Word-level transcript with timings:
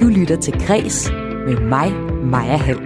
Du 0.00 0.06
lytter 0.08 0.36
til 0.36 0.66
Græs 0.66 1.10
med 1.46 1.60
mig, 1.60 1.92
Maja 2.24 2.56
Hall. 2.56 2.78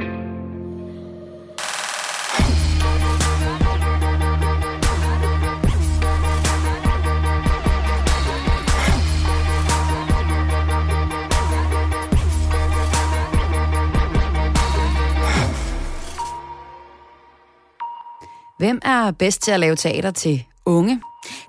Hvem 18.59 18.81
er 18.85 19.11
bedst 19.19 19.43
til 19.43 19.51
at 19.51 19.61
lave 19.61 19.77
teater 19.77 20.11
til 20.11 20.45
unge? 20.67 21.01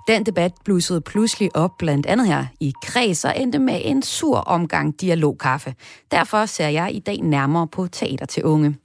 Den 0.08 0.26
debat 0.26 0.52
blussede 0.64 1.00
pludselig 1.00 1.56
op 1.56 1.78
blandt 1.78 2.06
andet 2.06 2.26
her 2.26 2.46
i 2.60 2.72
kreds 2.82 3.24
og 3.24 3.40
endte 3.40 3.58
med 3.58 3.80
en 3.84 4.02
sur 4.02 4.36
omgang 4.36 5.00
dialogkaffe. 5.00 5.74
Derfor 6.10 6.46
ser 6.46 6.68
jeg 6.68 6.94
i 6.94 6.98
dag 6.98 7.20
nærmere 7.20 7.68
på 7.68 7.86
teater 7.86 8.26
til 8.26 8.44
unge. 8.44 8.76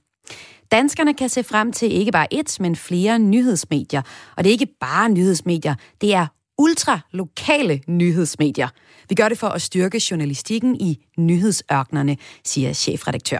Danskerne 0.70 1.14
kan 1.14 1.28
se 1.28 1.42
frem 1.42 1.72
til 1.72 1.92
ikke 1.92 2.12
bare 2.12 2.34
et, 2.34 2.56
men 2.60 2.76
flere 2.76 3.18
nyhedsmedier. 3.18 4.02
Og 4.36 4.44
det 4.44 4.50
er 4.50 4.52
ikke 4.52 4.76
bare 4.80 5.08
nyhedsmedier, 5.08 5.74
det 6.00 6.14
er 6.14 6.26
ultralokale 6.58 7.80
nyhedsmedier. 7.86 8.68
Vi 9.08 9.14
gør 9.14 9.28
det 9.28 9.38
for 9.38 9.48
at 9.48 9.62
styrke 9.62 10.02
journalistikken 10.10 10.80
i 10.80 10.98
nyhedsørknerne, 11.18 12.16
siger 12.44 12.72
chefredaktør. 12.72 13.38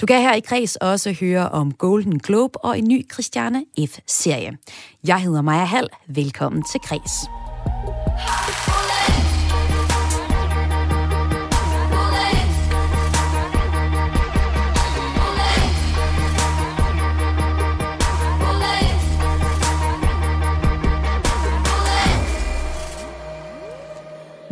Du 0.00 0.06
kan 0.06 0.22
her 0.22 0.34
i 0.34 0.40
Kreds 0.40 0.76
også 0.76 1.12
høre 1.20 1.48
om 1.48 1.72
Golden 1.72 2.18
Globe 2.18 2.64
og 2.64 2.78
en 2.78 2.88
ny 2.88 3.12
Christiane 3.12 3.64
F-serie. 3.86 4.56
Jeg 5.06 5.18
hedder 5.20 5.42
Maja 5.42 5.64
Hall. 5.64 5.88
Velkommen 6.08 6.62
til 6.72 6.80
Kreds. 6.80 7.12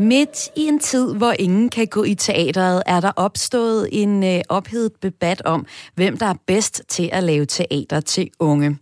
Midt 0.01 0.48
i 0.56 0.61
en 0.67 0.79
tid, 0.79 1.15
hvor 1.15 1.34
ingen 1.39 1.69
kan 1.69 1.87
gå 1.87 2.05
i 2.05 2.15
teateret, 2.15 2.83
er 2.87 3.01
der 3.01 3.12
opstået 3.17 3.89
en 3.93 4.25
øh, 4.25 4.41
ophedet 4.48 5.03
debat 5.03 5.43
om, 5.45 5.67
hvem 5.95 6.17
der 6.17 6.27
er 6.27 6.34
bedst 6.47 6.83
til 6.89 7.11
at 7.12 7.25
lave 7.25 7.47
teater 7.47 8.01
til 8.01 8.31
unge. 8.39 8.78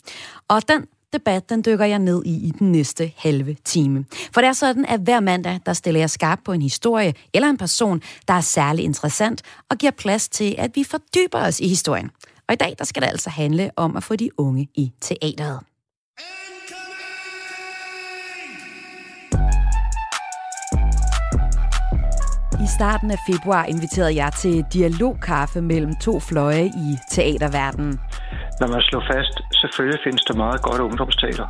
Og 0.48 0.68
den 0.68 0.86
debat, 1.12 1.50
den 1.50 1.62
dykker 1.66 1.84
jeg 1.84 1.98
ned 1.98 2.22
i 2.24 2.30
i 2.30 2.52
den 2.58 2.72
næste 2.72 3.12
halve 3.16 3.56
time. 3.64 4.04
For 4.32 4.40
det 4.40 4.48
er 4.48 4.52
sådan, 4.52 4.84
at 4.84 5.00
hver 5.00 5.20
mandag, 5.20 5.60
der 5.66 5.72
stiller 5.72 6.00
jeg 6.00 6.10
skarp 6.10 6.38
på 6.44 6.52
en 6.52 6.62
historie 6.62 7.14
eller 7.34 7.48
en 7.48 7.58
person, 7.58 8.02
der 8.28 8.34
er 8.34 8.40
særlig 8.40 8.84
interessant 8.84 9.42
og 9.70 9.78
giver 9.78 9.92
plads 9.92 10.28
til, 10.28 10.54
at 10.58 10.70
vi 10.74 10.84
fordyber 10.84 11.38
os 11.38 11.60
i 11.60 11.68
historien. 11.68 12.10
Og 12.48 12.52
i 12.52 12.56
dag, 12.56 12.74
der 12.78 12.84
skal 12.84 13.02
det 13.02 13.08
altså 13.08 13.30
handle 13.30 13.70
om 13.76 13.96
at 13.96 14.02
få 14.02 14.16
de 14.16 14.40
unge 14.40 14.68
i 14.74 14.92
teateret. 15.00 15.67
Starten 22.68 23.10
af 23.10 23.18
februar 23.30 23.64
inviterede 23.64 24.14
jeg 24.22 24.32
til 24.32 24.64
dialogkaffe 24.72 25.60
mellem 25.62 25.92
to 25.96 26.20
fløje 26.20 26.64
i 26.64 26.88
teaterverdenen. 27.10 28.00
Lad 28.60 28.68
mig 28.68 28.82
slå 28.82 29.00
fast, 29.12 29.40
selvfølgelig 29.52 30.00
findes 30.04 30.22
der 30.24 30.34
meget 30.34 30.62
godt 30.62 30.80
ungdomsteater. 30.80 31.46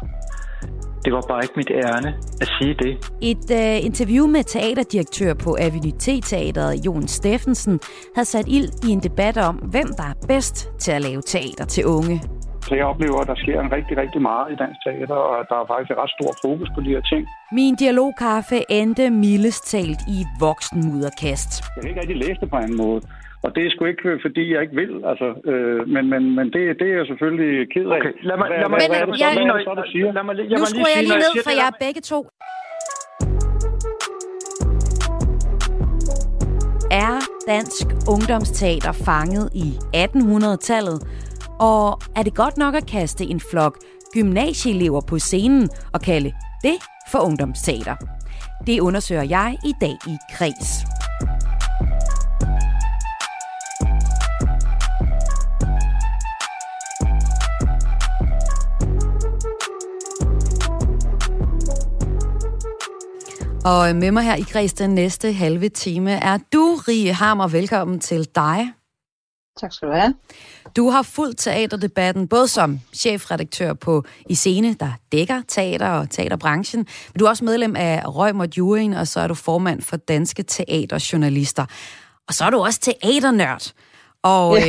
Det 1.04 1.12
var 1.12 1.24
bare 1.28 1.42
ikke 1.42 1.54
mit 1.56 1.70
ærne 1.70 2.14
at 2.40 2.48
sige 2.58 2.74
det. 2.74 2.92
Et 3.22 3.50
uh, 3.50 3.84
interview 3.86 4.26
med 4.26 4.44
teaterdirektør 4.44 5.34
på 5.34 5.56
Avenue 5.60 5.98
Teateret, 5.98 6.86
Jon 6.86 7.08
Steffensen, 7.08 7.80
havde 8.14 8.28
sat 8.28 8.44
ild 8.48 8.88
i 8.88 8.90
en 8.90 9.00
debat 9.00 9.36
om, 9.36 9.54
hvem 9.56 9.86
der 9.96 10.04
er 10.04 10.26
bedst 10.28 10.68
til 10.78 10.92
at 10.92 11.02
lave 11.02 11.22
teater 11.22 11.64
til 11.64 11.86
unge. 11.86 12.22
Så 12.68 12.74
jeg 12.80 12.86
oplever, 12.92 13.18
at 13.24 13.28
der 13.32 13.38
sker 13.44 13.56
en 13.64 13.72
rigtig, 13.76 13.94
rigtig 14.02 14.20
meget 14.30 14.46
i 14.52 14.56
dansk 14.62 14.78
teater, 14.86 15.18
og 15.32 15.36
der 15.50 15.56
er 15.62 15.66
faktisk 15.72 15.90
et 15.94 15.98
ret 16.02 16.12
stor 16.18 16.30
fokus 16.44 16.68
på 16.74 16.80
de 16.84 16.90
her 16.94 17.02
ting. 17.12 17.22
Min 17.58 17.72
dialogkaffe 17.82 18.56
endte 18.80 19.04
mildest 19.10 19.62
talt 19.74 20.00
i 20.16 20.18
voksenmudderkast. 20.46 21.50
Jeg 21.74 21.80
kan 21.82 21.88
ikke 21.90 22.00
rigtig 22.02 22.18
læse 22.24 22.38
det 22.42 22.50
på 22.54 22.58
en 22.66 22.76
måde. 22.82 23.00
Og 23.44 23.48
det 23.54 23.62
er 23.66 23.70
sgu 23.74 23.84
ikke, 23.84 24.08
fordi 24.26 24.44
jeg 24.54 24.60
ikke 24.64 24.76
vil. 24.82 24.92
Altså, 25.10 25.28
øh, 25.50 25.80
men 25.94 26.04
men, 26.12 26.22
men 26.38 26.46
det, 26.54 26.62
det 26.80 26.86
er 26.92 26.96
jeg 27.00 27.06
selvfølgelig 27.12 27.52
ked 27.74 27.86
af. 27.96 28.00
Okay, 28.00 28.12
lad 28.28 28.36
mig, 28.40 28.46
lad 28.50 28.68
mig, 28.72 28.78
Men, 28.80 28.90
lad 28.92 28.98
jeg- 28.98 29.08
mig, 29.08 29.20
jeg- 29.24 29.34
sige 29.36 29.46
noget. 29.52 29.64
så, 29.68 29.72
du 29.82 29.84
siger? 29.92 30.08
Lad 30.18 30.24
mig, 30.28 30.34
lad 30.38 30.44
Nu 30.44 30.58
mig 30.64 30.68
skruer 30.72 30.90
jeg 30.96 31.02
lige 31.08 31.20
ned, 31.26 31.32
for 31.46 31.50
det 31.50 31.58
jeg 31.62 31.68
er 31.72 31.76
begge 31.86 32.00
to. 32.12 32.18
Er 37.06 37.14
dansk 37.48 37.86
ungdomsteater 38.14 38.92
fanget 38.92 39.46
i 39.54 39.68
1800-tallet? 40.04 40.98
Og 41.60 42.00
er 42.16 42.22
det 42.22 42.34
godt 42.34 42.56
nok 42.56 42.74
at 42.74 42.86
kaste 42.86 43.24
en 43.24 43.40
flok 43.40 43.78
gymnasieelever 44.14 45.00
på 45.00 45.18
scenen 45.18 45.68
og 45.92 46.00
kalde 46.00 46.32
det 46.62 46.76
for 47.10 47.18
ungdomsteater? 47.18 47.96
Det 48.66 48.80
undersøger 48.80 49.22
jeg 49.22 49.58
i 49.64 49.72
dag 49.80 49.96
i 50.06 50.16
Kreds. 50.32 50.84
Og 63.64 63.96
med 63.96 64.10
mig 64.12 64.22
her 64.22 64.34
i 64.34 64.40
Kreds 64.40 64.72
den 64.72 64.90
næste 64.90 65.32
halve 65.32 65.68
time 65.68 66.10
er 66.10 66.38
du, 66.52 66.78
Rie 66.88 67.12
Hammer. 67.12 67.48
Velkommen 67.48 68.00
til 68.00 68.28
dig. 68.34 68.72
Tak 69.60 69.72
skal 69.72 69.88
du 69.88 69.94
have. 69.94 70.14
Du 70.76 70.90
har 70.90 71.02
fulgt 71.02 71.38
teaterdebatten, 71.38 72.28
både 72.28 72.48
som 72.48 72.80
chefredaktør 72.94 73.72
på 73.72 74.04
I 74.28 74.34
Scene, 74.34 74.74
der 74.80 74.92
dækker 75.12 75.42
teater 75.48 75.88
og 75.88 76.10
teaterbranchen, 76.10 76.78
men 76.78 77.18
du 77.18 77.24
er 77.24 77.28
også 77.28 77.44
medlem 77.44 77.76
af 77.76 78.02
Røgmort 78.06 78.58
Juryen, 78.58 78.92
og 78.92 79.08
så 79.08 79.20
er 79.20 79.26
du 79.28 79.34
formand 79.34 79.82
for 79.82 79.96
Danske 79.96 80.42
Teaterjournalister. 80.42 81.66
Og 82.28 82.34
så 82.34 82.44
er 82.44 82.50
du 82.50 82.58
også 82.58 82.80
teaternørd. 82.80 83.72
Og 84.22 84.56
øh, 84.56 84.64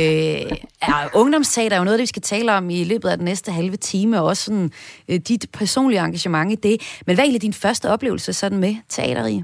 er, 0.82 1.08
ungdomsteater 1.14 1.76
er 1.76 1.80
jo 1.80 1.84
noget, 1.84 1.98
det 1.98 2.02
vi 2.02 2.06
skal 2.06 2.22
tale 2.22 2.52
om 2.52 2.70
i 2.70 2.84
løbet 2.84 3.08
af 3.08 3.16
den 3.16 3.24
næste 3.24 3.52
halve 3.52 3.76
time, 3.76 4.20
og 4.20 4.26
også 4.26 4.44
sådan, 4.44 4.72
øh, 5.08 5.20
dit 5.20 5.46
personlige 5.52 6.00
engagement 6.00 6.52
i 6.52 6.54
det. 6.54 6.80
Men 7.06 7.14
hvad 7.16 7.24
er 7.24 7.26
egentlig 7.26 7.42
din 7.42 7.52
første 7.52 7.90
oplevelse 7.90 8.32
sådan 8.32 8.58
med 8.58 8.76
teateri? 8.88 9.42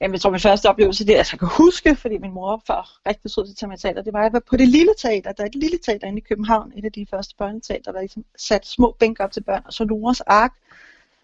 Jamen, 0.00 0.12
jeg 0.12 0.20
tror, 0.20 0.30
min 0.30 0.40
første 0.40 0.68
oplevelse, 0.68 1.06
det 1.06 1.14
er, 1.14 1.18
altså, 1.18 1.34
jeg 1.34 1.38
kan 1.38 1.48
huske, 1.48 1.96
fordi 1.96 2.18
min 2.18 2.32
mor 2.32 2.62
var 2.68 3.00
rigtig 3.08 3.30
sød 3.30 3.54
til 3.54 3.64
at 3.64 3.68
mig 3.68 3.80
teater, 3.80 4.02
det 4.02 4.12
var, 4.12 4.18
at 4.18 4.24
jeg 4.24 4.32
var 4.32 4.42
på 4.50 4.56
det 4.56 4.68
lille 4.68 4.94
teater. 4.98 5.32
Der 5.32 5.42
er 5.42 5.48
et 5.48 5.54
lille 5.54 5.78
teater 5.78 6.06
inde 6.06 6.18
i 6.18 6.24
København, 6.28 6.72
et 6.76 6.84
af 6.84 6.92
de 6.92 7.06
første 7.10 7.34
børneteater, 7.38 7.92
der 7.92 8.00
ligesom 8.00 8.24
sat 8.38 8.66
små 8.66 8.96
bænke 8.98 9.24
op 9.24 9.32
til 9.32 9.42
børn, 9.42 9.62
og 9.66 9.72
så 9.72 9.84
Noras 9.84 10.20
Ark. 10.20 10.52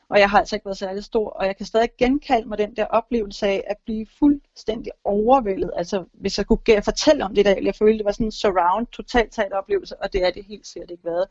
Og 0.08 0.18
jeg 0.18 0.30
har 0.30 0.38
altså 0.38 0.56
ikke 0.56 0.66
været 0.66 0.78
særlig 0.78 1.04
stor, 1.04 1.30
og 1.30 1.46
jeg 1.46 1.56
kan 1.56 1.66
stadig 1.66 1.88
genkalde 1.98 2.48
mig 2.48 2.58
den 2.58 2.76
der 2.76 2.84
oplevelse 2.84 3.46
af 3.46 3.64
at 3.66 3.76
blive 3.84 4.06
fuldstændig 4.18 4.92
overvældet. 5.04 5.70
Altså, 5.76 6.04
hvis 6.12 6.38
jeg 6.38 6.46
kunne 6.46 6.82
fortælle 6.84 7.24
om 7.24 7.34
det 7.34 7.44
der, 7.44 7.54
jeg 7.62 7.74
følte, 7.74 7.98
det 7.98 8.04
var 8.04 8.12
sådan 8.12 8.26
en 8.26 8.32
surround, 8.32 8.86
total 8.86 9.30
teateroplevelse, 9.30 10.02
og 10.02 10.12
det 10.12 10.26
er 10.26 10.30
det 10.30 10.44
helt 10.44 10.66
sikkert 10.66 10.90
ikke 10.90 11.04
været. 11.04 11.26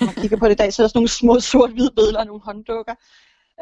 Når 0.00 0.06
man 0.06 0.14
kigger 0.14 0.36
på 0.36 0.46
det 0.46 0.52
i 0.52 0.56
dag, 0.56 0.72
så 0.72 0.82
er 0.82 0.84
der 0.84 0.88
sådan 0.88 0.98
nogle 0.98 1.08
små 1.08 1.40
sort-hvide 1.40 1.90
billeder 1.96 2.18
og 2.18 2.26
nogle 2.26 2.42
hånddukker. 2.42 2.94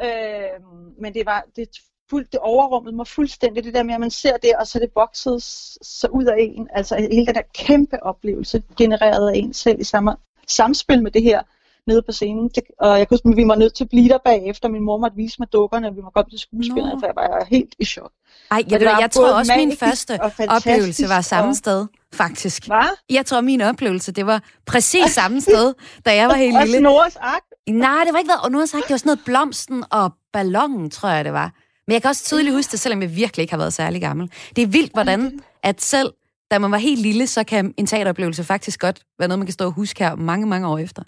Øh, 0.03 0.63
men 0.97 1.13
det 1.13 1.25
var, 1.25 1.45
det 1.55 1.69
fuld, 2.09 2.25
det 2.31 2.39
overrummede 2.39 2.95
mig 2.95 3.07
fuldstændig, 3.07 3.63
det 3.63 3.73
der 3.73 3.83
med, 3.83 3.93
at 3.93 3.99
man 3.99 4.11
ser 4.11 4.37
det, 4.37 4.51
og 4.59 4.67
så 4.67 4.79
det 4.79 4.89
vokset 4.95 5.43
s- 5.43 5.77
så 5.81 6.07
ud 6.07 6.25
af 6.25 6.35
en. 6.39 6.67
Altså 6.73 6.95
hele 7.11 7.25
den 7.25 7.35
der 7.35 7.41
kæmpe 7.55 8.03
oplevelse, 8.03 8.63
genereret 8.77 9.29
af 9.29 9.37
en 9.37 9.53
selv 9.53 9.79
i 9.79 9.83
samme, 9.83 10.15
samspil 10.47 11.03
med 11.03 11.11
det 11.11 11.23
her 11.23 11.41
nede 11.87 12.01
på 12.01 12.11
scenen. 12.11 12.49
Det, 12.55 12.63
og 12.79 12.99
jeg 12.99 13.07
huske, 13.09 13.29
at 13.29 13.37
vi 13.37 13.47
var 13.47 13.55
nødt 13.55 13.73
til 13.75 13.83
at 13.83 13.89
blive 13.89 14.09
der 14.09 14.17
bagefter. 14.25 14.69
Min 14.69 14.83
mor 14.83 14.97
måtte 14.97 15.17
vise 15.17 15.35
mig 15.39 15.53
dukkerne, 15.53 15.87
og 15.87 15.95
vi 15.95 16.01
måtte 16.01 16.13
komme 16.15 16.29
til 16.29 16.39
skuespillerne, 16.39 16.93
Nå. 16.93 16.99
for 16.99 17.05
jeg 17.07 17.15
var 17.15 17.45
helt 17.49 17.75
i 17.79 17.85
chok. 17.85 18.11
Ej, 18.51 18.63
jeg, 18.69 18.81
var 18.81 18.99
jeg 18.99 19.11
tror 19.11 19.33
også, 19.33 19.53
min 19.57 19.77
første 19.77 20.19
og 20.21 20.31
oplevelse 20.47 21.09
var 21.09 21.21
samme 21.21 21.49
og- 21.51 21.55
sted, 21.55 21.87
faktisk. 22.13 22.67
Hvad? 22.67 22.97
Jeg 23.09 23.25
tror, 23.25 23.41
min 23.41 23.61
oplevelse, 23.61 24.11
det 24.11 24.25
var 24.25 24.43
præcis 24.65 25.11
samme 25.11 25.41
sted, 25.41 25.73
da 26.05 26.15
jeg 26.15 26.27
var 26.27 26.33
helt 26.35 26.57
lille. 26.65 26.79
Noras 26.79 27.15
Ark. 27.15 27.41
Nej, 27.69 28.03
det 28.05 28.13
var 28.13 28.19
ikke 28.19 28.29
været, 28.29 28.41
og 28.43 28.51
nu 28.51 28.57
har 28.59 28.65
sagt, 28.65 28.83
det 28.83 28.91
var 28.91 28.97
sådan 28.97 29.09
noget 29.09 29.21
blomsten 29.25 29.83
og 29.91 30.11
ballonen, 30.33 30.89
tror 30.89 31.09
jeg, 31.09 31.25
det 31.25 31.33
var. 31.33 31.51
Men 31.89 31.93
jeg 31.93 32.01
kan 32.01 32.09
også 32.09 32.23
tydeligt 32.23 32.55
huske 32.55 32.71
det, 32.71 32.79
selvom 32.79 33.01
jeg 33.01 33.15
virkelig 33.15 33.41
ikke 33.43 33.53
har 33.53 33.57
været 33.57 33.73
særlig 33.73 34.01
gammel. 34.01 34.31
Det 34.55 34.61
er 34.61 34.67
vildt, 34.67 34.93
hvordan 34.93 35.39
at 35.63 35.81
selv 35.81 36.13
da 36.51 36.59
man 36.59 36.71
var 36.71 36.77
helt 36.77 37.01
lille, 37.01 37.27
så 37.27 37.43
kan 37.43 37.73
en 37.77 37.85
teateroplevelse 37.87 38.43
faktisk 38.43 38.79
godt 38.79 39.01
være 39.19 39.27
noget, 39.27 39.39
man 39.39 39.45
kan 39.45 39.53
stå 39.53 39.65
og 39.65 39.71
huske 39.71 40.03
her 40.03 40.15
mange, 40.15 40.45
mange 40.47 40.67
år 40.67 40.77
efter. 40.77 41.03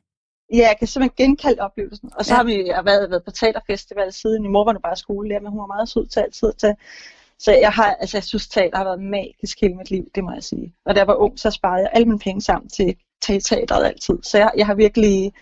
Ja, 0.54 0.58
jeg 0.58 0.76
kan 0.80 0.88
simpelthen 0.88 1.28
genkalde 1.28 1.62
oplevelsen. 1.62 2.10
Og 2.16 2.26
så 2.26 2.34
Ja. 2.34 2.38
har 2.38 2.44
vi 2.44 2.68
jeg 2.68 2.76
har 2.76 2.84
været, 2.84 3.10
været 3.10 3.24
på 3.26 3.32
teaterfestival 3.32 4.14
siden. 4.14 4.42
Min 4.42 4.52
mor 4.52 4.66
var 4.66 4.74
nu 4.74 4.80
bare 4.80 4.96
skolelærer, 4.96 5.42
men 5.42 5.52
hun 5.52 5.60
var 5.60 5.66
meget 5.66 5.90
sød 5.90 6.08
til 6.08 6.20
altid 6.20 6.54
tage. 6.58 6.76
Så 7.40 7.52
jeg 7.52 7.72
har, 7.72 7.96
altså 8.02 8.18
jeg 8.18 8.24
synes, 8.24 8.48
teater 8.48 8.78
har 8.78 8.84
været 8.84 9.02
magisk 9.04 9.62
hele 9.62 9.76
mit 9.76 9.92
liv, 9.92 10.04
det 10.16 10.24
må 10.24 10.32
jeg 10.34 10.44
sige. 10.44 10.74
Og 10.86 10.96
da 10.96 11.00
jeg 11.00 11.08
var 11.08 11.16
ung, 11.16 11.40
så 11.40 11.52
sparede 11.52 11.82
jeg 11.82 11.90
alle 11.94 12.06
mine 12.08 12.20
penge 12.20 12.42
sammen 12.42 12.70
til, 12.70 12.96
til 13.22 13.44
teateret 13.44 13.86
altid. 13.86 14.16
Så 14.24 14.38
jeg, 14.38 14.52
jeg 14.58 14.66
har 14.66 14.74
virkelig, 14.74 15.34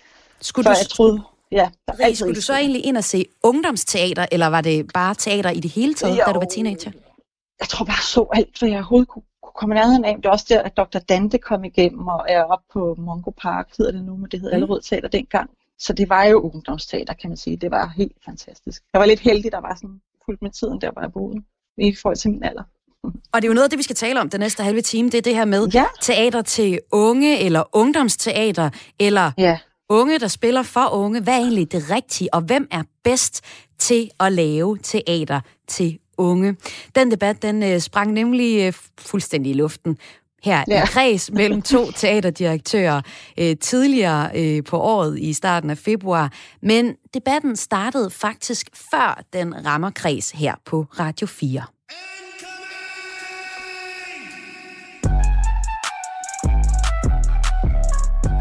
Skulle 0.41 0.65
du, 0.65 0.69
jeg 0.69 0.89
troede, 0.89 1.21
ja, 1.51 1.69
der 1.87 2.05
Rie, 2.05 2.15
skulle 2.15 2.35
du 2.35 2.41
så 2.41 2.53
egentlig 2.53 2.85
ind 2.85 2.97
og 2.97 3.03
se 3.03 3.25
ungdomsteater, 3.43 4.25
eller 4.31 4.47
var 4.47 4.61
det 4.61 4.93
bare 4.93 5.15
teater 5.15 5.49
i 5.49 5.59
det 5.59 5.71
hele 5.71 5.93
taget, 5.93 6.19
da 6.25 6.31
du 6.31 6.39
var 6.39 6.45
teenager? 6.45 6.91
Jeg 7.59 7.67
tror 7.67 7.85
bare, 7.85 7.93
jeg 7.93 8.03
så 8.03 8.27
alt, 8.33 8.59
hvad 8.59 8.69
jeg 8.69 8.77
overhovedet 8.77 9.07
kunne, 9.07 9.23
komme 9.59 9.75
nærheden 9.75 10.05
af. 10.05 10.15
Det 10.15 10.25
er 10.25 10.29
også 10.29 10.45
der, 10.49 10.61
at 10.61 10.77
Dr. 10.77 10.99
Dante 10.99 11.37
kom 11.37 11.63
igennem 11.63 12.07
og 12.07 12.25
er 12.29 12.43
op 12.43 12.61
på 12.73 12.95
Mongo 12.97 13.31
Park, 13.41 13.67
hedder 13.77 13.91
det 13.91 14.03
nu, 14.03 14.15
men 14.17 14.27
det 14.31 14.39
hed 14.39 14.49
mm. 14.49 14.55
Allerød 14.55 14.81
Teater 14.81 15.07
dengang. 15.07 15.49
Så 15.79 15.93
det 15.93 16.09
var 16.09 16.23
jo 16.23 16.39
ungdomsteater, 16.39 17.13
kan 17.13 17.29
man 17.29 17.37
sige. 17.37 17.57
Det 17.57 17.71
var 17.71 17.93
helt 17.97 18.17
fantastisk. 18.25 18.83
Jeg 18.93 18.99
var 18.99 19.05
lidt 19.05 19.19
heldig, 19.19 19.51
der 19.51 19.61
var 19.61 19.75
sådan 19.75 20.01
fuldt 20.25 20.41
med 20.41 20.51
tiden, 20.51 20.81
der 20.81 20.91
var 20.95 21.01
jeg 21.01 21.13
boede, 21.13 21.41
i 21.77 21.95
forhold 21.95 22.17
til 22.17 22.31
min 22.31 22.43
alder. 22.43 22.63
Og 23.03 23.41
det 23.41 23.43
er 23.43 23.47
jo 23.47 23.53
noget 23.53 23.63
af 23.63 23.69
det, 23.69 23.77
vi 23.77 23.83
skal 23.83 23.95
tale 23.95 24.21
om 24.21 24.29
den 24.29 24.39
næste 24.39 24.63
halve 24.63 24.81
time. 24.81 25.09
Det 25.09 25.17
er 25.17 25.21
det 25.21 25.35
her 25.35 25.45
med 25.45 25.67
ja. 25.67 25.85
teater 26.01 26.41
til 26.41 26.79
unge, 26.91 27.39
eller 27.39 27.63
ungdomsteater, 27.73 28.69
eller 28.99 29.31
ja. 29.37 29.59
Unge, 29.89 30.19
der 30.19 30.27
spiller 30.27 30.63
for 30.63 30.89
unge. 30.89 31.21
Hvad 31.21 31.33
er 31.33 31.37
egentlig 31.37 31.71
det 31.71 31.89
rigtige, 31.89 32.33
og 32.33 32.41
hvem 32.41 32.67
er 32.71 32.83
bedst 33.03 33.41
til 33.77 34.09
at 34.19 34.31
lave 34.33 34.77
teater 34.83 35.41
til 35.67 35.99
unge? 36.17 36.55
Den 36.95 37.11
debat, 37.11 37.41
den 37.41 37.63
øh, 37.63 37.79
sprang 37.79 38.11
nemlig 38.11 38.67
øh, 38.67 38.73
fuldstændig 38.99 39.49
i 39.49 39.53
luften 39.53 39.97
her 40.43 40.63
ja. 40.67 40.83
i 40.83 40.85
kreds 40.85 41.31
mellem 41.31 41.61
to 41.61 41.91
teaterdirektører 42.01 43.01
øh, 43.39 43.57
tidligere 43.57 44.31
øh, 44.35 44.63
på 44.63 44.79
året 44.79 45.19
i 45.19 45.33
starten 45.33 45.69
af 45.69 45.77
februar. 45.77 46.33
Men 46.61 46.95
debatten 47.13 47.55
startede 47.55 48.09
faktisk 48.09 48.69
før 48.91 49.23
den 49.33 49.65
rammer 49.65 49.89
kreds 49.89 50.31
her 50.31 50.55
på 50.65 50.85
Radio 50.99 51.27
4. 51.27 51.63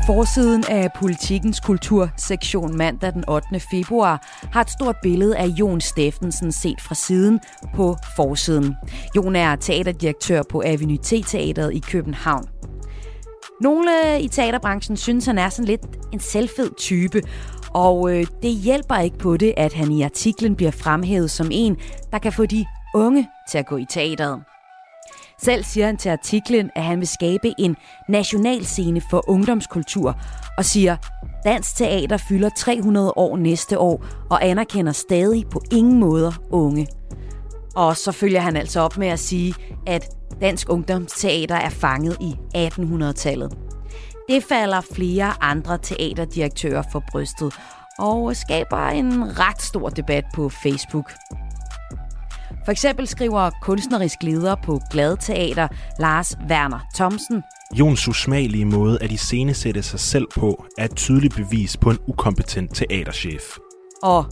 Forsiden 0.09 0.65
af 0.69 0.91
politikens 0.93 1.61
kultursektion 1.61 2.77
mandag 2.77 3.13
den 3.13 3.25
8. 3.29 3.61
februar 3.71 4.27
har 4.53 4.61
et 4.61 4.71
stort 4.71 4.97
billede 5.03 5.37
af 5.37 5.47
Jon 5.47 5.81
Steffensen 5.81 6.53
set 6.53 6.81
fra 6.81 6.95
siden 6.95 7.41
på 7.75 7.97
forsiden. 8.17 8.75
Jon 9.17 9.37
er 9.37 9.57
teaterdirektør 9.57 10.43
på 10.51 10.63
Avenue 10.67 10.99
T-teateret 11.03 11.75
i 11.75 11.79
København. 11.79 12.45
Nogle 13.61 14.21
i 14.21 14.29
teaterbranchen 14.29 14.97
synes, 14.97 15.27
han 15.27 15.39
er 15.39 15.49
sådan 15.49 15.65
lidt 15.65 15.87
en 16.13 16.21
selvfed 16.21 16.71
type, 16.79 17.23
og 17.71 18.17
øh, 18.17 18.27
det 18.43 18.51
hjælper 18.51 18.97
ikke 18.97 19.19
på 19.19 19.37
det, 19.37 19.55
at 19.57 19.73
han 19.73 19.93
i 19.93 20.03
artiklen 20.03 20.57
bliver 20.57 20.71
fremhævet 20.71 21.31
som 21.31 21.49
en, 21.53 21.77
der 22.13 22.19
kan 22.19 22.33
få 22.33 22.47
de 22.47 22.67
unge 22.95 23.29
til 23.51 23.59
at 23.59 23.67
gå 23.67 23.77
i 23.77 23.87
teateret. 23.91 24.43
Selv 25.43 25.65
siger 25.65 25.87
han 25.87 25.97
til 25.97 26.09
artiklen, 26.09 26.71
at 26.77 26.85
han 26.85 26.99
vil 26.99 27.09
skabe 27.09 27.55
en 27.59 27.77
nationalscene 28.09 29.03
for 29.11 29.31
ungdomskultur, 29.31 30.17
og 30.57 30.65
siger, 30.65 30.97
Dansk 31.45 31.77
Teater 31.77 32.17
fylder 32.17 32.49
300 32.57 33.13
år 33.17 33.37
næste 33.37 33.79
år 33.79 34.05
og 34.31 34.45
anerkender 34.47 34.93
stadig 34.93 35.45
på 35.51 35.63
ingen 35.73 36.01
måder 36.01 36.33
unge. 36.51 36.87
Og 37.77 37.97
så 37.97 38.13
følger 38.13 38.41
han 38.41 38.57
altså 38.57 38.81
op 38.81 38.99
med 38.99 39.09
at 39.09 39.19
sige, 39.19 39.55
at 39.87 40.09
Dansk 40.41 40.69
Ungdomsteater 40.71 41.55
er 41.55 41.71
fanget 41.71 42.17
i 42.21 42.35
1800-tallet. 42.57 43.59
Det 44.29 44.45
falder 44.45 44.81
flere 44.93 45.33
andre 45.41 45.79
teaterdirektører 45.79 46.83
for 46.93 47.03
brystet, 47.11 47.55
og 47.99 48.37
skaber 48.37 48.89
en 48.89 49.39
ret 49.39 49.63
stor 49.63 49.89
debat 49.89 50.25
på 50.35 50.49
Facebook. 50.49 51.13
For 52.65 52.73
eksempel 52.73 53.07
skriver 53.07 53.51
kunstnerisk 53.63 54.23
leder 54.23 54.55
på 54.65 54.81
Glad 54.91 55.17
Teater, 55.17 55.69
Lars 55.99 56.37
Werner 56.51 56.81
Thomsen, 56.95 57.43
Jons 57.75 58.09
usmagelige 58.09 58.65
måde 58.65 58.99
at 59.01 59.13
iscenesætte 59.13 59.83
sig 59.83 60.01
selv 60.01 60.27
på 60.37 60.65
er 60.79 60.85
et 60.85 60.97
tydeligt 60.97 61.35
bevis 61.37 61.77
på 61.77 61.91
en 61.91 61.99
ukompetent 62.07 62.75
teaterchef. 62.75 63.43
Og 64.03 64.25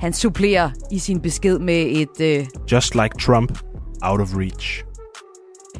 han 0.00 0.12
supplerer 0.12 0.70
i 0.90 0.98
sin 0.98 1.20
besked 1.20 1.58
med 1.58 1.86
et... 1.86 2.40
Uh... 2.40 2.46
Just 2.72 2.94
like 2.94 3.18
Trump, 3.20 3.58
out 4.02 4.20
of 4.20 4.28
reach. 4.36 4.84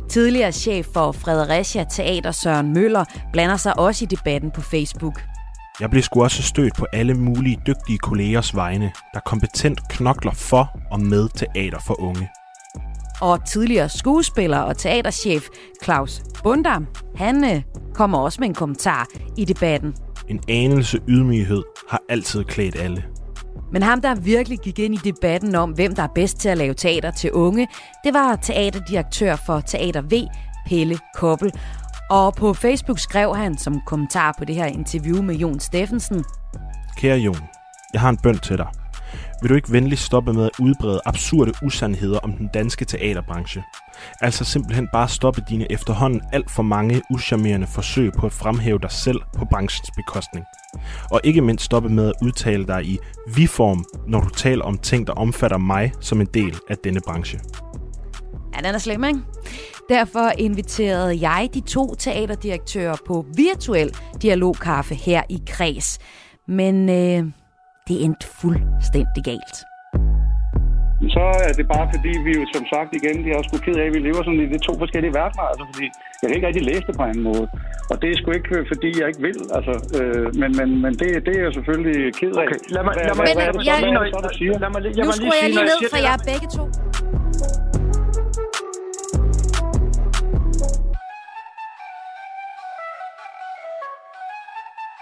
Tidligere 0.08 0.52
chef 0.52 0.86
for 0.86 1.12
Fredericia 1.12 1.84
Teater 1.84 2.30
Søren 2.30 2.72
Møller 2.72 3.04
blander 3.32 3.56
sig 3.56 3.78
også 3.78 4.04
i 4.04 4.06
debatten 4.06 4.50
på 4.50 4.60
Facebook. 4.60 5.22
Jeg 5.80 5.90
blev 5.90 6.02
sgu 6.02 6.22
også 6.22 6.42
stødt 6.42 6.74
på 6.76 6.86
alle 6.92 7.14
mulige 7.14 7.58
dygtige 7.66 7.98
kollegers 7.98 8.56
vegne, 8.56 8.92
der 9.14 9.20
kompetent 9.20 9.88
knokler 9.88 10.32
for 10.32 10.78
og 10.90 11.00
med 11.00 11.28
teater 11.28 11.78
for 11.86 12.00
unge. 12.00 12.28
Og 13.20 13.46
tidligere 13.46 13.88
skuespiller 13.88 14.58
og 14.58 14.78
teaterchef 14.78 15.46
Claus 15.84 16.22
Bundam, 16.42 16.86
han 17.16 17.44
øh, 17.44 17.62
kommer 17.94 18.18
også 18.18 18.40
med 18.40 18.48
en 18.48 18.54
kommentar 18.54 19.06
i 19.36 19.44
debatten. 19.44 19.94
En 20.28 20.40
anelse 20.48 20.98
ydmyghed 21.08 21.62
har 21.90 22.00
altid 22.08 22.44
klædt 22.44 22.76
alle. 22.76 23.04
Men 23.72 23.82
ham, 23.82 24.00
der 24.00 24.14
virkelig 24.14 24.58
gik 24.58 24.78
ind 24.78 24.94
i 24.94 24.98
debatten 25.04 25.54
om, 25.54 25.70
hvem 25.70 25.94
der 25.94 26.02
er 26.02 26.12
bedst 26.14 26.38
til 26.38 26.48
at 26.48 26.58
lave 26.58 26.74
teater 26.74 27.10
til 27.10 27.32
unge, 27.32 27.68
det 28.04 28.14
var 28.14 28.36
teaterdirektør 28.36 29.36
for 29.46 29.60
Teater 29.60 30.02
V, 30.02 30.26
Pelle 30.66 30.98
Koppel. 31.14 31.52
Og 32.12 32.34
på 32.34 32.54
Facebook 32.54 32.98
skrev 32.98 33.36
han 33.36 33.58
som 33.58 33.80
kommentar 33.86 34.34
på 34.38 34.44
det 34.44 34.54
her 34.54 34.66
interview 34.66 35.22
med 35.22 35.34
Jon 35.34 35.60
Steffensen. 35.60 36.24
Kære 36.96 37.18
Jon, 37.18 37.36
jeg 37.92 38.00
har 38.00 38.08
en 38.08 38.16
bøn 38.16 38.38
til 38.38 38.58
dig. 38.58 38.66
Vil 39.42 39.50
du 39.50 39.54
ikke 39.54 39.72
venligst 39.72 40.04
stoppe 40.04 40.32
med 40.32 40.44
at 40.44 40.50
udbrede 40.60 41.00
absurde 41.06 41.52
usandheder 41.62 42.18
om 42.18 42.32
den 42.32 42.48
danske 42.54 42.84
teaterbranche? 42.84 43.62
Altså 44.20 44.44
simpelthen 44.44 44.88
bare 44.92 45.08
stoppe 45.08 45.42
dine 45.48 45.72
efterhånden 45.72 46.20
alt 46.32 46.50
for 46.50 46.62
mange 46.62 47.02
uschammerende 47.10 47.66
forsøg 47.66 48.12
på 48.18 48.26
at 48.26 48.32
fremhæve 48.32 48.78
dig 48.78 48.90
selv 48.90 49.20
på 49.36 49.44
branchens 49.44 49.90
bekostning. 49.96 50.44
Og 51.10 51.20
ikke 51.24 51.40
mindst 51.40 51.64
stoppe 51.64 51.88
med 51.88 52.08
at 52.08 52.14
udtale 52.22 52.66
dig 52.66 52.84
i 52.84 52.98
vi-form, 53.34 53.84
når 54.08 54.20
du 54.20 54.28
taler 54.28 54.64
om 54.64 54.78
ting, 54.78 55.06
der 55.06 55.12
omfatter 55.12 55.58
mig 55.58 55.92
som 56.00 56.20
en 56.20 56.28
del 56.34 56.58
af 56.70 56.76
denne 56.84 57.00
branche. 57.06 57.40
Ja, 58.54 58.58
den 58.66 58.74
er 58.74 58.78
slem, 58.78 59.04
ikke? 59.04 59.20
Derfor 59.88 60.26
inviterede 60.38 61.28
jeg 61.28 61.48
de 61.54 61.60
to 61.60 61.94
teaterdirektører 61.94 62.96
på 63.06 63.24
virtuel 63.36 63.90
dialogkaffe 64.22 64.94
her 64.94 65.22
i 65.28 65.38
Kreds. 65.46 65.98
Men 66.48 66.88
øh, 66.88 67.20
det 67.88 67.96
endte 68.04 68.26
fuldstændig 68.40 69.22
galt. 69.24 69.56
Så 71.16 71.24
er 71.48 71.52
det 71.58 71.66
bare 71.74 71.86
fordi, 71.94 72.12
vi 72.26 72.32
jo 72.38 72.44
som 72.54 72.64
sagt 72.74 72.90
igen, 72.98 73.16
de 73.24 73.28
har 73.34 73.42
sgu 73.46 73.56
ked 73.66 73.76
af, 73.82 73.86
at 73.88 73.94
vi 73.96 74.00
lever 74.08 74.20
sådan 74.26 74.42
i 74.46 74.48
de 74.54 74.58
to 74.68 74.72
forskellige 74.82 75.14
verdener. 75.20 75.44
Altså 75.52 75.64
fordi 75.70 75.86
jeg 76.20 76.26
kan 76.26 76.34
ikke 76.36 76.48
rigtig 76.48 76.64
læse 76.70 76.84
det 76.88 76.94
på 77.00 77.04
en 77.12 77.20
måde. 77.28 77.44
Og 77.90 77.96
det 78.00 78.08
er 78.10 78.16
sgu 78.20 78.28
ikke, 78.38 78.48
fordi 78.72 78.88
jeg 79.00 79.06
ikke 79.10 79.22
vil. 79.28 79.38
Altså, 79.56 79.74
øh, 79.98 80.26
men 80.40 80.50
men, 80.58 80.68
men 80.84 80.92
det, 81.00 81.08
det 81.26 81.32
er 81.38 81.42
jeg 81.46 81.52
selvfølgelig 81.58 81.96
ked 82.20 82.32
af. 82.40 82.44
Okay, 82.46 82.58
lad 82.74 82.82
mig, 82.86 82.92
lad 83.08 83.14
mig, 83.18 83.24
men, 83.28 83.34
hvad, 83.38 83.48
jeg, 83.70 83.76
hvad, 83.82 83.92
hvad, 84.14 84.22
du 84.28 84.32
siger? 84.40 84.52
Lad 84.64 84.70
mig, 84.74 84.80
lad 84.84 84.92
mig 84.98 85.06
nu 85.06 85.12
skruer 85.18 85.38
jeg 85.42 85.48
lige 85.54 85.66
ned, 85.70 85.78
for 85.94 86.00
jer 86.08 86.16
begge 86.30 86.48
to. 86.56 86.64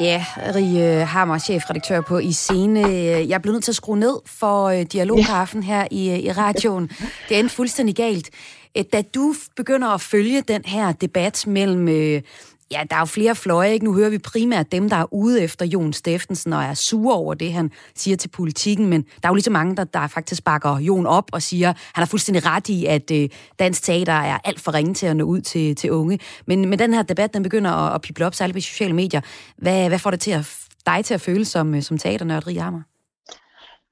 Ja, 0.00 0.24
Rie 0.54 1.04
Hammer, 1.04 1.38
chefredaktør 1.38 2.00
på 2.00 2.18
I 2.18 2.32
Scene. 2.32 2.80
Jeg 2.88 3.30
er 3.30 3.38
blevet 3.38 3.54
nødt 3.54 3.64
til 3.64 3.72
at 3.72 3.76
skrue 3.76 3.98
ned 3.98 4.16
for 4.26 4.64
øh, 4.64 4.82
dialogkaffen 4.82 5.62
her 5.62 5.86
i, 5.90 6.20
i 6.20 6.32
radioen. 6.32 6.90
Det 7.28 7.38
endte 7.38 7.54
fuldstændig 7.54 7.96
galt. 7.96 8.30
Øh, 8.76 8.84
da 8.92 9.02
du 9.02 9.34
begynder 9.56 9.88
at 9.88 10.00
følge 10.00 10.40
den 10.40 10.62
her 10.64 10.92
debat 10.92 11.46
mellem 11.46 11.88
øh, 11.88 12.22
Ja, 12.72 12.82
der 12.90 12.96
er 12.96 13.00
jo 13.00 13.04
flere 13.04 13.34
fløje, 13.34 13.72
ikke? 13.72 13.84
Nu 13.84 13.94
hører 13.94 14.10
vi 14.10 14.18
primært 14.18 14.72
dem, 14.72 14.88
der 14.88 14.96
er 14.96 15.14
ude 15.14 15.42
efter 15.42 15.66
Jon 15.66 15.92
Steffensen 15.92 16.52
og 16.52 16.62
er 16.62 16.74
sure 16.74 17.16
over 17.16 17.34
det, 17.34 17.52
han 17.52 17.70
siger 17.94 18.16
til 18.16 18.28
politikken, 18.28 18.86
men 18.86 19.02
der 19.02 19.28
er 19.28 19.28
jo 19.28 19.34
lige 19.34 19.44
så 19.44 19.50
mange, 19.50 19.76
der, 19.76 19.84
der 19.84 20.06
faktisk 20.06 20.44
bakker 20.44 20.78
Jon 20.78 21.06
op 21.06 21.24
og 21.32 21.42
siger, 21.42 21.66
han 21.66 22.02
har 22.02 22.06
fuldstændig 22.06 22.46
ret 22.46 22.68
i, 22.68 22.86
at 22.86 23.10
øh, 23.10 23.28
dansk 23.58 23.82
teater 23.82 24.12
er 24.12 24.38
alt 24.44 24.60
for 24.60 24.74
ringe 24.74 24.94
til 24.94 25.06
at 25.06 25.16
nå 25.16 25.24
ud 25.24 25.40
til, 25.40 25.76
til 25.76 25.92
unge. 25.92 26.18
Men, 26.46 26.68
men 26.68 26.78
den 26.78 26.94
her 26.94 27.02
debat, 27.02 27.34
den 27.34 27.42
begynder 27.42 27.70
at, 27.70 27.94
at 27.94 28.00
pible 28.00 28.26
op, 28.26 28.34
særligt 28.34 28.56
på 28.56 28.60
sociale 28.60 28.94
medier. 28.94 29.20
Hvad, 29.56 29.88
hvad 29.88 29.98
får 29.98 30.10
det 30.10 30.20
til 30.20 30.30
at, 30.30 30.56
dig 30.86 31.04
til 31.04 31.14
at 31.14 31.20
føle 31.20 31.44
som, 31.44 31.74
øh, 31.74 31.82
som 31.82 31.98
teaternørd, 31.98 32.46
Rie 32.46 32.60
Hammer? 32.60 32.82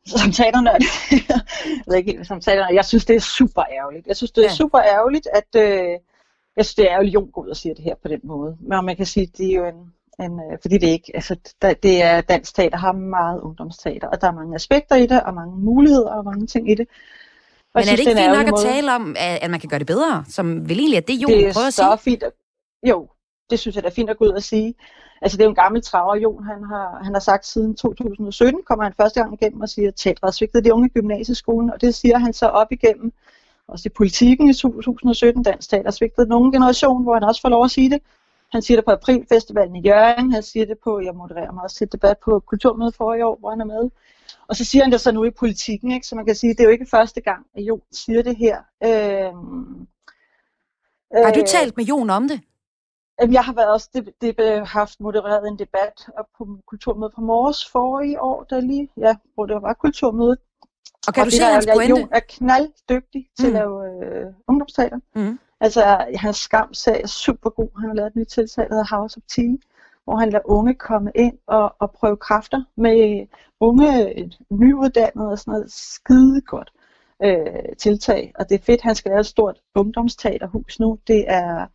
som 0.07 0.33
teaternørd, 0.33 0.81
som 2.29 2.41
teaternørd, 2.41 2.75
jeg 2.75 2.85
synes, 2.85 3.05
det 3.05 3.17
er 3.17 3.21
super 3.21 3.63
ærgerligt. 3.73 4.07
Jeg 4.07 4.17
synes, 4.17 4.31
det 4.31 4.45
er 4.45 4.49
ja. 4.49 4.55
super 4.55 4.81
ærgerligt, 4.81 5.29
at, 5.35 5.63
øh, 5.63 5.99
jeg 6.59 6.67
synes, 6.67 6.75
det 6.75 6.91
er 6.93 6.97
jo 6.97 7.03
Jon 7.03 7.31
går 7.31 7.43
ud 7.43 7.49
og 7.49 7.57
siger 7.57 7.75
det 7.75 7.85
her 7.85 7.95
på 8.03 8.09
den 8.09 8.21
måde. 8.25 8.57
Men 8.61 8.85
man 8.85 8.97
kan 8.97 9.07
sige, 9.07 9.27
det 9.39 9.47
er 9.47 9.55
jo 9.55 9.65
en, 9.65 9.81
en 10.25 10.41
øh, 10.41 10.59
fordi 10.63 10.79
det 10.79 10.89
ikke, 10.89 11.11
altså 11.15 11.37
der, 11.63 11.75
det 11.75 12.03
er 12.03 12.21
dansk 12.21 12.55
teater, 12.55 12.79
har 12.79 12.93
meget 12.93 13.41
ungdomsteater, 13.41 14.09
og 14.09 14.21
der 14.21 14.27
er 14.27 14.33
mange 14.33 14.55
aspekter 14.55 14.97
i 14.97 15.07
det, 15.07 15.23
og 15.23 15.35
mange 15.35 15.57
muligheder, 15.57 16.11
og 16.11 16.25
mange 16.25 16.47
ting 16.47 16.71
i 16.71 16.75
det. 16.75 16.87
Og 17.75 17.81
Men 17.81 17.83
er 17.83 17.91
det 17.91 17.99
ikke 17.99 18.17
fint 18.17 18.33
nok 18.39 18.47
at 18.47 18.51
måde. 18.51 18.63
tale 18.63 18.95
om, 18.95 19.17
at 19.19 19.51
man 19.51 19.61
kan 19.61 19.69
gøre 19.69 19.79
det 19.79 19.87
bedre, 19.87 20.25
som 20.29 20.69
vel 20.69 20.79
egentlig 20.79 20.97
er 20.97 21.07
det, 21.11 21.17
Jon 21.23 21.31
det 21.31 21.55
prøver 21.55 21.67
at 21.67 21.75
sige? 21.75 21.87
Det 21.87 21.93
er 21.93 21.97
så 21.97 22.03
fint, 22.03 22.23
at, 22.23 22.33
jo, 22.89 23.09
det 23.51 23.59
synes 23.59 23.77
jeg 23.77 23.85
er 23.85 23.91
fint 23.91 24.11
at 24.11 24.19
gå 24.19 24.25
ud 24.25 24.31
og 24.31 24.43
sige. 24.43 24.75
Altså 25.23 25.37
det 25.37 25.43
er 25.43 25.47
jo 25.47 25.51
en 25.51 25.63
gammel 25.65 25.83
traver, 25.83 26.17
Jon, 26.17 26.45
han 26.45 26.65
har, 26.65 27.01
han 27.05 27.13
har 27.15 27.21
sagt 27.21 27.47
siden 27.47 27.77
2017, 27.77 28.61
kommer 28.67 28.85
han 28.85 28.95
første 29.01 29.21
gang 29.21 29.35
igennem 29.35 29.61
og 29.61 29.69
siger, 29.69 29.89
at 29.89 29.95
teatret 29.97 30.35
svigtede 30.35 30.65
de 30.65 30.75
unge 30.75 30.87
i 30.87 30.93
gymnasieskolen, 30.97 31.71
og 31.71 31.81
det 31.81 31.95
siger 31.95 32.19
han 32.19 32.33
så 32.33 32.47
op 32.47 32.73
igennem 32.73 33.13
også 33.69 33.87
i 33.87 33.97
politikken 33.97 34.51
i 34.51 34.55
2017, 34.55 35.43
Dansk 35.43 35.71
Teater 35.71 35.91
svigtede 35.91 36.29
nogen 36.29 36.53
generation, 36.53 37.03
hvor 37.03 37.15
han 37.15 37.25
også 37.25 37.41
får 37.41 37.49
lov 37.49 37.65
at 37.65 37.71
sige 37.71 37.91
det. 37.91 38.03
Han 38.53 38.63
siger 38.63 38.79
det 38.79 38.85
på 38.85 38.91
Aprilfestivalen 38.91 39.77
i 39.77 39.81
Jørgen, 39.81 40.33
han 40.33 40.43
siger 40.43 40.67
det 40.67 40.79
på, 40.85 41.01
jeg 41.01 41.15
modererer 41.15 41.53
mig 41.53 41.63
også 41.63 41.77
til 41.77 41.93
debat 41.93 42.19
på 42.19 42.41
Kulturmødet 42.41 42.95
for 42.95 43.15
i 43.15 43.23
år, 43.23 43.37
hvor 43.37 43.51
han 43.51 43.61
er 43.61 43.65
med. 43.65 43.91
Og 44.49 44.57
så 44.57 44.65
siger 44.65 44.85
han 44.85 44.93
det 44.93 45.01
så 45.01 45.13
nu 45.13 45.25
i 45.25 45.31
politikken, 45.31 45.93
ikke? 45.93 46.07
så 46.07 46.15
man 46.17 46.27
kan 46.27 46.35
sige, 46.35 46.55
det 46.55 46.61
er 46.61 46.65
jo 46.65 46.71
ikke 46.71 46.87
første 46.87 47.21
gang, 47.21 47.47
at 47.55 47.63
Jo 47.63 47.81
siger 47.93 48.23
det 48.23 48.37
her. 48.37 48.57
Øhm, 48.85 49.87
Har 51.25 51.33
du 51.33 51.43
talt 51.47 51.77
med 51.77 51.85
Jon 51.85 52.11
om 52.11 52.29
det? 52.29 52.41
Jeg 53.33 53.45
har 53.45 53.53
været 53.53 53.73
også 53.73 53.89
det, 53.95 54.15
det, 54.21 54.69
haft 54.69 55.01
modereret 55.01 55.49
en 55.49 55.59
debat 55.59 56.07
på 56.39 56.59
kulturmødet 56.67 57.15
på 57.15 57.21
Mors 57.21 57.69
forrige 57.71 58.23
år, 58.23 58.45
der 58.45 58.61
lige, 58.61 58.89
ja, 58.97 59.17
hvor 59.35 59.47
det 59.47 59.63
var 59.63 59.73
kulturmødet. 59.73 60.39
Og 61.07 61.15
kan 61.15 61.21
og 61.21 61.27
du 61.27 61.31
se 61.31 61.43
hans 61.43 61.69
pointe? 61.75 62.01
Jon 62.01 62.09
er 62.13 62.21
knalddygtig 62.29 63.29
mm. 63.29 63.43
til 63.43 63.47
at 63.47 63.53
lave 63.53 63.75
øh, 63.87 64.27
ungdomsteater. 64.49 64.99
Mm. 65.15 65.39
Altså, 65.61 66.07
hans 66.15 66.37
skamsag 66.37 67.03
er 67.03 67.07
super 67.07 67.51
god. 67.51 67.81
Han 67.81 67.89
har 67.89 67.95
lavet 67.95 68.07
et 68.07 68.17
nyt 68.17 68.27
tiltag, 68.27 68.65
der 68.69 68.75
hedder 68.75 68.97
House 68.97 69.17
of 69.17 69.23
Tea, 69.35 69.57
hvor 70.05 70.17
han 70.17 70.31
lader 70.31 70.51
unge 70.51 70.75
komme 70.75 71.11
ind 71.15 71.39
og, 71.47 71.75
og 71.79 71.91
prøve 71.91 72.17
kræfter 72.17 72.63
med 72.77 73.27
unge 73.61 73.91
nyuddannede 74.51 75.29
og 75.29 75.39
sådan 75.39 75.53
noget 75.53 75.73
skide 75.73 76.41
godt 76.41 76.71
øh, 77.25 77.77
tiltag. 77.79 78.33
Og 78.39 78.49
det 78.49 78.55
er 78.55 78.65
fedt, 78.65 78.83
han 78.83 78.95
skal 78.95 79.11
lave 79.11 79.21
et 79.21 79.27
stort 79.27 79.61
ungdomsteaterhus 79.75 80.81
nu. 80.81 80.99
Det 81.07 81.25
er, 81.29 81.67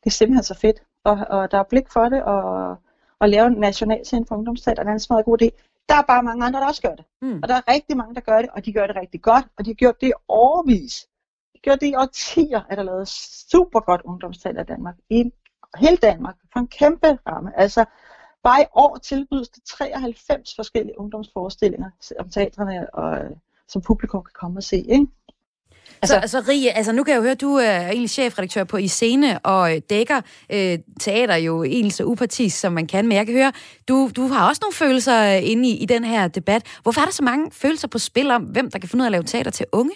det 0.00 0.06
er 0.06 0.10
simpelthen 0.10 0.44
så 0.44 0.54
fedt. 0.54 0.82
Og, 1.04 1.18
og 1.30 1.50
der 1.50 1.58
er 1.58 1.62
blik 1.70 1.88
for 1.92 2.04
det, 2.08 2.22
og, 2.22 2.76
og 3.18 3.28
lave 3.28 3.46
en 3.46 3.52
nationalscene 3.52 4.26
for 4.28 4.36
ungdomsteater, 4.36 4.82
det 4.82 4.90
er 4.90 4.94
en 4.94 5.00
meget 5.10 5.24
god 5.24 5.42
idé. 5.42 5.48
Der 5.88 5.94
er 5.94 6.02
bare 6.02 6.22
mange 6.22 6.44
andre, 6.44 6.60
der 6.60 6.66
også 6.66 6.82
gør 6.82 6.94
det. 6.94 7.04
Mm. 7.22 7.40
Og 7.42 7.48
der 7.48 7.54
er 7.54 7.72
rigtig 7.72 7.96
mange, 7.96 8.14
der 8.14 8.20
gør 8.20 8.38
det, 8.38 8.50
og 8.50 8.64
de 8.64 8.72
gør 8.72 8.86
det 8.86 8.96
rigtig 8.96 9.22
godt, 9.22 9.44
og 9.58 9.64
de 9.64 9.70
har 9.70 9.74
gjort 9.74 10.00
det 10.00 10.08
i 10.08 10.12
overvis 10.28 11.06
gjort 11.62 11.80
det 11.80 11.86
i 11.86 11.94
årtier, 11.94 12.60
at 12.70 12.78
der 12.78 12.84
lavet 12.84 13.08
super 13.52 13.80
godt 13.80 14.02
ungdomsteater 14.04 14.62
i 14.62 14.64
Danmark. 14.64 14.94
I 15.10 15.32
hele 15.78 15.96
Danmark, 15.96 16.36
for 16.52 16.60
en 16.60 16.68
kæmpe 16.68 17.18
ramme. 17.26 17.58
Altså, 17.60 17.84
bare 18.42 18.62
i 18.62 18.66
år 18.74 18.96
tilbydes 18.96 19.48
det 19.48 19.62
93 19.64 20.54
forskellige 20.56 20.98
ungdomsforestillinger 20.98 21.90
om 22.18 22.30
teatrene, 22.30 22.94
og, 22.94 23.18
som 23.68 23.82
publikum 23.82 24.24
kan 24.24 24.32
komme 24.34 24.58
og 24.58 24.62
se. 24.62 24.76
Ikke? 24.76 25.06
Altså, 26.02 26.14
så, 26.14 26.20
altså 26.20 26.50
Rie, 26.52 26.76
altså 26.76 26.92
nu 26.92 27.04
kan 27.04 27.12
jeg 27.12 27.16
jo 27.16 27.22
høre, 27.22 27.32
at 27.32 27.40
du 27.40 27.54
er 27.54 27.78
egentlig 27.78 28.10
chefredaktør 28.10 28.64
på 28.64 28.76
Iscene 28.76 29.38
og 29.38 29.74
øh, 29.74 29.80
dækker 29.90 30.20
øh, 30.52 30.78
teater 31.00 31.36
jo 31.36 31.64
egentlig 31.64 31.92
så 31.92 32.04
upartisk, 32.04 32.60
som 32.60 32.72
man 32.72 32.86
kan. 32.86 33.08
Men 33.08 33.16
jeg 33.16 33.26
kan 33.26 33.34
høre, 33.34 33.52
du, 33.88 34.10
du 34.16 34.26
har 34.26 34.48
også 34.48 34.60
nogle 34.62 34.74
følelser 34.74 35.36
øh, 35.36 35.50
inde 35.50 35.68
i, 35.68 35.76
i 35.76 35.86
den 35.86 36.04
her 36.04 36.28
debat. 36.28 36.62
Hvorfor 36.82 37.00
er 37.00 37.04
der 37.04 37.12
så 37.12 37.22
mange 37.22 37.50
følelser 37.52 37.88
på 37.88 37.98
spil 37.98 38.30
om, 38.30 38.42
hvem 38.42 38.70
der 38.70 38.78
kan 38.78 38.88
finde 38.88 39.02
ud 39.02 39.06
af 39.06 39.08
at 39.08 39.12
lave 39.12 39.24
teater 39.24 39.50
til 39.50 39.66
unge? 39.72 39.92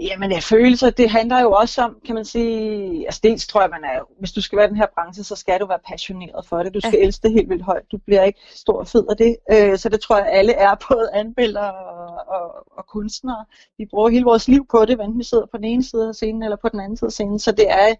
Jamen, 0.00 0.32
jeg 0.32 0.42
følelser, 0.42 0.90
det 0.90 1.10
handler 1.10 1.40
jo 1.40 1.52
også 1.52 1.82
om, 1.82 2.00
kan 2.04 2.14
man 2.14 2.24
sige, 2.24 3.04
altså 3.06 3.20
dels 3.22 3.46
tror 3.46 3.60
jeg, 3.60 3.70
man 3.70 3.84
er, 3.84 4.00
hvis 4.18 4.32
du 4.32 4.40
skal 4.40 4.56
være 4.56 4.66
i 4.66 4.68
den 4.68 4.76
her 4.76 4.86
branche, 4.94 5.24
så 5.24 5.36
skal 5.36 5.60
du 5.60 5.66
være 5.66 5.78
passioneret 5.88 6.46
for 6.46 6.62
det. 6.62 6.74
Du 6.74 6.80
skal 6.80 6.98
ja. 6.98 7.06
elske 7.06 7.22
det 7.22 7.32
helt 7.32 7.48
vildt 7.48 7.62
højt. 7.62 7.92
Du 7.92 7.98
bliver 7.98 8.22
ikke 8.22 8.40
stor 8.54 8.78
og 8.80 8.88
fed 8.88 9.06
af 9.10 9.16
det. 9.16 9.36
Øh, 9.52 9.78
så 9.78 9.88
det 9.88 10.00
tror 10.00 10.16
jeg, 10.16 10.26
alle 10.30 10.52
er, 10.52 10.74
både 10.90 11.10
anbillere 11.12 11.74
og, 11.74 12.24
og, 12.28 12.66
og 12.78 12.86
kunstnere. 12.86 13.44
Vi 13.78 13.86
bruger 13.90 14.08
hele 14.08 14.24
vores 14.24 14.48
liv 14.48 14.66
på 14.70 14.84
det, 14.84 15.00
enten 15.00 15.18
vi 15.18 15.24
sidder 15.24 15.46
på 15.46 15.56
den 15.56 15.64
ene 15.64 15.84
side 15.84 16.08
af 16.08 16.14
scenen 16.14 16.42
eller 16.42 16.56
på 16.56 16.68
den 16.68 16.80
anden 16.80 16.96
side 16.96 17.08
af 17.08 17.12
scenen. 17.12 17.38
Så 17.38 17.52
det 17.52 17.70
er 17.70 17.94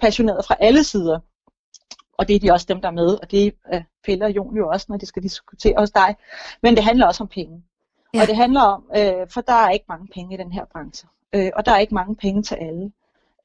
passioneret 0.00 0.44
fra 0.44 0.56
alle 0.60 0.84
sider. 0.84 1.18
Og 2.18 2.28
det 2.28 2.36
er 2.36 2.40
de 2.40 2.52
også 2.52 2.66
dem, 2.68 2.80
der 2.80 2.88
er 2.88 2.92
med, 2.92 3.18
og 3.22 3.30
det 3.30 3.54
er 3.64 3.82
Pelle 4.04 4.24
og 4.24 4.30
Jon 4.30 4.56
jo 4.56 4.68
også, 4.68 4.86
når 4.88 4.96
de 4.96 5.06
skal 5.06 5.22
diskutere 5.22 5.74
hos 5.78 5.90
dig. 5.90 6.16
Men 6.62 6.76
det 6.76 6.84
handler 6.84 7.06
også 7.06 7.22
om 7.22 7.28
penge. 7.28 7.62
Ja. 8.14 8.20
Og 8.20 8.26
det 8.26 8.36
handler 8.36 8.60
om, 8.60 8.84
øh, 8.96 9.28
for 9.30 9.40
der 9.40 9.52
er 9.52 9.70
ikke 9.70 9.84
mange 9.88 10.06
penge 10.14 10.34
i 10.34 10.38
den 10.38 10.52
her 10.52 10.64
branche 10.72 11.08
øh, 11.34 11.50
og 11.56 11.66
der 11.66 11.72
er 11.72 11.78
ikke 11.78 11.94
mange 11.94 12.16
penge 12.16 12.42
til 12.42 12.54
alle. 12.54 12.92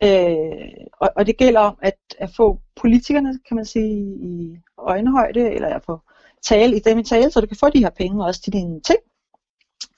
Øh, 0.04 0.88
og, 0.94 1.10
og 1.16 1.28
det 1.28 1.38
gælder 1.38 1.60
om 1.60 1.78
at, 1.82 1.98
at 2.20 2.30
få 2.36 2.60
politikerne, 2.76 3.40
kan 3.48 3.56
man 3.56 3.66
sige, 3.66 4.18
i 4.20 4.58
øjenhøjde, 4.78 5.52
eller 5.52 5.68
at 5.68 5.84
få 5.84 6.00
tale 6.42 6.76
i 6.76 6.80
dem 6.80 7.00
i 7.00 7.04
tale, 7.04 7.32
så 7.32 7.42
du 7.42 7.48
kan 7.48 7.58
få 7.58 7.70
de 7.70 7.80
her 7.80 7.90
penge 7.90 8.26
også 8.26 8.42
til 8.42 8.54
dine 8.54 8.82
ting. 8.82 9.00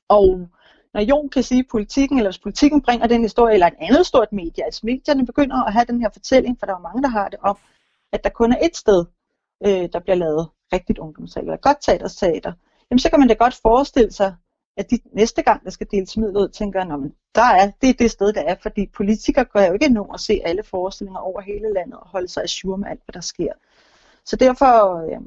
Og 0.08 0.48
når 0.94 1.02
Jon 1.02 1.30
kan 1.30 1.44
sige 1.44 1.64
politikken, 1.72 2.18
eller 2.18 2.32
hvis 2.32 2.40
politikken 2.40 2.82
bringer 2.82 3.08
den 3.08 3.22
historie, 3.22 3.54
eller 3.54 3.68
et 3.68 3.74
andet 3.80 4.06
stort 4.06 4.32
medie, 4.32 4.66
altså 4.66 4.82
medierne 4.84 5.26
begynder 5.26 5.64
at 5.64 5.74
have 5.74 5.86
den 5.86 6.02
her 6.02 6.10
fortælling, 6.14 6.60
for 6.60 6.66
der 6.66 6.76
er 6.76 6.80
mange, 6.80 7.04
der 7.04 7.10
har 7.10 7.28
det 7.30 7.40
om, 7.44 7.58
at 8.12 8.24
der 8.24 8.30
kun 8.30 8.52
er 8.52 8.58
et 8.66 8.76
sted, 8.76 9.06
øh, 9.66 9.90
der 9.94 10.00
bliver 10.00 10.16
lavet 10.16 10.50
rigtigt 10.74 11.00
ungdomsteater, 11.00 11.48
eller 11.48 11.62
godt 11.62 11.78
teatersteater, 11.82 12.54
jamen 12.90 13.00
så 13.00 13.10
kan 13.10 13.20
man 13.20 13.28
da 13.28 13.34
godt 13.34 13.54
forestille 13.54 14.12
sig, 14.12 14.36
at 14.78 14.92
de 14.92 15.00
næste 15.12 15.42
gang, 15.42 15.64
der 15.64 15.70
skal 15.70 15.88
deles 15.92 16.18
midler 16.18 16.42
ud, 16.42 16.50
tænker, 16.50 16.82
at 16.82 17.12
der 17.36 17.42
er, 17.42 17.72
det 17.82 17.90
er 17.90 17.94
det 17.94 18.12
sted, 18.12 18.34
der 18.34 18.42
er, 18.42 18.56
fordi 18.62 18.88
politikere 18.88 19.46
går 19.46 19.60
jo 19.60 19.74
ikke 19.74 19.90
nå 19.90 20.04
at 20.14 20.20
se 20.20 20.42
alle 20.46 20.64
forestillinger 20.64 21.20
over 21.20 21.42
hele 21.42 21.74
landet 21.74 22.00
og 22.00 22.08
holde 22.08 22.28
sig 22.28 22.46
i 22.46 22.48
sure 22.48 22.78
med 22.78 22.88
alt, 22.90 23.02
hvad 23.06 23.14
der 23.14 23.22
sker. 23.22 23.54
Så 24.26 24.36
derfor 24.36 24.96
øh, 25.06 25.22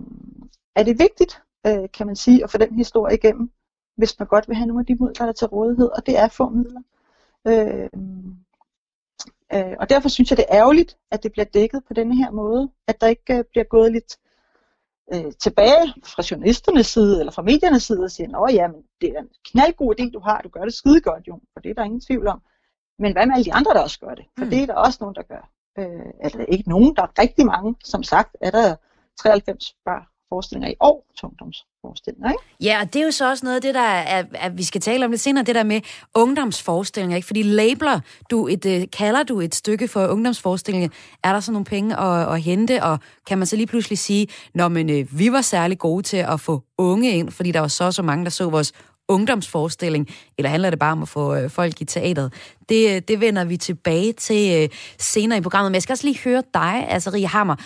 er 0.77 0.83
det 0.83 0.99
vigtigt, 0.99 1.43
øh, 1.67 1.89
kan 1.95 2.07
man 2.07 2.17
sige, 2.17 2.45
at 2.45 2.51
få 2.51 2.59
den 2.59 2.75
historie 2.75 3.15
igennem, 3.17 3.51
hvis 3.97 4.19
man 4.19 4.29
godt 4.29 4.49
vil 4.49 4.57
have 4.57 4.67
nogle 4.67 4.81
af 4.81 4.87
de 4.87 4.95
midler, 4.95 5.13
der 5.13 5.27
er 5.27 5.33
til 5.33 5.47
rådighed, 5.47 5.89
og 5.97 6.07
det 6.07 6.19
er 6.19 6.29
få 6.29 6.49
midler. 6.49 6.83
Øh, 7.47 7.89
øh, 9.55 9.77
og 9.81 9.91
derfor 9.91 10.09
synes 10.09 10.31
jeg, 10.31 10.37
det 10.37 10.47
er 10.49 10.57
ærgerligt, 10.57 10.99
at 11.11 11.23
det 11.23 11.33
bliver 11.33 11.45
dækket 11.45 11.83
på 11.89 11.95
denne 11.95 12.17
her 12.17 12.31
måde, 12.31 12.71
at 12.87 13.01
der 13.01 13.07
ikke 13.07 13.39
øh, 13.39 13.45
bliver 13.51 13.65
gået 13.65 13.93
lidt 13.93 14.19
øh, 15.15 15.33
tilbage 15.41 15.95
fra 16.05 16.23
journalisternes 16.31 16.87
side, 16.87 17.19
eller 17.21 17.33
fra 17.33 17.43
mediernes 17.43 17.83
side, 17.83 18.05
og 18.05 18.11
siger, 18.11 18.39
at 18.39 18.55
ja, 18.55 18.69
men 18.69 18.83
det 19.01 19.09
er 19.17 19.21
en 19.21 19.31
knaldgod 19.51 19.95
idé, 20.01 20.11
du 20.11 20.21
har, 20.21 20.41
du 20.41 20.49
gør 20.49 20.65
det 20.65 20.75
skide 20.75 21.01
godt, 21.01 21.29
jo, 21.29 21.41
for 21.53 21.61
det 21.61 21.71
er 21.71 21.75
der 21.75 21.85
ingen 21.85 22.01
tvivl 22.01 22.27
om. 22.27 22.43
Men 22.99 23.13
hvad 23.13 23.27
med 23.27 23.35
alle 23.35 23.45
de 23.45 23.55
andre, 23.55 23.75
der 23.75 23.81
også 23.81 24.01
gør 24.01 24.15
det? 24.15 24.25
For 24.39 24.45
mm. 24.45 24.51
det 24.51 24.63
er 24.63 24.67
der 24.67 24.75
også 24.75 24.99
nogen, 25.01 25.15
der 25.15 25.23
gør. 25.23 25.51
Øh, 25.79 26.13
eller 26.25 26.45
ikke 26.45 26.69
nogen, 26.69 26.97
der 26.97 27.03
er 27.03 27.23
rigtig 27.23 27.47
mange. 27.47 27.77
Som 27.85 28.03
sagt 28.03 28.37
er 28.41 28.51
der 28.51 28.77
93 29.21 29.77
børn 29.85 30.05
forestillinger 30.29 30.71
i 30.71 30.77
år, 30.81 31.07
forestillinger. 31.81 32.31
Ikke? 32.31 32.43
Ja, 32.61 32.81
og 32.81 32.93
det 32.93 33.01
er 33.01 33.05
jo 33.05 33.11
så 33.11 33.31
også 33.31 33.47
noget 33.47 33.57
af 33.57 33.63
det, 33.63 33.75
der 33.75 33.81
er, 33.81 34.25
at 34.35 34.59
vi 34.59 34.63
skal 34.63 34.81
tale 34.81 35.05
om 35.05 35.11
lidt 35.11 35.21
senere, 35.21 35.45
det 35.45 35.55
der 35.55 35.63
med 35.63 35.81
ungdomsforestillinger. 36.15 37.17
Ikke? 37.17 37.27
Fordi 37.27 37.43
labler 37.43 38.01
du 38.31 38.49
et, 38.49 38.67
øh, 38.67 38.85
kalder 38.93 39.23
du 39.23 39.41
et 39.41 39.55
stykke 39.55 39.89
for 39.89 40.07
ungdomsforestillinger, 40.07 40.89
er 41.25 41.33
der 41.33 41.41
så 41.41 41.53
nogle 41.53 41.65
penge 41.65 42.01
at, 42.01 42.35
at 42.35 42.43
hente, 42.43 42.83
og 42.83 42.99
kan 43.27 43.39
man 43.39 43.47
så 43.47 43.57
lige 43.57 43.67
pludselig 43.67 43.99
sige, 43.99 44.27
når 44.55 44.69
men, 44.69 44.91
øh, 44.91 45.19
vi 45.19 45.33
var 45.33 45.41
særlig 45.41 45.79
gode 45.79 46.03
til 46.03 46.17
at 46.17 46.41
få 46.41 46.63
unge 46.79 47.11
ind, 47.11 47.31
fordi 47.31 47.53
der 47.53 47.61
var 47.61 47.69
så 47.69 47.93
så 47.93 48.03
mange, 48.03 48.25
der 48.25 48.31
så 48.31 48.49
vores 48.49 48.73
ungdomsforestilling, 49.09 50.09
eller 50.39 50.51
handler 50.51 50.71
det 50.71 50.79
bare 50.79 50.93
om 50.93 51.03
at 51.03 51.09
få 51.09 51.35
øh, 51.35 51.51
folk 51.51 51.81
i 51.81 51.85
teateret? 51.85 52.33
Det, 52.69 52.95
øh, 52.97 53.03
det 53.09 53.21
vender 53.21 53.45
vi 53.45 53.57
tilbage 53.57 54.13
til 54.13 54.63
øh, 54.63 54.69
senere 54.99 55.39
i 55.39 55.43
programmet. 55.43 55.71
Men 55.71 55.75
jeg 55.75 55.83
skal 55.83 55.93
også 55.93 56.07
lige 56.07 56.21
høre 56.25 56.43
dig, 56.55 56.87
altså 56.89 57.11
Rie 57.11 57.27
Hammer. 57.27 57.57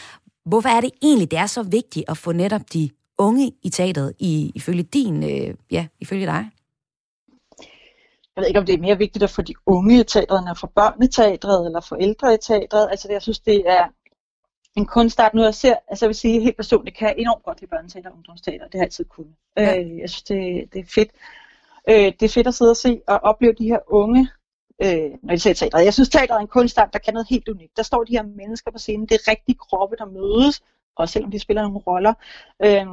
Hvorfor 0.47 0.69
er 0.69 0.81
det 0.81 0.91
egentlig, 1.03 1.31
det 1.31 1.39
er 1.39 1.47
så 1.47 1.63
vigtigt 1.63 2.05
at 2.09 2.17
få 2.17 2.33
netop 2.33 2.61
de 2.73 2.91
unge 3.19 3.53
i 3.63 3.71
teateret, 3.71 4.15
i, 4.19 4.53
ifølge 4.55 4.83
din, 4.83 5.23
øh, 5.23 5.55
ja, 5.71 5.87
ifølge 6.01 6.27
dig? 6.27 6.51
Jeg 8.37 8.43
ved 8.43 8.49
ikke, 8.49 8.61
om 8.61 8.67
det 8.67 8.75
er 8.75 8.79
mere 8.79 8.99
vigtigt 8.99 9.23
at 9.23 9.31
få 9.31 9.43
de 9.43 9.55
unge 9.67 10.01
i 10.01 10.05
teatret, 10.05 10.39
end 10.39 10.51
at 10.51 10.59
få 10.59 10.67
børn 10.67 11.03
i 11.03 11.09
teatret, 11.09 11.67
eller 11.67 11.81
få 11.81 11.97
ældre 12.01 12.35
i 12.35 12.39
teatret. 12.43 12.89
Altså, 12.91 13.09
det, 13.09 13.15
jeg 13.15 13.23
synes, 13.23 13.41
det 13.41 13.63
er 13.67 13.89
en 14.77 14.87
kunstart. 14.87 15.35
Nu 15.35 15.43
jeg 15.43 15.55
ser, 15.55 15.75
altså 15.89 16.05
jeg 16.05 16.09
vil 16.09 16.17
sige 16.17 16.41
helt 16.41 16.57
personligt, 16.57 16.97
kan 16.97 17.09
jeg 17.09 17.15
enormt 17.19 17.45
godt 17.45 17.61
lide 17.61 17.71
børneteater 17.71 18.11
og 18.11 18.17
ungdomsteater. 18.17 18.65
Det 18.65 18.75
har 18.75 18.79
jeg 18.79 18.85
altid 18.85 19.05
kunnet. 19.05 19.35
Ja. 19.57 19.81
Øh, 19.81 19.99
jeg 19.99 20.11
synes, 20.11 20.23
det, 20.23 20.73
det 20.73 20.81
er 20.81 20.85
fedt. 20.95 21.11
Øh, 21.89 22.13
det 22.21 22.23
er 22.23 22.29
fedt 22.29 22.47
at 22.47 22.55
sidde 22.55 22.71
og 22.71 22.77
se 22.77 23.01
og 23.07 23.21
opleve 23.23 23.53
de 23.53 23.65
her 23.65 23.79
unge 23.87 24.29
øh, 24.85 25.11
når 25.23 25.35
de 25.35 25.39
ser 25.39 25.53
teateret. 25.53 25.85
Jeg 25.85 25.95
synes, 25.95 26.09
teateret 26.09 26.37
er 26.37 26.41
en 26.41 26.57
kunstart, 26.59 26.93
der 26.93 26.99
kan 26.99 27.15
noget 27.15 27.27
helt 27.31 27.49
unikt. 27.49 27.77
Der 27.77 27.83
står 27.83 28.05
de 28.05 28.13
her 28.13 28.23
mennesker 28.23 28.71
på 28.71 28.79
scenen. 28.79 29.07
Det 29.07 29.15
er 29.15 29.31
rigtige 29.31 29.59
kroppe, 29.59 29.97
der 29.97 30.07
mødes, 30.07 30.63
og 30.97 31.09
selvom 31.09 31.31
de 31.31 31.39
spiller 31.39 31.63
nogle 31.63 31.79
roller. 31.79 32.15
Øh, 32.65 32.87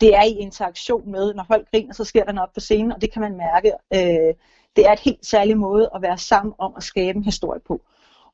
det 0.00 0.16
er 0.16 0.22
i 0.22 0.30
interaktion 0.30 1.10
med, 1.10 1.34
når 1.34 1.44
folk 1.48 1.70
griner, 1.70 1.94
så 1.94 2.04
sker 2.04 2.24
der 2.24 2.32
noget 2.32 2.50
på 2.54 2.60
scenen, 2.60 2.92
og 2.92 3.00
det 3.00 3.12
kan 3.12 3.22
man 3.22 3.36
mærke. 3.36 3.72
Øh, 3.94 4.34
det 4.76 4.86
er 4.86 4.92
et 4.92 5.00
helt 5.00 5.26
særlig 5.26 5.58
måde 5.58 5.90
at 5.94 6.02
være 6.02 6.18
sammen 6.18 6.54
om 6.58 6.72
at 6.76 6.82
skabe 6.82 7.16
en 7.16 7.24
historie 7.24 7.60
på. 7.66 7.80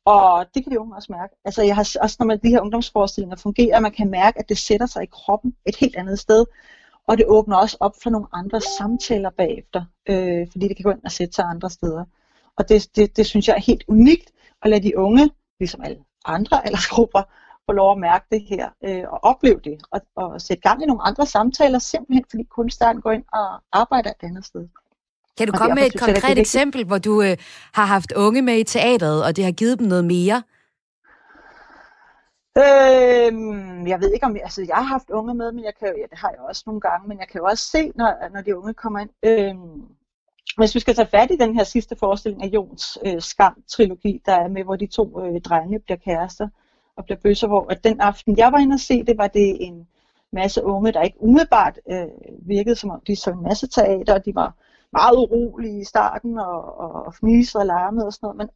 Og 0.04 0.47
det 0.54 0.62
kan 0.62 0.73
de 0.73 0.80
unge 0.80 0.97
også 0.97 1.12
mærke. 1.12 1.35
Altså 1.44 1.62
jeg 1.62 1.75
har 1.75 1.97
også, 2.02 2.16
når 2.18 2.26
man, 2.26 2.40
de 2.42 2.49
her 2.49 2.61
ungdomsforestillinger 2.61 3.37
fungerer, 3.37 3.80
man 3.80 3.92
kan 3.92 4.11
mærke, 4.11 4.38
at 4.38 4.49
det 4.49 4.59
sætter 4.59 4.87
sig 4.87 5.02
i 5.02 5.09
kroppen 5.12 5.56
et 5.66 5.76
helt 5.76 5.97
andet 5.97 6.18
sted. 6.18 6.47
Og 7.09 7.18
det 7.18 7.26
åbner 7.26 7.56
også 7.56 7.76
op 7.80 7.92
for 8.02 8.11
nogle 8.11 8.26
andre 8.33 8.61
samtaler 8.61 9.30
bagefter, 9.30 9.85
øh, 10.09 10.47
fordi 10.52 10.68
det 10.68 10.76
kan 10.76 10.85
gå 10.85 10.90
ind 10.90 11.04
og 11.04 11.12
sætte 11.12 11.35
sig 11.35 11.44
andre 11.44 11.71
steder. 11.71 12.04
Og 12.56 12.68
det, 12.68 12.97
det, 12.97 13.16
det 13.16 13.26
synes 13.26 13.49
jeg 13.49 13.56
er 13.56 13.61
helt 13.61 13.85
unikt 13.88 14.30
at 14.62 14.71
lade 14.71 14.83
de 14.83 14.99
unge, 14.99 15.30
ligesom 15.61 15.80
alle 15.85 15.99
andre 16.25 16.66
aldersgrupper, 16.66 17.23
få 17.66 17.73
lov 17.73 17.92
at 17.92 17.99
mærke 17.99 18.26
det 18.30 18.42
her 18.49 18.68
øh, 18.85 19.04
og 19.09 19.18
opleve 19.23 19.61
det. 19.64 19.83
Og, 19.90 20.00
og 20.16 20.40
sætte 20.40 20.61
gang 20.61 20.83
i 20.83 20.87
nogle 20.87 21.02
andre 21.02 21.26
samtaler, 21.26 21.78
simpelthen 21.78 22.25
fordi 22.30 22.42
kunstarten 22.42 23.02
går 23.02 23.12
ind 23.12 23.25
og 23.33 23.61
arbejder 23.73 24.11
et 24.11 24.26
andet 24.28 24.44
sted. 24.44 24.68
Kan 25.38 25.47
du 25.47 25.52
og 25.52 25.59
komme 25.59 25.75
med 25.75 25.87
et 25.87 26.00
konkret 26.00 26.38
eksempel, 26.38 26.85
hvor 26.85 26.99
du 26.99 27.23
øh, 27.23 27.37
har 27.75 27.85
haft 27.85 28.12
unge 28.12 28.42
med 28.42 28.59
i 28.59 28.64
teatret, 28.64 29.25
og 29.25 29.37
det 29.37 29.44
har 29.44 29.52
givet 29.52 29.78
dem 29.78 29.87
noget 29.87 30.04
mere? 30.04 30.42
Øhm, 32.59 33.87
jeg 33.87 34.00
ved 34.00 34.12
ikke 34.12 34.26
om, 34.26 34.37
altså 34.42 34.64
jeg 34.68 34.76
har 34.76 34.83
haft 34.83 35.11
unge 35.11 35.35
med, 35.35 35.52
men 35.52 35.64
jeg 35.64 35.73
kan, 35.78 35.88
ja, 35.88 36.06
det 36.11 36.18
har 36.18 36.30
jeg 36.30 36.40
også 36.40 36.62
nogle 36.66 36.80
gange, 36.80 37.09
men 37.09 37.18
jeg 37.18 37.28
kan 37.28 37.38
jo 37.38 37.44
også 37.44 37.64
se, 37.64 37.92
når, 37.94 38.28
når 38.33 38.40
de 38.40 38.59
unge 38.59 38.75
kommer 38.75 38.99
ind, 38.99 39.11
øhm, 39.23 39.83
hvis 40.56 40.75
vi 40.75 40.80
skal 40.80 40.94
tage 40.94 41.09
fat 41.09 41.30
i 41.30 41.37
den 41.37 41.54
her 41.54 41.64
sidste 41.64 41.97
forestilling 41.97 42.42
af 42.42 42.47
Jons 42.47 42.99
øh, 43.06 43.21
Skam-trilogi, 43.21 44.23
der 44.26 44.35
er 44.35 44.49
med, 44.49 44.64
hvor 44.64 44.76
de 44.76 44.87
to 44.87 45.25
øh, 45.25 45.40
drenge 45.40 45.78
bliver 45.78 45.99
kærester 45.99 46.49
og 46.96 47.04
blev 47.04 47.18
bøsser, 47.18 47.46
hvor 47.46 47.66
at 47.70 47.84
den 47.84 48.00
aften, 48.00 48.38
jeg 48.38 48.52
var 48.52 48.58
inde 48.58 48.74
og 48.74 48.80
se, 48.80 49.04
det 49.04 49.18
var 49.18 49.28
det 49.28 49.66
en 49.66 49.88
masse 50.32 50.64
unge, 50.64 50.92
der 50.92 51.02
ikke 51.02 51.22
umiddelbart 51.22 51.80
øh, 51.90 52.06
virkede 52.46 52.76
som 52.76 52.90
om, 52.90 53.00
de 53.06 53.16
så 53.16 53.30
en 53.30 53.42
masse 53.42 53.66
teater, 53.66 54.14
og 54.14 54.24
de 54.24 54.34
var 54.34 54.54
meget 54.92 55.16
urolige 55.16 55.80
i 55.80 55.84
starten, 55.84 56.38
og, 56.38 56.78
og, 56.78 56.92
og 57.06 57.14
fnisede 57.14 57.60
og 57.60 57.66
larmede 57.66 58.06
og 58.06 58.12
sådan 58.12 58.26
noget, 58.26 58.36
men 58.36 58.48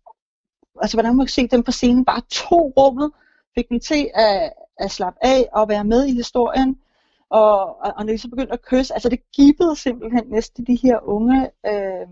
altså 0.82 0.96
hvordan 0.96 1.16
man 1.16 1.26
kan 1.26 1.32
se 1.32 1.48
dem 1.48 1.62
på 1.62 1.72
scenen, 1.72 2.04
bare 2.04 2.22
to 2.30 2.72
rummet, 2.76 3.10
fik 3.54 3.68
dem 3.68 3.80
til 3.80 4.10
at, 4.14 4.52
at 4.78 4.90
slappe 4.90 5.18
af 5.22 5.48
og 5.52 5.68
være 5.68 5.84
med 5.84 6.06
i 6.06 6.14
historien, 6.14 6.78
og, 7.30 7.80
og, 7.80 7.92
og 7.96 8.04
når 8.06 8.12
de 8.12 8.18
så 8.18 8.30
begyndte 8.30 8.52
at 8.52 8.62
kysse, 8.62 8.94
altså 8.94 9.08
det 9.08 9.30
gibbede 9.32 9.76
simpelthen 9.76 10.24
næsten 10.26 10.64
de 10.66 10.78
her 10.82 10.98
unge, 11.02 11.50
øh, 11.66 12.08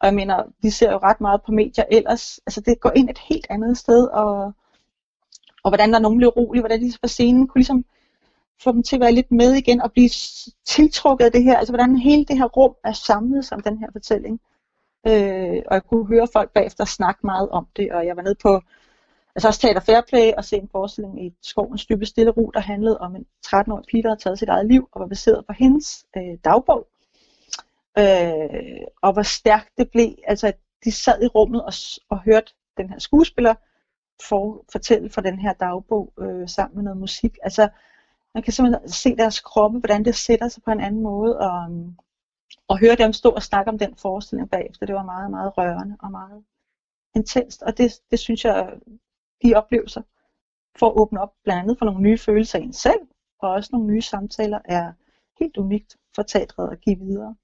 og 0.00 0.06
jeg 0.06 0.14
mener, 0.14 0.42
vi 0.62 0.70
ser 0.70 0.92
jo 0.92 0.98
ret 0.98 1.20
meget 1.20 1.42
på 1.42 1.52
medier 1.52 1.84
ellers, 1.90 2.40
altså 2.46 2.60
det 2.60 2.80
går 2.80 2.92
ind 2.96 3.10
et 3.10 3.18
helt 3.18 3.46
andet 3.50 3.78
sted, 3.78 4.08
og, 4.08 4.52
og 5.62 5.70
hvordan 5.70 5.90
der 5.90 5.96
er 5.96 6.02
nogen 6.02 6.18
blev 6.18 6.28
rolig, 6.28 6.62
hvordan 6.62 6.80
de 6.80 6.92
på 7.02 7.08
scenen 7.08 7.48
kunne 7.48 7.58
ligesom 7.58 7.84
få 8.62 8.72
dem 8.72 8.82
til 8.82 8.96
at 8.96 9.00
være 9.00 9.12
lidt 9.12 9.30
med 9.30 9.52
igen 9.52 9.80
og 9.82 9.92
blive 9.92 10.10
tiltrukket 10.66 11.24
af 11.24 11.32
det 11.32 11.44
her, 11.44 11.58
altså 11.58 11.72
hvordan 11.72 11.96
hele 11.96 12.24
det 12.24 12.38
her 12.38 12.44
rum 12.44 12.74
er 12.84 12.92
samlet 12.92 13.44
som 13.44 13.60
den 13.60 13.78
her 13.78 13.88
fortælling. 13.92 14.40
Øh, 15.06 15.62
og 15.66 15.74
jeg 15.74 15.82
kunne 15.88 16.06
høre 16.06 16.28
folk 16.32 16.50
bagefter 16.52 16.84
snakke 16.84 17.20
meget 17.26 17.48
om 17.48 17.66
det, 17.76 17.92
og 17.92 18.06
jeg 18.06 18.16
var 18.16 18.22
nede 18.22 18.34
på 18.42 18.60
altså 19.34 19.48
også 19.48 19.60
Teater 19.60 19.80
Fairplay 19.80 20.32
og 20.36 20.44
se 20.44 20.56
en 20.56 20.68
forestilling 20.72 21.26
i 21.26 21.34
Skovens 21.42 21.86
dybe 21.86 22.06
stille 22.06 22.30
ro, 22.30 22.50
der 22.54 22.60
handlede 22.60 22.98
om 22.98 23.16
en 23.16 23.26
13-årig 23.46 23.84
pige, 23.90 24.02
der 24.02 24.08
havde 24.08 24.20
taget 24.20 24.38
sit 24.38 24.48
eget 24.48 24.66
liv 24.66 24.88
og 24.92 25.00
var 25.00 25.06
baseret 25.06 25.46
på 25.46 25.52
hendes 25.52 26.04
øh, 26.16 26.38
dagbog. 26.44 26.86
Øh, 27.98 28.86
og 29.02 29.12
hvor 29.12 29.22
stærkt 29.22 29.70
det 29.78 29.90
blev, 29.90 30.14
altså 30.26 30.46
at 30.46 30.58
de 30.84 30.92
sad 30.92 31.22
i 31.22 31.26
rummet 31.26 31.62
og, 31.62 31.72
og 32.08 32.22
hørte 32.22 32.52
den 32.76 32.90
her 32.90 32.98
skuespiller 32.98 33.54
for, 34.28 34.64
fortælle 34.72 35.10
fra 35.10 35.22
den 35.22 35.38
her 35.38 35.52
dagbog 35.52 36.12
øh, 36.18 36.48
sammen 36.48 36.76
med 36.76 36.84
noget 36.84 37.00
musik. 37.00 37.38
Altså 37.42 37.68
man 38.34 38.42
kan 38.42 38.52
simpelthen 38.52 38.88
se 38.88 39.16
deres 39.16 39.40
kroppe, 39.40 39.78
hvordan 39.78 40.04
det 40.04 40.14
sætter 40.14 40.48
sig 40.48 40.62
på 40.62 40.70
en 40.70 40.80
anden 40.80 41.02
måde, 41.02 41.38
og, 41.38 41.64
øhm, 41.64 41.96
og 42.68 42.78
høre 42.78 42.96
dem 42.96 43.12
stå 43.12 43.30
og 43.30 43.42
snakke 43.42 43.70
om 43.70 43.78
den 43.78 43.96
forestilling 43.96 44.50
bagefter. 44.50 44.86
Det 44.86 44.94
var 44.94 45.02
meget, 45.02 45.30
meget 45.30 45.58
rørende 45.58 45.96
og 46.00 46.10
meget 46.10 46.44
intenst, 47.16 47.62
og 47.62 47.78
det, 47.78 47.92
det 48.10 48.18
synes 48.18 48.44
jeg, 48.44 48.72
de 49.42 49.54
oplevelser 49.54 50.02
for 50.78 50.86
at 50.86 50.96
åbne 50.96 51.20
op 51.20 51.32
blandt 51.44 51.62
andet 51.62 51.78
for 51.78 51.84
nogle 51.84 52.00
nye 52.00 52.18
følelser 52.18 52.58
i 52.58 52.62
en 52.62 52.72
selv, 52.72 53.00
og 53.38 53.50
også 53.50 53.70
nogle 53.72 53.86
nye 53.86 54.02
samtaler 54.02 54.58
er 54.64 54.92
helt 55.38 55.56
unikt 55.56 55.96
for 56.14 56.22
teatret 56.22 56.72
at 56.72 56.80
give 56.80 56.98
videre. 56.98 57.34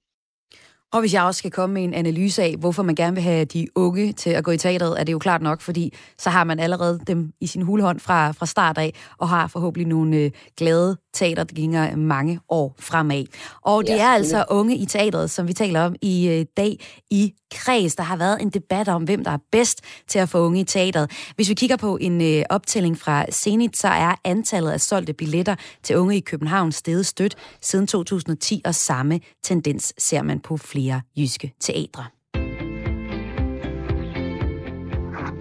Og 0.93 1.01
hvis 1.01 1.15
jeg 1.15 1.23
også 1.23 1.39
skal 1.39 1.51
komme 1.51 1.75
med 1.75 1.85
en 1.85 1.95
analyse 1.95 2.43
af, 2.43 2.55
hvorfor 2.59 2.83
man 2.83 2.95
gerne 2.95 3.15
vil 3.15 3.23
have 3.23 3.45
de 3.45 3.67
unge 3.75 4.13
til 4.13 4.31
at 4.31 4.45
gå 4.45 4.51
i 4.51 4.57
teatret, 4.57 5.01
er 5.01 5.05
det 5.05 5.13
jo 5.13 5.19
klart 5.19 5.43
nok, 5.43 5.61
fordi 5.61 5.95
så 6.19 6.31
har 6.31 6.45
man 6.45 6.61
allerede 6.61 7.01
dem 7.07 7.33
i 7.41 7.47
sin 7.47 7.63
hulhånd 7.63 8.01
fra, 8.01 8.33
fra 8.33 8.47
start 8.47 8.79
af, 8.79 8.95
og 9.19 9.29
har 9.29 9.47
forhåbentlig 9.47 9.87
nogle 9.87 10.17
øh, 10.17 10.31
glade 10.57 10.97
teatergængere 11.15 11.97
mange 11.97 12.41
år 12.49 12.75
fremad. 12.81 13.25
Og 13.63 13.83
det 13.83 13.91
ja, 13.91 14.03
er 14.03 14.09
altså 14.09 14.45
unge 14.51 14.77
i 14.77 14.87
teatret, 14.87 15.31
som 15.31 15.49
vi 15.49 15.53
taler 15.53 15.81
om 15.81 15.95
i 16.03 16.29
øh, 16.29 16.47
dag 16.57 16.81
i 17.11 17.35
Kreds. 17.55 17.97
Der 17.97 18.03
har 18.03 18.17
været 18.17 18.43
en 18.43 18.51
debat 18.51 18.89
om, 18.89 19.03
hvem 19.03 19.25
der 19.25 19.31
er 19.31 19.39
bedst 19.53 19.81
til 20.09 20.19
at 20.19 20.29
få 20.29 20.39
unge 20.39 20.61
i 20.61 20.65
teatret. 20.65 21.11
Hvis 21.37 21.49
vi 21.49 21.55
kigger 21.55 21.77
på 21.77 21.97
en 22.01 22.23
øh, 22.23 22.45
optælling 22.51 22.99
fra 22.99 23.27
Zenit, 23.33 23.77
så 23.77 23.89
er 23.89 24.15
antallet 24.25 24.71
af 24.71 24.81
solgte 24.81 25.13
billetter 25.13 25.55
til 25.83 25.97
unge 25.97 26.17
i 26.17 26.21
København 26.21 26.73
steget 26.73 27.07
stødt 27.07 27.35
siden 27.63 27.87
2010, 27.87 28.63
og 28.65 28.75
samme 28.75 29.21
tendens 29.43 29.95
ser 29.99 30.23
man 30.23 30.41
på 30.41 30.57
flere 30.57 31.01
jyske 31.17 31.53
teatre. 31.61 32.05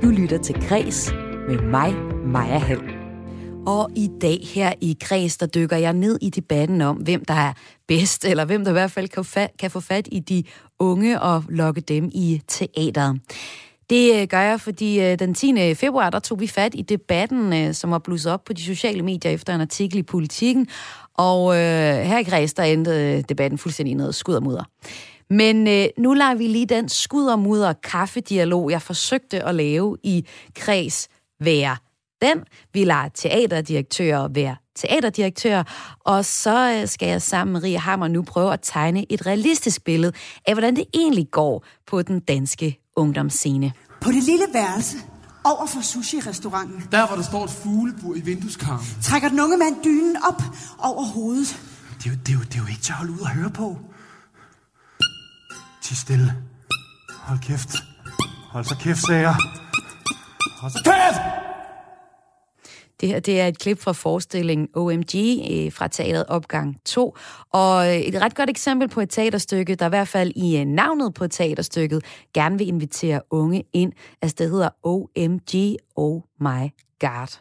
Du 0.02 0.08
lytter 0.08 0.38
til 0.44 0.56
Græs 0.68 1.12
med 1.48 1.62
mig, 1.62 1.94
Maja 2.26 2.58
Hall. 2.58 2.97
Og 3.68 3.92
i 3.96 4.10
dag 4.22 4.40
her 4.54 4.74
i 4.82 4.98
Græs, 5.04 5.38
der 5.38 5.46
dykker 5.46 5.78
jeg 5.78 5.94
ned 5.94 6.18
i 6.22 6.30
debatten 6.30 6.82
om, 6.82 6.96
hvem 6.98 7.26
der 7.26 7.34
er 7.34 7.54
bedst, 7.88 8.26
eller 8.26 8.46
hvem 8.46 8.64
der 8.64 8.72
i 8.72 8.74
hvert 8.74 8.92
fald 8.92 9.08
kan, 9.08 9.24
fa- 9.24 9.56
kan 9.60 9.72
få 9.72 9.80
fat 9.80 10.08
i 10.12 10.20
de 10.20 10.44
unge 10.80 11.22
og 11.22 11.44
lokke 11.50 11.82
dem 11.82 12.10
i 12.14 12.42
teateret. 12.48 13.20
Det 13.90 14.22
øh, 14.22 14.28
gør 14.28 14.40
jeg, 14.40 14.62
fordi 14.62 15.00
øh, 15.00 15.20
den 15.20 15.34
10. 15.34 15.74
februar, 15.76 16.10
der 16.10 16.20
tog 16.20 16.40
vi 16.40 16.48
fat 16.48 16.76
i 16.76 16.82
debatten, 16.82 17.54
øh, 17.54 17.74
som 17.74 17.92
var 17.92 18.00
blusset 18.00 18.32
op 18.32 18.44
på 18.44 18.54
de 18.54 18.62
sociale 18.62 19.02
medier 19.02 19.32
efter 19.32 19.56
en 19.56 19.62
artikel 19.62 20.00
i 20.00 20.04
Politiken. 20.04 20.68
Og 21.14 21.56
øh, 21.56 21.96
her 22.04 22.18
i 22.18 22.24
Græs, 22.24 22.54
der 22.54 22.64
endte 22.64 23.22
debatten 23.22 23.58
fuldstændig 23.58 23.96
noget 23.96 24.16
skud 24.16 24.36
og 24.36 24.44
mudder. 24.44 24.64
Men 25.30 25.68
øh, 25.68 25.86
nu 25.98 26.14
lader 26.14 26.36
vi 26.36 26.48
lige 26.48 26.66
den 26.66 26.90
skud 26.90 27.26
og 27.26 27.40
mudder 27.40 27.74
kaffedialog, 27.74 28.72
jeg 28.72 28.82
forsøgte 28.82 29.44
at 29.44 29.56
lave 29.56 29.98
i 30.04 30.26
Kreds, 30.56 31.08
være 31.40 31.78
den. 32.22 32.44
Vi 32.74 32.84
lader 32.84 33.10
teaterdirektører 33.16 34.28
være 34.28 34.56
teaterdirektør, 34.76 35.64
og 36.00 36.26
så 36.26 36.80
øh, 36.82 36.88
skal 36.88 37.08
jeg 37.08 37.22
sammen 37.22 37.54
med 37.54 37.64
Ria 37.64 37.78
Hammer 37.80 38.08
nu 38.08 38.22
prøve 38.22 38.54
at 38.54 38.60
tegne 38.64 39.06
et 39.14 39.26
realistisk 39.26 39.84
billede 39.84 40.14
af, 40.48 40.54
hvordan 40.54 40.76
det 40.76 40.86
egentlig 40.94 41.28
går 41.32 41.66
på 41.88 42.02
den 42.02 42.20
danske 42.20 42.80
ungdomsscene. 42.96 43.74
På 44.02 44.12
det 44.12 44.24
lille 44.24 44.46
værelse 44.54 44.98
over 45.44 45.68
for 45.68 45.82
sushi-restauranten. 45.82 46.88
Der, 46.92 47.08
hvor 47.08 47.16
der 47.16 47.24
står 47.24 47.44
et 47.44 47.50
fuglebur 47.50 48.16
i 48.16 48.22
vindueskarmen. 48.22 48.86
Trækker 49.02 49.30
den 49.30 49.40
unge 49.40 49.58
mand 49.58 49.76
dynen 49.84 50.16
op 50.30 50.42
over 50.80 51.04
hovedet. 51.04 51.60
Det 51.98 52.06
er, 52.06 52.10
jo, 52.10 52.16
det, 52.26 52.30
er 52.30 52.34
jo, 52.34 52.40
det 52.40 52.56
er 52.56 52.60
jo 52.60 52.68
ikke 52.68 52.82
til 52.82 52.92
at 52.92 52.98
holde 52.98 53.14
ud 53.14 53.20
og 53.20 53.30
høre 53.30 53.50
på. 53.50 53.78
Ti 55.82 55.96
stille. 55.96 56.34
Hold 57.14 57.40
kæft. 57.40 57.76
Hold 58.52 58.66
så 58.66 58.76
kæft, 58.80 59.00
sagde 59.08 59.22
jeg. 59.22 59.36
Hold 60.62 60.72
så 60.72 60.82
kæft! 60.86 61.57
Det 63.02 63.10
her 63.10 63.20
det 63.20 63.42
er 63.42 63.48
et 63.48 63.60
klip 63.60 63.80
fra 63.80 63.92
forestillingen 63.92 64.68
OMG 64.76 65.16
øh, 65.52 65.72
fra 65.72 65.88
teateret 65.88 66.26
Opgang 66.28 66.78
2. 66.86 67.16
Og 67.54 67.88
øh, 67.88 67.96
et 67.96 68.22
ret 68.22 68.36
godt 68.36 68.50
eksempel 68.50 68.88
på 68.90 69.02
et 69.02 69.10
teaterstykke, 69.10 69.76
der 69.76 69.86
i 69.86 69.90
hvert 69.90 70.08
fald 70.08 70.32
i 70.36 70.58
øh, 70.58 70.66
navnet 70.66 71.14
på 71.14 71.28
teaterstykket 71.28 72.04
gerne 72.34 72.58
vil 72.58 72.68
invitere 72.68 73.22
unge 73.30 73.64
ind. 73.74 73.92
Altså 74.22 74.36
det 74.40 74.50
hedder 74.50 74.70
OMG 74.84 75.78
Oh 75.96 76.22
My 76.40 76.70
God. 77.00 77.38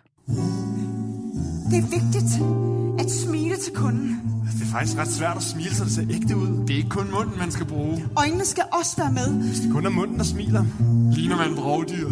Det 1.71 1.79
er 1.79 1.89
vigtigt 1.91 2.33
at 2.99 3.11
smile 3.11 3.57
til 3.57 3.73
kunden. 3.75 4.21
Det 4.59 4.63
er 4.63 4.67
faktisk 4.67 4.99
ret 4.99 5.09
svært 5.09 5.37
at 5.37 5.43
smile, 5.43 5.75
så 5.75 5.85
det 5.85 5.93
ser 5.93 6.03
ægte 6.11 6.37
ud. 6.37 6.67
Det 6.67 6.71
er 6.71 6.77
ikke 6.77 6.89
kun 6.89 7.11
munden, 7.11 7.39
man 7.39 7.51
skal 7.51 7.67
bruge. 7.67 8.05
Øjnene 8.17 8.45
skal 8.45 8.65
også 8.73 8.97
være 8.97 9.13
med. 9.13 9.49
Hvis 9.49 9.61
det 9.61 9.73
kun 9.73 9.87
er 9.87 9.91
munden, 9.91 10.19
der 10.19 10.25
smiler, 10.25 10.65
ligner 11.17 11.37
man 11.37 11.53
et 11.53 11.65
rovdyr. 11.65 12.09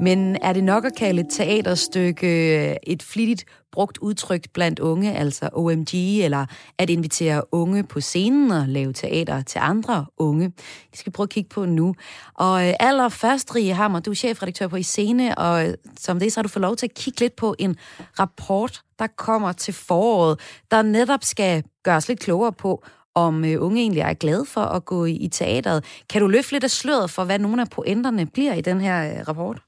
Men 0.00 0.36
er 0.42 0.52
det 0.52 0.64
nok 0.64 0.84
at 0.84 0.94
kalde 0.96 1.20
et 1.20 1.26
teaterstykke 1.30 2.26
øh, 2.70 2.76
et 2.82 3.02
flittigt 3.02 3.44
brugt 3.72 3.98
udtryk 3.98 4.50
blandt 4.52 4.78
unge, 4.78 5.14
altså 5.14 5.48
OMG, 5.52 5.94
eller 5.94 6.46
at 6.78 6.90
invitere 6.90 7.42
unge 7.52 7.84
på 7.84 8.00
scenen 8.00 8.50
og 8.50 8.68
lave 8.68 8.92
teater 8.92 9.42
til 9.42 9.58
andre 9.58 10.06
unge? 10.16 10.44
Det 10.90 10.98
skal 10.98 11.10
vi 11.10 11.14
prøve 11.14 11.24
at 11.24 11.30
kigge 11.30 11.48
på 11.48 11.64
nu. 11.64 11.94
Og 12.34 12.68
øh, 12.68 12.74
allerførst, 12.80 13.54
Rie 13.54 13.74
Hammer, 13.74 14.00
du 14.00 14.10
er 14.10 14.14
chefredaktør 14.14 14.68
på 14.68 14.76
I 14.76 14.82
Scene, 14.82 15.38
og 15.38 15.68
øh, 15.68 15.74
som 15.98 16.18
det 16.18 16.32
så 16.32 16.40
har 16.40 16.42
du 16.42 16.48
fået 16.48 16.62
lov 16.62 16.76
til 16.76 16.86
at 16.86 16.94
kigge 16.94 17.20
lidt 17.20 17.36
på 17.36 17.54
en 17.58 17.76
rapport, 18.18 18.80
der 18.98 19.06
kommer 19.06 19.52
til 19.52 19.74
foråret, 19.74 20.40
der 20.70 20.82
netop 20.82 21.24
skal 21.24 21.64
gøres 21.82 22.08
lidt 22.08 22.20
klogere 22.20 22.52
på, 22.52 22.84
om 23.14 23.34
unge 23.58 23.80
egentlig 23.80 24.00
er 24.00 24.14
glade 24.14 24.46
for 24.46 24.60
at 24.60 24.84
gå 24.84 25.04
i 25.04 25.28
teateret. 25.32 25.84
Kan 26.10 26.20
du 26.20 26.28
løfte 26.28 26.52
lidt 26.52 26.64
af 26.64 26.70
sløret 26.70 27.10
for, 27.10 27.24
hvad 27.24 27.38
nogle 27.38 27.62
af 27.62 27.68
pointerne 27.70 28.26
bliver 28.26 28.54
i 28.54 28.60
den 28.60 28.80
her 28.80 29.24
rapport? 29.28 29.62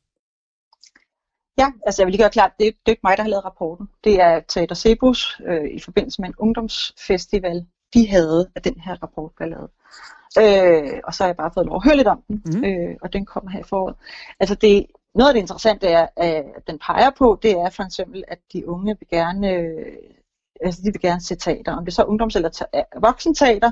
Ja, 1.62 1.68
altså 1.86 2.02
jeg 2.02 2.06
vil 2.06 2.12
lige 2.12 2.22
gøre 2.22 2.30
klart, 2.30 2.52
det, 2.58 2.66
det 2.66 2.86
er 2.86 2.90
ikke 2.90 3.06
mig, 3.08 3.16
der 3.16 3.22
har 3.22 3.30
lavet 3.30 3.44
rapporten. 3.44 3.88
Det 4.04 4.20
er 4.20 4.40
Teater 4.48 4.74
Cebus 4.74 5.40
øh, 5.46 5.68
i 5.70 5.80
forbindelse 5.80 6.20
med 6.20 6.28
en 6.28 6.34
ungdomsfestival. 6.38 7.66
De 7.94 8.08
havde, 8.08 8.50
at 8.54 8.64
den 8.64 8.80
her 8.80 9.02
rapport 9.02 9.32
blev 9.36 9.48
lavet. 9.48 9.70
Øh, 10.42 11.00
og 11.04 11.14
så 11.14 11.22
har 11.22 11.28
jeg 11.28 11.36
bare 11.36 11.50
fået 11.54 11.66
lov 11.66 11.76
at 11.76 11.84
høre 11.84 11.96
lidt 11.96 12.08
om 12.08 12.22
den, 12.28 12.42
mm. 12.46 12.64
øh, 12.64 12.96
og 13.02 13.12
den 13.12 13.26
kommer 13.26 13.50
her 13.50 13.60
i 13.60 13.68
foråret. 13.68 13.96
Altså 14.40 14.54
det, 14.54 14.86
noget 15.14 15.28
af 15.28 15.34
det 15.34 15.40
interessante 15.40 15.86
er, 15.86 16.06
at 16.16 16.44
den 16.66 16.78
peger 16.78 17.10
på, 17.10 17.38
det 17.42 17.50
er 17.50 17.70
for 17.70 17.82
eksempel, 17.82 18.24
at 18.28 18.38
de 18.52 18.68
unge 18.68 18.96
vil 18.98 19.08
gerne, 19.08 19.50
øh, 19.50 19.96
altså 20.60 20.80
de 20.84 20.92
vil 20.92 21.00
gerne 21.00 21.20
se 21.20 21.34
teater. 21.34 21.76
Om 21.76 21.84
det 21.84 21.94
så 21.94 22.02
er 22.02 22.06
ungdoms- 22.06 22.36
eller 22.36 22.50
voksenteater, 23.00 23.70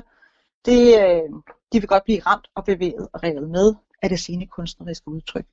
det, 0.65 0.81
øh, 1.03 1.29
de 1.73 1.79
vil 1.79 1.87
godt 1.87 2.03
blive 2.03 2.19
ramt 2.19 2.47
og 2.55 2.65
bevæget 2.65 3.07
og 3.13 3.23
revet 3.23 3.49
med 3.49 3.75
af 4.01 4.09
det 4.09 4.19
sine 4.19 4.47
kunstneriske 4.47 5.07
udtryk. 5.07 5.45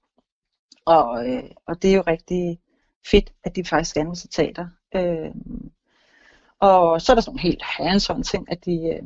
Og, 0.84 1.28
øh, 1.28 1.50
og 1.66 1.82
det 1.82 1.90
er 1.90 1.94
jo 1.96 2.04
rigtig 2.06 2.58
fedt, 3.10 3.32
at 3.44 3.56
de 3.56 3.64
faktisk 3.64 3.96
se 4.14 4.28
teater. 4.28 4.66
Øh, 4.94 5.30
og 6.60 7.00
så 7.00 7.12
er 7.12 7.14
der 7.14 7.20
sådan 7.20 7.30
nogle 7.30 7.40
helt 7.40 7.62
hands 7.62 8.10
ting, 8.30 8.52
at 8.52 8.64
de, 8.64 8.94
øh, 8.94 9.02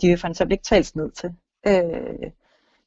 de 0.00 0.08
vil 0.08 0.18
for 0.18 0.28
eksempel 0.28 0.52
ikke 0.52 0.64
tales 0.64 0.96
ned 0.96 1.10
til. 1.10 1.30
Øh, 1.66 2.30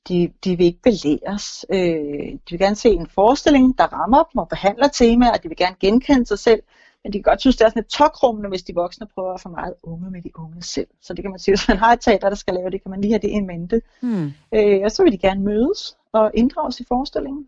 de, 0.07 0.31
de 0.43 0.57
vil 0.57 0.65
ikke 0.65 0.81
belæres. 0.81 1.65
Øh, 1.73 2.31
de 2.31 2.49
vil 2.49 2.59
gerne 2.59 2.75
se 2.75 2.89
en 2.89 3.07
forestilling, 3.07 3.77
der 3.77 3.83
rammer 3.83 4.23
dem 4.23 4.39
og 4.39 4.49
behandler 4.49 4.87
temaer, 4.87 5.31
og 5.31 5.43
de 5.43 5.47
vil 5.47 5.57
gerne 5.57 5.75
genkende 5.79 6.25
sig 6.25 6.39
selv. 6.39 6.61
Men 7.03 7.13
de 7.13 7.17
kan 7.17 7.31
godt 7.31 7.39
synes, 7.39 7.57
det 7.57 7.65
er 7.65 7.69
sådan 7.69 7.79
et 7.79 7.87
tokrummende, 7.87 8.49
hvis 8.49 8.63
de 8.63 8.75
voksne 8.75 9.07
prøver 9.13 9.33
at 9.33 9.41
få 9.41 9.49
meget 9.49 9.73
unge 9.83 10.11
med 10.11 10.21
de 10.21 10.31
unge 10.35 10.63
selv. 10.63 10.87
Så 11.01 11.13
det 11.13 11.23
kan 11.23 11.31
man 11.31 11.39
sige, 11.39 11.51
hvis 11.51 11.67
man 11.67 11.77
har 11.77 11.93
et 11.93 12.01
teater, 12.01 12.29
der 12.29 12.35
skal 12.35 12.53
lave 12.53 12.69
det, 12.69 12.83
kan 12.83 12.89
man 12.89 13.01
lige 13.01 13.11
have 13.11 13.19
det 13.19 13.29
i 13.29 13.39
mente. 13.39 13.81
Hmm. 14.01 14.31
Øh, 14.53 14.81
og 14.83 14.91
så 14.91 15.03
vil 15.03 15.11
de 15.11 15.17
gerne 15.17 15.41
mødes 15.41 15.97
og 16.11 16.31
inddrages 16.33 16.79
i 16.79 16.85
forestillingen. 16.87 17.47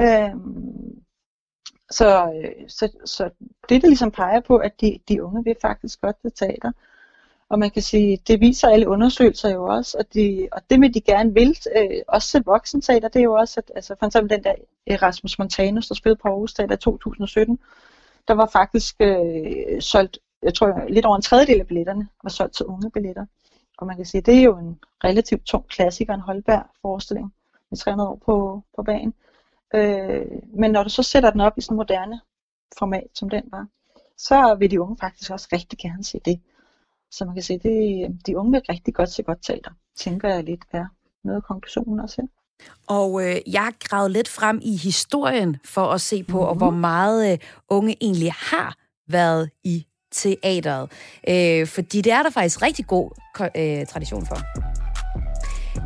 Øhm, 0.00 1.02
så, 1.90 2.32
øh, 2.32 2.68
så, 2.68 2.88
så 3.04 3.30
det, 3.68 3.82
der 3.82 3.88
ligesom 3.88 4.10
peger 4.10 4.40
på, 4.40 4.56
at 4.56 4.80
de, 4.80 4.98
de 5.08 5.22
unge 5.22 5.44
vil 5.44 5.56
faktisk 5.62 6.00
godt 6.00 6.16
til 6.20 6.32
teater. 6.32 6.72
Og 7.48 7.58
man 7.58 7.70
kan 7.70 7.82
sige, 7.82 8.18
det 8.28 8.40
viser 8.40 8.68
alle 8.68 8.88
undersøgelser 8.88 9.50
jo 9.50 9.64
også, 9.64 9.98
og, 9.98 10.14
de, 10.14 10.48
og 10.52 10.62
det 10.70 10.80
med 10.80 10.90
de 10.90 11.00
gerne 11.00 11.34
vil, 11.34 11.58
øh, 11.76 12.02
også 12.08 12.30
til 12.30 12.42
voksenteater, 12.46 13.08
det 13.08 13.20
er 13.20 13.24
jo 13.24 13.34
også, 13.34 13.60
at 13.60 13.72
altså 13.74 13.94
for 13.98 14.06
eksempel 14.06 14.36
den 14.36 14.44
der 14.44 14.54
øh, 14.86 14.94
Erasmus 14.94 15.38
Montanus, 15.38 15.88
der 15.88 15.94
spillede 15.94 16.20
på 16.22 16.28
Aarhus 16.28 16.54
Teater 16.54 16.74
i 16.74 16.78
2017, 16.78 17.58
der 18.28 18.34
var 18.34 18.46
faktisk 18.46 18.96
øh, 19.00 19.80
solgt, 19.80 20.18
jeg 20.42 20.54
tror 20.54 20.88
lidt 20.88 21.06
over 21.06 21.16
en 21.16 21.22
tredjedel 21.22 21.60
af 21.60 21.66
billetterne 21.66 22.08
var 22.22 22.30
solgt 22.30 22.54
til 22.54 22.66
unge 22.66 22.90
billetter. 22.90 23.26
Og 23.78 23.86
man 23.86 23.96
kan 23.96 24.04
sige, 24.04 24.20
det 24.20 24.34
er 24.38 24.42
jo 24.42 24.58
en 24.58 24.80
relativt 25.04 25.44
tung 25.44 25.68
klassiker, 25.68 26.14
en 26.14 26.20
Holberg 26.20 26.66
forestilling 26.82 27.34
med 27.70 27.78
300 27.78 28.10
år 28.10 28.20
på, 28.26 28.62
på 28.76 28.82
banen. 28.82 29.14
Øh, 29.74 30.26
men 30.54 30.70
når 30.70 30.82
du 30.82 30.88
så 30.88 31.02
sætter 31.02 31.30
den 31.30 31.40
op 31.40 31.58
i 31.58 31.60
sådan 31.60 31.76
moderne 31.76 32.20
format, 32.78 33.08
som 33.14 33.28
den 33.30 33.44
var, 33.50 33.66
så 34.18 34.56
vil 34.58 34.70
de 34.70 34.80
unge 34.80 34.96
faktisk 35.00 35.30
også 35.30 35.48
rigtig 35.52 35.78
gerne 35.78 36.04
se 36.04 36.20
det. 36.24 36.40
Så 37.10 37.24
man 37.24 37.34
kan 37.34 37.42
sige, 37.42 37.58
det, 37.58 38.26
de 38.26 38.38
unge 38.38 38.52
vil 38.52 38.62
rigtig 38.68 38.94
godt 38.94 39.10
se 39.10 39.22
godt 39.22 39.38
teater, 39.42 39.70
tænker 39.96 40.28
jeg 40.28 40.44
lidt 40.44 40.64
er 40.72 40.86
noget 41.24 41.36
af 41.36 41.42
konklusionen 41.42 42.00
også 42.00 42.22
her. 42.22 42.28
Og 42.86 43.22
øh, 43.24 43.36
jeg 43.46 43.62
har 43.62 43.74
gravet 43.80 44.10
lidt 44.10 44.28
frem 44.28 44.60
i 44.62 44.76
historien 44.76 45.56
for 45.64 45.86
at 45.86 46.00
se 46.00 46.24
på, 46.24 46.38
mm-hmm. 46.38 46.48
og 46.48 46.56
hvor 46.56 46.70
meget 46.70 47.32
øh, 47.32 47.38
unge 47.68 47.96
egentlig 48.00 48.32
har 48.32 48.76
været 49.08 49.50
i 49.64 49.86
teateret. 50.12 50.92
Øh, 51.28 51.66
fordi 51.66 52.00
det 52.00 52.12
er 52.12 52.22
der 52.22 52.30
faktisk 52.30 52.62
rigtig 52.62 52.86
god 52.86 53.10
øh, 53.56 53.86
tradition 53.86 54.26
for. 54.26 54.36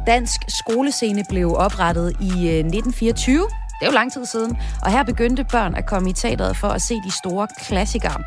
Dansk 0.06 0.40
skolescene 0.60 1.24
blev 1.28 1.54
oprettet 1.56 2.10
i 2.20 2.32
øh, 2.48 2.58
1924. 2.58 3.48
Det 3.80 3.86
er 3.86 3.90
jo 3.90 3.94
lang 3.94 4.12
tid 4.12 4.26
siden, 4.26 4.58
og 4.82 4.90
her 4.90 5.02
begyndte 5.02 5.44
børn 5.44 5.74
at 5.74 5.86
komme 5.86 6.10
i 6.10 6.12
teateret 6.12 6.56
for 6.56 6.68
at 6.68 6.82
se 6.82 6.94
de 6.94 7.10
store 7.10 7.48
klassikere. 7.66 8.22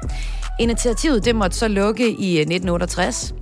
Initiativet 0.60 1.26
det 1.26 1.36
måtte 1.36 1.58
så 1.58 1.68
lukke 1.68 2.10
i 2.10 2.36
øh, 2.36 2.42
1968. 2.42 3.34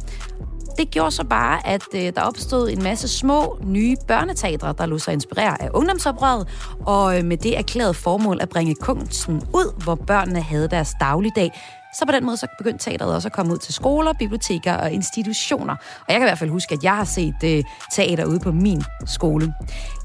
Det 0.77 0.91
gjorde 0.91 1.11
så 1.11 1.23
bare, 1.23 1.67
at 1.67 1.83
øh, 1.95 2.01
der 2.15 2.21
opstod 2.21 2.69
en 2.69 2.83
masse 2.83 3.07
små, 3.07 3.57
nye 3.63 3.95
børneteatre, 4.07 4.73
der 4.77 4.85
lod 4.85 4.99
sig 4.99 5.13
inspirere 5.13 5.61
af 5.61 5.69
ungdomsoprøret, 5.73 6.47
og 6.85 7.17
øh, 7.17 7.25
med 7.25 7.37
det 7.37 7.57
erklærede 7.57 7.93
formål 7.93 8.41
at 8.41 8.49
bringe 8.49 8.75
kunsten 8.75 9.35
ud, 9.35 9.83
hvor 9.83 9.95
børnene 9.95 10.41
havde 10.41 10.67
deres 10.67 10.93
dagligdag, 10.99 11.51
så 11.93 12.05
på 12.05 12.11
den 12.11 12.25
måde 12.25 12.37
så 12.37 12.47
begyndte 12.57 12.83
teateret 12.83 13.15
også 13.15 13.27
at 13.27 13.31
komme 13.31 13.53
ud 13.53 13.57
til 13.57 13.73
skoler, 13.73 14.13
biblioteker 14.13 14.73
og 14.73 14.91
institutioner. 14.91 15.75
Og 15.99 16.05
jeg 16.07 16.15
kan 16.15 16.21
i 16.21 16.29
hvert 16.29 16.39
fald 16.39 16.49
huske, 16.49 16.73
at 16.73 16.83
jeg 16.83 16.95
har 16.95 17.03
set 17.03 17.35
øh, 17.43 17.63
teater 17.91 18.25
ude 18.25 18.39
på 18.39 18.51
min 18.51 18.83
skole. 19.05 19.53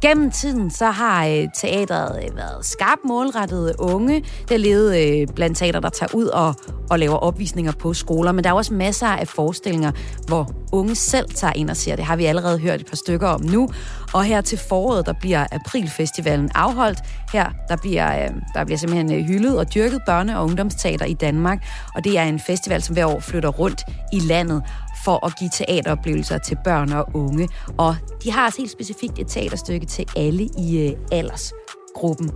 Gennem 0.03 0.31
tiden 0.31 0.70
så 0.70 0.90
har 0.90 1.27
øh, 1.27 1.49
teateret 1.55 2.25
øh, 2.25 2.37
været 2.37 2.66
skarpt 2.66 3.05
målrettet 3.05 3.75
unge. 3.79 4.25
Der 4.49 4.57
levet 4.57 4.99
øh, 4.99 5.27
blandt 5.35 5.59
teater, 5.59 5.81
der 5.81 5.88
tager 5.88 6.14
ud 6.14 6.25
og, 6.25 6.55
og 6.90 6.99
laver 6.99 7.16
opvisninger 7.16 7.72
på 7.72 7.94
skoler. 7.94 8.33
Men 8.33 8.44
der 8.44 8.51
er 8.51 8.55
også 8.55 8.75
masser 8.75 9.07
af 9.07 9.29
forestillinger, 9.29 9.92
hvor 10.27 10.51
unge 10.72 10.94
selv 10.94 11.29
tager 11.29 11.53
ind 11.53 11.70
og 11.70 11.77
ser 11.77 11.96
det. 11.96 12.05
Har 12.05 12.16
vi 12.16 12.25
allerede 12.25 12.59
hørt 12.59 12.81
et 12.81 12.87
par 12.87 12.96
stykker 12.96 13.29
om 13.29 13.40
nu. 13.40 13.68
Og 14.14 14.24
her 14.24 14.40
til 14.40 14.58
foråret, 14.58 15.06
der 15.06 15.12
bliver 15.12 15.46
Aprilfestivalen 15.52 16.50
afholdt. 16.54 16.98
Her 17.32 17.50
der 17.68 17.76
bliver, 17.76 18.24
øh, 18.24 18.30
der 18.54 18.64
bliver 18.64 18.78
simpelthen 18.78 19.12
øh, 19.12 19.24
hyldet 19.24 19.58
og 19.58 19.74
dyrket 19.74 20.00
børne- 20.08 20.36
og 20.36 20.44
ungdomsteater 20.44 21.04
i 21.04 21.14
Danmark. 21.14 21.66
Og 21.94 22.04
det 22.04 22.18
er 22.18 22.22
en 22.22 22.40
festival, 22.40 22.82
som 22.82 22.94
hver 22.94 23.06
år 23.06 23.20
flytter 23.20 23.48
rundt 23.48 23.82
i 24.12 24.18
landet 24.18 24.62
for 25.04 25.26
at 25.26 25.38
give 25.38 25.50
teateroplevelser 25.52 26.38
til 26.38 26.56
børn 26.64 26.92
og 26.92 27.06
unge. 27.14 27.48
Og 27.78 27.96
de 28.24 28.30
har 28.30 28.40
altså 28.40 28.60
helt 28.60 28.70
specifikt 28.70 29.18
et 29.18 29.26
teaterstykke 29.28 29.86
til 29.86 30.06
alle 30.16 30.48
i 30.58 30.94
alders 31.12 31.52
aldersgruppen. 31.96 32.30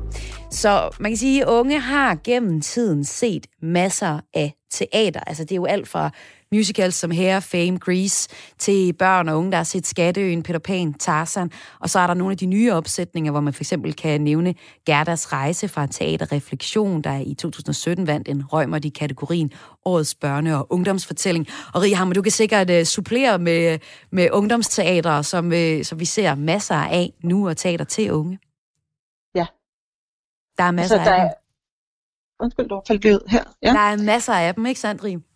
Så 0.50 0.96
man 1.00 1.10
kan 1.10 1.18
sige, 1.18 1.42
at 1.42 1.48
unge 1.48 1.80
har 1.80 2.18
gennem 2.24 2.60
tiden 2.60 3.04
set 3.04 3.46
masser 3.62 4.20
af 4.34 4.54
teater. 4.70 5.20
Altså 5.20 5.44
det 5.44 5.52
er 5.52 5.56
jo 5.56 5.64
alt 5.64 5.88
fra 5.88 6.10
musicals 6.52 6.94
som 6.94 7.10
Hair, 7.10 7.40
Fame, 7.40 7.78
Grease, 7.78 8.28
til 8.58 8.92
børn 8.92 9.28
og 9.28 9.38
unge, 9.38 9.50
der 9.50 9.56
har 9.56 9.64
set 9.64 9.86
Skatteøen, 9.86 10.42
Peter 10.42 10.58
Pan, 10.58 10.94
Tarzan. 10.94 11.50
Og 11.80 11.90
så 11.90 11.98
er 11.98 12.06
der 12.06 12.14
nogle 12.14 12.32
af 12.32 12.38
de 12.38 12.46
nye 12.46 12.72
opsætninger, 12.72 13.30
hvor 13.32 13.40
man 13.40 13.52
for 13.52 13.62
eksempel 13.62 13.94
kan 13.94 14.20
nævne 14.20 14.54
Gerdas 14.86 15.32
rejse 15.32 15.68
fra 15.68 15.86
Teater 15.86 16.32
Refleksion, 16.32 17.02
der 17.02 17.16
i 17.26 17.34
2017 17.34 18.06
vandt 18.06 18.28
en 18.28 18.44
røgmer 18.46 18.80
i 18.84 18.88
kategorien 18.88 19.52
Årets 19.84 20.16
børne- 20.24 20.52
og 20.52 20.66
ungdomsfortælling. 20.70 21.46
Og 21.74 21.82
Rihammer, 21.82 22.14
du 22.14 22.22
kan 22.22 22.32
sikkert 22.32 22.70
uh, 22.70 22.82
supplere 22.82 23.38
med, 23.38 23.78
med 24.12 24.28
ungdomsteater, 24.32 25.22
som, 25.22 25.46
uh, 25.46 25.82
som 25.82 26.00
vi 26.00 26.04
ser 26.04 26.34
masser 26.34 26.74
af 26.74 27.12
nu, 27.22 27.48
og 27.48 27.56
teater 27.56 27.84
til 27.84 28.12
unge. 28.12 28.38
Ja. 29.34 29.46
Der 30.58 30.64
er 30.64 30.70
masser 30.70 30.98
altså, 30.98 31.10
der 31.10 31.16
af 31.16 31.22
dem. 31.22 31.36
Undskyld, 32.40 32.68
du 32.68 32.74
har 32.74 33.30
her. 33.30 33.44
Ja. 33.62 33.72
Der 33.72 33.78
er 33.78 33.96
masser 33.96 34.32
af 34.32 34.54
dem, 34.54 34.66
ikke 34.66 34.80
sandt, 34.80 35.04
Rim? 35.04 35.29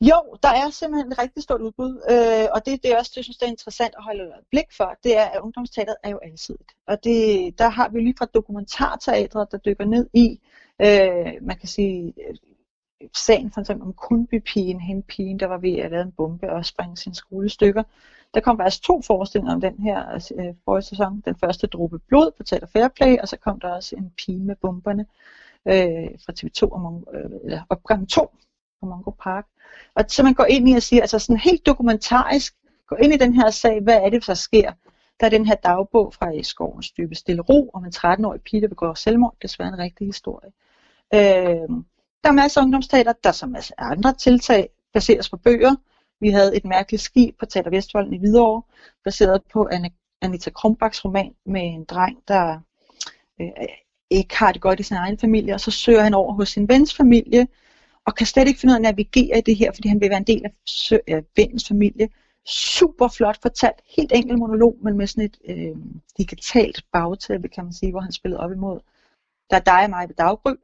Jo, 0.00 0.36
der 0.42 0.48
er 0.48 0.70
simpelthen 0.70 1.12
et 1.12 1.18
rigtig 1.18 1.42
stort 1.42 1.60
udbud, 1.60 1.92
øh, 2.10 2.48
og 2.54 2.66
det, 2.66 2.82
det 2.82 2.92
er 2.92 2.98
også 2.98 3.10
det, 3.10 3.16
jeg 3.16 3.24
synes, 3.24 3.36
det 3.36 3.46
er 3.46 3.50
interessant 3.50 3.94
at 3.98 4.04
holde 4.04 4.24
et 4.24 4.46
blik 4.50 4.72
for, 4.76 4.96
det 5.04 5.16
er, 5.16 5.24
at 5.24 5.40
ungdomsteateret 5.40 5.96
er 6.02 6.10
jo 6.10 6.18
alsidigt. 6.18 6.72
Og 6.86 7.04
det, 7.04 7.58
der 7.58 7.68
har 7.68 7.88
vi 7.88 8.00
lige 8.00 8.14
fra 8.18 8.26
dokumentarteatret, 8.34 9.52
der 9.52 9.58
dykker 9.58 9.84
ned 9.84 10.08
i, 10.12 10.40
øh, 10.82 11.32
man 11.42 11.56
kan 11.58 11.68
sige, 11.68 12.14
øh, 12.28 12.36
sagen 13.16 13.50
for 13.52 13.60
eksempel 13.60 13.86
om 13.86 13.92
Kunby-pigen, 13.92 14.80
hende 14.80 15.02
pigen, 15.02 15.40
der 15.40 15.46
var 15.46 15.58
ved 15.58 15.76
at 15.78 15.90
lave 15.90 16.02
en 16.02 16.12
bombe 16.12 16.52
og 16.52 16.64
springe 16.66 16.96
sin 16.96 17.14
skolestykker. 17.14 17.82
Der 18.34 18.40
kom 18.40 18.58
faktisk 18.58 18.82
to 18.82 19.02
forestillinger 19.02 19.54
om 19.54 19.60
den 19.60 19.78
her 19.78 20.14
øh, 20.38 20.54
forrige 20.64 20.82
sæson. 20.82 21.20
Den 21.24 21.36
første 21.36 21.66
dråbe 21.66 21.98
blod 21.98 22.30
på 22.36 22.42
Teater 22.42 22.66
Fairplay, 22.66 23.18
og 23.18 23.28
så 23.28 23.36
kom 23.36 23.60
der 23.60 23.68
også 23.68 23.96
en 23.96 24.12
pige 24.16 24.38
med 24.38 24.56
bomberne 24.56 25.06
øh, 25.66 26.08
fra 26.24 26.32
TV2 26.40 26.72
om, 26.72 27.06
øh, 27.14 27.30
eller 27.44 27.62
opgang 27.70 28.08
2 28.08 28.30
Mongo 28.86 29.10
Park. 29.10 29.46
Og 29.94 30.04
så 30.08 30.22
man 30.22 30.34
går 30.34 30.44
ind 30.44 30.68
i 30.68 30.72
og 30.72 30.82
siger, 30.82 31.02
altså 31.02 31.18
sådan 31.18 31.36
helt 31.36 31.66
dokumentarisk, 31.66 32.54
går 32.86 32.96
ind 32.96 33.14
i 33.14 33.16
den 33.16 33.34
her 33.34 33.50
sag, 33.50 33.80
hvad 33.82 33.96
er 33.96 34.10
det, 34.10 34.26
der 34.26 34.34
sker? 34.34 34.72
Der 35.20 35.26
er 35.26 35.30
den 35.30 35.46
her 35.46 35.54
dagbog 35.54 36.14
fra 36.14 36.30
i 36.30 36.42
skovens 36.42 36.90
dybe 36.90 37.14
stille 37.14 37.42
ro, 37.42 37.70
om 37.74 37.84
en 37.84 37.92
13-årig 37.96 38.40
pige, 38.40 38.62
der 38.62 38.68
begår 38.68 38.94
selvmord, 38.94 39.36
desværre 39.42 39.68
en 39.68 39.78
rigtig 39.78 40.06
historie. 40.06 40.50
Øh, 41.14 41.68
der 42.22 42.28
er 42.28 42.32
masser 42.32 42.60
af 42.60 42.64
ungdomsteater, 42.64 43.12
der 43.12 43.28
er 43.28 43.32
så 43.32 43.46
masser 43.46 43.74
af 43.78 43.84
andre 43.84 44.12
tiltag, 44.12 44.68
baseres 44.92 45.30
på 45.30 45.36
bøger. 45.36 45.74
Vi 46.20 46.30
havde 46.30 46.56
et 46.56 46.64
mærkeligt 46.64 47.02
skib 47.02 47.38
på 47.38 47.46
Teater 47.46 47.70
Vestvolden 47.70 48.14
i 48.14 48.18
Hvidovre, 48.18 48.62
baseret 49.04 49.42
på 49.52 49.68
Anita 50.22 50.50
Krumbachs 50.50 51.04
roman 51.04 51.34
med 51.46 51.60
en 51.60 51.84
dreng, 51.84 52.18
der 52.28 52.60
øh, 53.40 53.48
ikke 54.10 54.36
har 54.36 54.52
det 54.52 54.60
godt 54.60 54.80
i 54.80 54.82
sin 54.82 54.96
egen 54.96 55.18
familie, 55.18 55.54
og 55.54 55.60
så 55.60 55.70
søger 55.70 56.02
han 56.02 56.14
over 56.14 56.32
hos 56.32 56.48
sin 56.48 56.68
vens 56.68 56.94
familie, 56.94 57.46
og 58.08 58.14
kan 58.14 58.26
slet 58.26 58.48
ikke 58.48 58.60
finde 58.60 58.72
ud 58.72 58.74
af 58.74 58.78
at 58.78 58.82
navigere 58.82 59.38
i 59.38 59.40
det 59.40 59.56
her, 59.56 59.72
fordi 59.72 59.88
han 59.88 60.00
vil 60.00 60.10
være 60.10 60.18
en 60.18 60.32
del 60.32 60.44
af, 60.44 61.24
vennens 61.36 61.68
familie. 61.68 62.08
Super 62.46 63.08
flot 63.08 63.42
fortalt, 63.42 63.80
helt 63.96 64.12
enkelt 64.14 64.38
monolog, 64.38 64.76
men 64.82 64.96
med 64.96 65.06
sådan 65.06 65.24
et 65.24 65.38
øh, 65.48 65.76
digitalt 66.18 66.84
bagtæppe, 66.92 67.48
kan 67.48 67.64
man 67.64 67.72
sige, 67.72 67.90
hvor 67.90 68.00
han 68.00 68.12
spillede 68.12 68.40
op 68.40 68.52
imod. 68.52 68.80
Der 69.50 69.56
er 69.56 69.60
dig 69.60 69.84
og 69.84 69.90
mig 69.90 70.08
ved 70.08 70.14
daggry, 70.14 70.54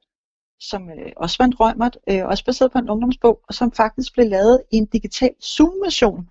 som 0.61 0.91
øh, 0.91 1.13
også 1.17 1.37
var 1.39 1.45
en 1.45 1.53
drømmert, 1.53 1.99
øh, 2.11 2.27
også 2.27 2.45
baseret 2.45 2.73
på 2.73 2.79
en 2.79 2.91
ungdomsbog, 2.91 3.41
og 3.49 3.55
som 3.55 3.73
faktisk 3.73 4.13
blev 4.15 4.29
lavet 4.29 4.63
i 4.73 4.77
en 4.77 4.87
digital 4.87 5.35
Zoom-version, 5.43 6.29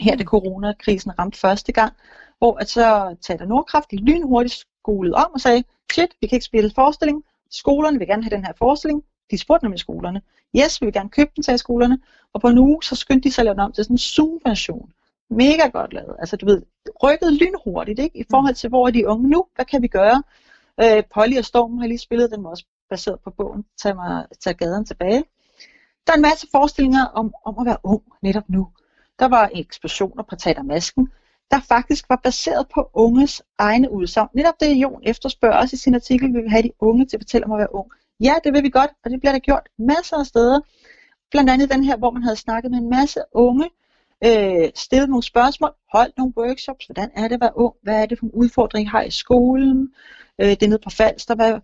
her 0.00 0.16
da 0.16 0.24
coronakrisen 0.24 1.18
ramte 1.18 1.38
første 1.38 1.72
gang, 1.72 1.92
hvor 2.38 2.58
at 2.58 2.70
så 2.70 3.16
Teater 3.22 3.46
Nordkraft 3.46 3.92
lynhurtigt 3.92 4.64
skolede 4.80 5.14
om 5.14 5.30
og 5.34 5.40
sagde, 5.40 5.64
shit, 5.92 6.10
vi 6.20 6.26
kan 6.26 6.36
ikke 6.36 6.46
spille 6.46 6.70
forestilling, 6.74 7.24
skolerne 7.50 7.98
vil 7.98 8.08
gerne 8.08 8.22
have 8.22 8.36
den 8.36 8.44
her 8.44 8.52
forestilling, 8.58 9.04
de 9.32 9.38
spurgte 9.38 9.64
nemlig 9.64 9.80
skolerne. 9.80 10.22
Yes, 10.56 10.80
vi 10.80 10.86
vil 10.86 10.92
gerne 10.92 11.08
købe 11.08 11.30
den, 11.36 11.42
til 11.42 11.58
skolerne. 11.58 11.98
Og 12.32 12.40
på 12.40 12.48
en 12.48 12.58
uge, 12.58 12.82
så 12.82 12.96
skyndte 12.96 13.28
de 13.28 13.34
sig 13.34 13.42
at 13.42 13.44
lave 13.44 13.54
den 13.54 13.60
om 13.60 13.72
til 13.72 13.84
sådan 13.84 13.94
en 13.94 13.98
Zoom-version. 13.98 14.92
Mega 15.30 15.68
godt 15.68 15.92
lavet. 15.92 16.16
Altså, 16.18 16.36
du 16.36 16.46
ved, 16.46 16.62
rykket 17.02 17.32
lynhurtigt, 17.32 17.98
ikke? 17.98 18.18
I 18.18 18.24
forhold 18.30 18.54
til, 18.54 18.68
hvor 18.68 18.86
er 18.86 18.90
de 18.90 19.08
unge 19.08 19.28
nu? 19.28 19.46
Hvad 19.54 19.64
kan 19.64 19.82
vi 19.82 19.88
gøre? 19.88 20.22
Øh, 20.82 21.02
Polly 21.14 21.38
og 21.38 21.44
Storm 21.44 21.78
har 21.78 21.86
lige 21.86 21.98
spillet, 21.98 22.30
den 22.30 22.44
var 22.44 22.50
også 22.50 22.64
baseret 22.90 23.20
på 23.20 23.30
bogen, 23.30 23.64
Tag, 23.82 23.96
mig, 23.96 24.26
tag 24.40 24.56
gaden 24.56 24.84
tilbage. 24.84 25.24
Der 26.06 26.12
er 26.12 26.16
en 26.16 26.22
masse 26.22 26.46
forestillinger 26.52 27.04
om, 27.04 27.34
om 27.44 27.58
at 27.60 27.66
være 27.66 27.76
ung 27.82 28.02
netop 28.22 28.48
nu. 28.48 28.68
Der 29.18 29.28
var 29.28 29.50
eksplosioner 29.54 30.22
på 30.22 30.36
Teater 30.36 30.62
Masken, 30.62 31.08
der 31.50 31.60
faktisk 31.60 32.08
var 32.08 32.20
baseret 32.24 32.66
på 32.74 32.90
unges 32.92 33.42
egne 33.58 33.90
udsagn. 33.90 34.28
Netop 34.34 34.60
det, 34.60 34.74
Jon 34.74 35.00
efterspørger 35.02 35.56
også 35.56 35.74
i 35.74 35.76
sin 35.76 35.94
artikel, 35.94 36.28
vi 36.34 36.40
vil 36.40 36.50
have 36.50 36.62
de 36.62 36.72
unge 36.78 37.06
til 37.06 37.16
at 37.16 37.20
fortælle 37.22 37.46
om 37.46 37.52
at 37.52 37.58
være 37.58 37.74
ung. 37.74 37.92
Ja, 38.22 38.34
det 38.44 38.52
vil 38.52 38.62
vi 38.62 38.70
godt, 38.70 38.90
og 39.04 39.10
det 39.10 39.20
bliver 39.20 39.32
der 39.32 39.38
gjort 39.38 39.68
masser 39.78 40.16
af 40.16 40.26
steder. 40.26 40.60
Blandt 41.30 41.50
andet 41.50 41.70
den 41.70 41.84
her, 41.84 41.96
hvor 41.96 42.10
man 42.10 42.22
havde 42.22 42.36
snakket 42.36 42.70
med 42.70 42.78
en 42.78 42.90
masse 42.90 43.20
unge, 43.32 43.70
øh, 44.24 44.70
stillet 44.74 45.08
nogle 45.08 45.22
spørgsmål, 45.22 45.70
holdt 45.92 46.18
nogle 46.18 46.32
workshops, 46.36 46.86
hvordan 46.86 47.10
er 47.16 47.28
det 47.28 47.34
at 47.34 47.40
være 47.40 47.56
ung, 47.56 47.74
hvad 47.82 48.02
er 48.02 48.06
det 48.06 48.18
for 48.18 48.26
en 48.26 48.32
udfordring, 48.32 48.86
I 48.86 48.90
har 48.90 49.02
i 49.02 49.10
skolen, 49.10 49.94
øh, 50.40 50.48
det 50.48 50.62
er 50.62 50.68
nede 50.68 50.80
på 50.84 50.90
Falster, 50.90 51.34
hvad... 51.34 51.60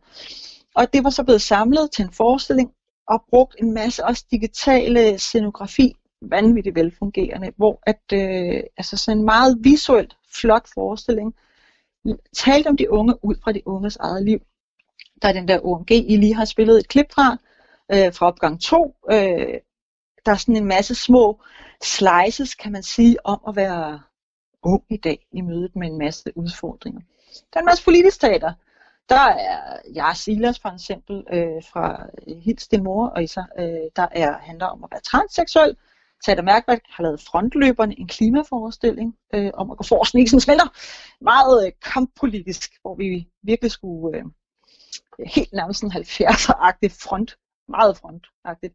og 0.74 0.92
det 0.92 1.04
var 1.04 1.10
så 1.10 1.24
blevet 1.24 1.42
samlet 1.42 1.90
til 1.90 2.04
en 2.04 2.12
forestilling, 2.12 2.70
og 3.08 3.24
brugt 3.30 3.56
en 3.58 3.74
masse 3.74 4.04
også 4.04 4.24
digitale 4.30 5.18
scenografi, 5.18 5.96
vanvittigt 6.22 6.76
velfungerende, 6.76 7.52
hvor 7.56 7.80
at, 7.86 8.02
øh, 8.12 8.62
altså 8.76 8.96
sådan 8.96 9.18
en 9.18 9.24
meget 9.24 9.58
visuelt 9.60 10.16
flot 10.40 10.68
forestilling, 10.74 11.34
talte 12.36 12.68
om 12.68 12.76
de 12.76 12.90
unge 12.90 13.24
ud 13.24 13.34
fra 13.44 13.52
de 13.52 13.62
unges 13.66 13.96
eget 13.96 14.24
liv. 14.24 14.38
Der 15.22 15.28
er 15.28 15.32
den 15.32 15.48
der 15.48 15.66
OMG, 15.66 15.90
I 15.90 16.16
lige 16.16 16.34
har 16.34 16.44
spillet 16.44 16.78
et 16.78 16.88
klip 16.88 17.06
fra, 17.12 17.36
øh, 17.92 18.14
fra 18.14 18.26
opgang 18.26 18.60
2. 18.60 18.96
Øh, 19.12 19.60
der 20.26 20.32
er 20.32 20.36
sådan 20.36 20.56
en 20.56 20.64
masse 20.64 20.94
små 20.94 21.40
slices, 21.82 22.54
kan 22.54 22.72
man 22.72 22.82
sige, 22.82 23.26
om 23.26 23.40
at 23.48 23.56
være 23.56 24.00
ung 24.62 24.82
i 24.90 24.96
dag 24.96 25.26
i 25.32 25.40
mødet 25.40 25.76
med 25.76 25.86
en 25.86 25.98
masse 25.98 26.32
udfordringer. 26.36 27.00
Der 27.52 27.58
er 27.58 27.60
en 27.60 27.66
masse 27.66 27.84
politisk 27.84 28.20
teater. 28.20 28.52
Der 29.08 29.20
er 29.20 29.78
jeg 29.94 30.12
Silas 30.16 30.58
for 30.58 30.68
eksempel 30.68 31.24
øh, 31.32 31.62
fra 31.72 32.06
Hils 32.44 32.68
din 32.68 32.84
mor, 32.84 33.06
og 33.06 33.22
Isa, 33.22 33.42
øh, 33.58 33.64
der 33.96 34.06
er, 34.12 34.38
handler 34.38 34.66
om 34.66 34.84
at 34.84 34.90
være 34.90 35.00
transseksuel. 35.00 35.76
Teater 36.24 36.42
Mærkværk 36.42 36.82
har 36.88 37.02
lavet 37.02 37.20
Frontløberne, 37.20 37.98
en 37.98 38.08
klimaforestilling 38.08 39.16
øh, 39.34 39.50
om 39.54 39.70
at 39.70 39.76
gå 39.76 39.84
for, 39.84 40.04
så 40.04 40.10
sådan 40.10 40.40
smelter. 40.40 40.68
Meget 41.20 41.66
øh, 41.66 41.72
kamppolitisk, 41.92 42.70
hvor 42.82 42.94
vi 42.94 43.28
virkelig 43.42 43.70
skulle 43.70 44.18
øh, 44.18 44.24
helt 45.26 45.52
nærmest 45.52 45.82
en 45.82 45.92
70'er-agtig 45.92 46.90
front, 47.04 47.38
meget 47.68 47.96
frontagtigt. 47.96 48.74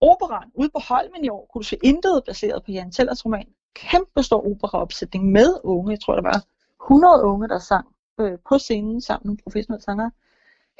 Operan 0.00 0.50
ude 0.54 0.68
på 0.68 0.80
Holmen 0.88 1.24
i 1.24 1.28
år, 1.28 1.48
kunne 1.52 1.62
du 1.62 1.68
se 1.68 1.78
intet 1.82 2.22
baseret 2.26 2.64
på 2.64 2.72
Jan 2.72 2.90
Tellers 2.90 3.24
roman. 3.24 3.46
Kæmpe 3.74 4.22
stor 4.22 4.50
operaopsætning 4.50 5.32
med 5.32 5.58
unge, 5.64 5.90
jeg 5.90 6.00
tror 6.00 6.14
der 6.14 6.22
var 6.22 6.44
100 6.84 7.22
unge, 7.22 7.48
der 7.48 7.58
sang 7.58 7.86
øh, 8.20 8.38
på 8.48 8.58
scenen 8.58 9.00
sammen 9.00 9.30
med 9.30 9.38
professionelle 9.42 9.82
sangere. 9.82 10.10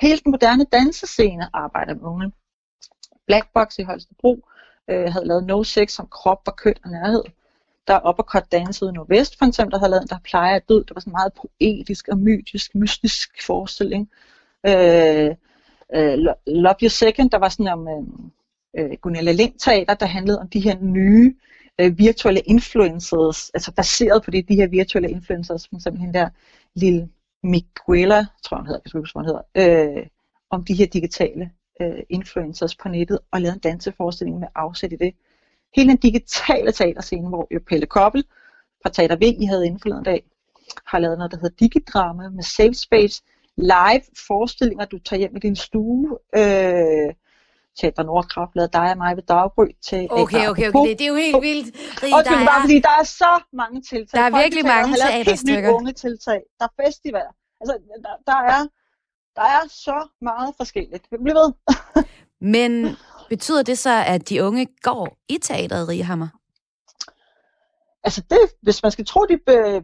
Hele 0.00 0.20
den 0.24 0.30
moderne 0.30 0.64
dansescene 0.64 1.56
arbejder 1.56 1.94
med 1.94 2.02
unge. 2.02 2.32
Black 3.26 3.52
Box 3.54 3.78
i 3.78 3.82
Holstebro 3.82 4.48
øh, 4.90 5.12
havde 5.12 5.26
lavet 5.26 5.44
No 5.44 5.62
Sex 5.62 5.92
som 5.92 6.06
krop 6.06 6.42
og 6.46 6.56
køn 6.56 6.74
og 6.84 6.90
nærhed. 6.90 7.22
Der 7.86 7.94
er 7.94 8.08
Uppercut 8.08 8.52
Dance 8.52 8.84
ude 8.84 8.90
i 8.90 8.94
Nordvest, 8.94 9.38
for 9.38 9.44
eksempel, 9.46 9.72
der 9.72 9.78
havde 9.78 9.90
lavet 9.90 10.10
Der 10.10 10.18
plejer 10.24 10.56
at 10.56 10.68
død. 10.68 10.84
Det 10.84 10.94
var 10.94 11.00
sådan 11.00 11.12
meget 11.12 11.32
poetisk 11.32 12.08
og 12.08 12.18
mytisk, 12.18 12.74
mystisk 12.74 13.46
forestilling. 13.46 14.10
Øh, 14.66 15.30
øh, 15.94 16.18
Love 16.46 16.76
Your 16.82 16.88
Second, 16.88 17.30
der 17.30 17.38
var 17.38 17.48
sådan 17.48 17.72
om 17.72 17.88
øh, 17.88 18.84
øh, 18.84 18.96
Gunilla 19.00 19.32
Lind 19.32 19.58
Teater, 19.58 19.94
der 19.94 20.06
handlede 20.06 20.40
om 20.40 20.48
de 20.48 20.60
her 20.60 20.78
nye 20.80 21.34
øh, 21.80 21.98
virtuelle 21.98 22.40
influencers, 22.40 23.50
altså 23.50 23.72
baseret 23.72 24.22
på 24.22 24.30
det, 24.30 24.48
de 24.48 24.54
her 24.54 24.66
virtuelle 24.66 25.10
influencers, 25.10 25.68
for 25.68 25.76
eksempel 25.76 26.00
hende 26.00 26.18
der 26.18 26.28
lille 26.74 27.08
Miguela, 27.42 28.26
tror 28.44 28.56
jeg 28.56 28.60
hun 28.60 28.66
hedder, 28.66 28.80
jeg 28.94 29.00
huske, 29.00 29.18
hun 29.18 29.24
hedder, 29.24 29.96
øh, 29.98 30.06
om 30.50 30.64
de 30.64 30.74
her 30.74 30.86
digitale 30.86 31.50
øh, 31.80 32.02
influencers 32.08 32.76
på 32.76 32.88
nettet, 32.88 33.18
og 33.30 33.40
lavede 33.40 33.54
en 33.54 33.60
danseforestilling 33.60 34.38
med 34.38 34.48
afsæt 34.54 34.92
i 34.92 34.96
det. 34.96 35.14
Hele 35.76 35.88
den 35.88 35.96
digitale 35.96 36.72
teaterscene, 36.72 37.28
hvor 37.28 37.46
jo 37.54 37.60
Pelle 37.68 37.86
Koppel 37.86 38.24
fra 38.82 38.90
Teater 38.90 39.16
V, 39.16 39.22
I 39.22 39.44
havde 39.44 39.66
inden 39.66 39.80
forleden 39.80 40.04
dag, 40.04 40.24
har 40.86 40.98
lavet 40.98 41.18
noget, 41.18 41.32
der 41.32 41.36
hedder 41.36 41.56
Digidrama 41.60 42.28
med 42.28 42.42
Safe 42.42 42.74
Space, 42.74 43.22
live 43.56 44.04
forestillinger, 44.26 44.84
du 44.84 44.98
tager 44.98 45.18
hjem 45.18 45.36
i 45.36 45.38
din 45.38 45.56
stue. 45.56 46.18
Øh, 46.36 47.14
Teater 47.78 48.02
Nordkraft 48.02 48.56
lavede 48.56 48.72
dig 48.72 48.90
og 48.90 48.98
mig 48.98 49.16
ved 49.16 49.22
daggry 49.22 49.68
til 49.88 50.08
Okay, 50.10 50.20
okay, 50.20 50.48
okay, 50.48 50.88
det, 50.88 50.98
det 50.98 51.04
er 51.04 51.08
jo 51.08 51.14
helt 51.14 51.42
vildt. 51.42 51.68
Rig, 52.02 52.14
og 52.14 52.24
det 52.24 52.32
er 52.32 52.46
bare 52.52 52.60
fordi, 52.60 52.78
der 52.78 52.94
er 53.00 53.04
så 53.04 53.42
mange 53.52 53.82
tiltag. 53.82 54.20
Der 54.20 54.26
er 54.26 54.42
virkelig 54.42 54.64
mange 54.64 54.94
teaterstykker. 54.96 55.68
Der 55.68 55.74
unge 55.74 55.92
tiltag. 55.92 56.40
Der 56.58 56.64
er 56.70 56.84
festivaler. 56.84 57.34
Altså, 57.60 57.74
der, 58.04 58.32
der, 58.32 58.38
er, 58.54 58.60
der 59.36 59.42
er 59.56 59.62
så 59.68 60.08
meget 60.20 60.54
forskelligt. 60.56 61.04
Vi 61.10 61.16
bliver 61.22 61.38
ved. 61.42 61.52
Men 62.56 62.96
betyder 63.28 63.62
det 63.62 63.78
så, 63.78 64.04
at 64.06 64.28
de 64.28 64.44
unge 64.44 64.66
går 64.82 65.18
i 65.28 65.38
teateret, 65.42 65.88
Rigehammer? 65.88 66.28
Altså 68.06 68.22
det, 68.30 68.44
hvis 68.62 68.82
man 68.82 68.92
skal 68.92 69.06
tro 69.06 69.20
de 69.24 69.38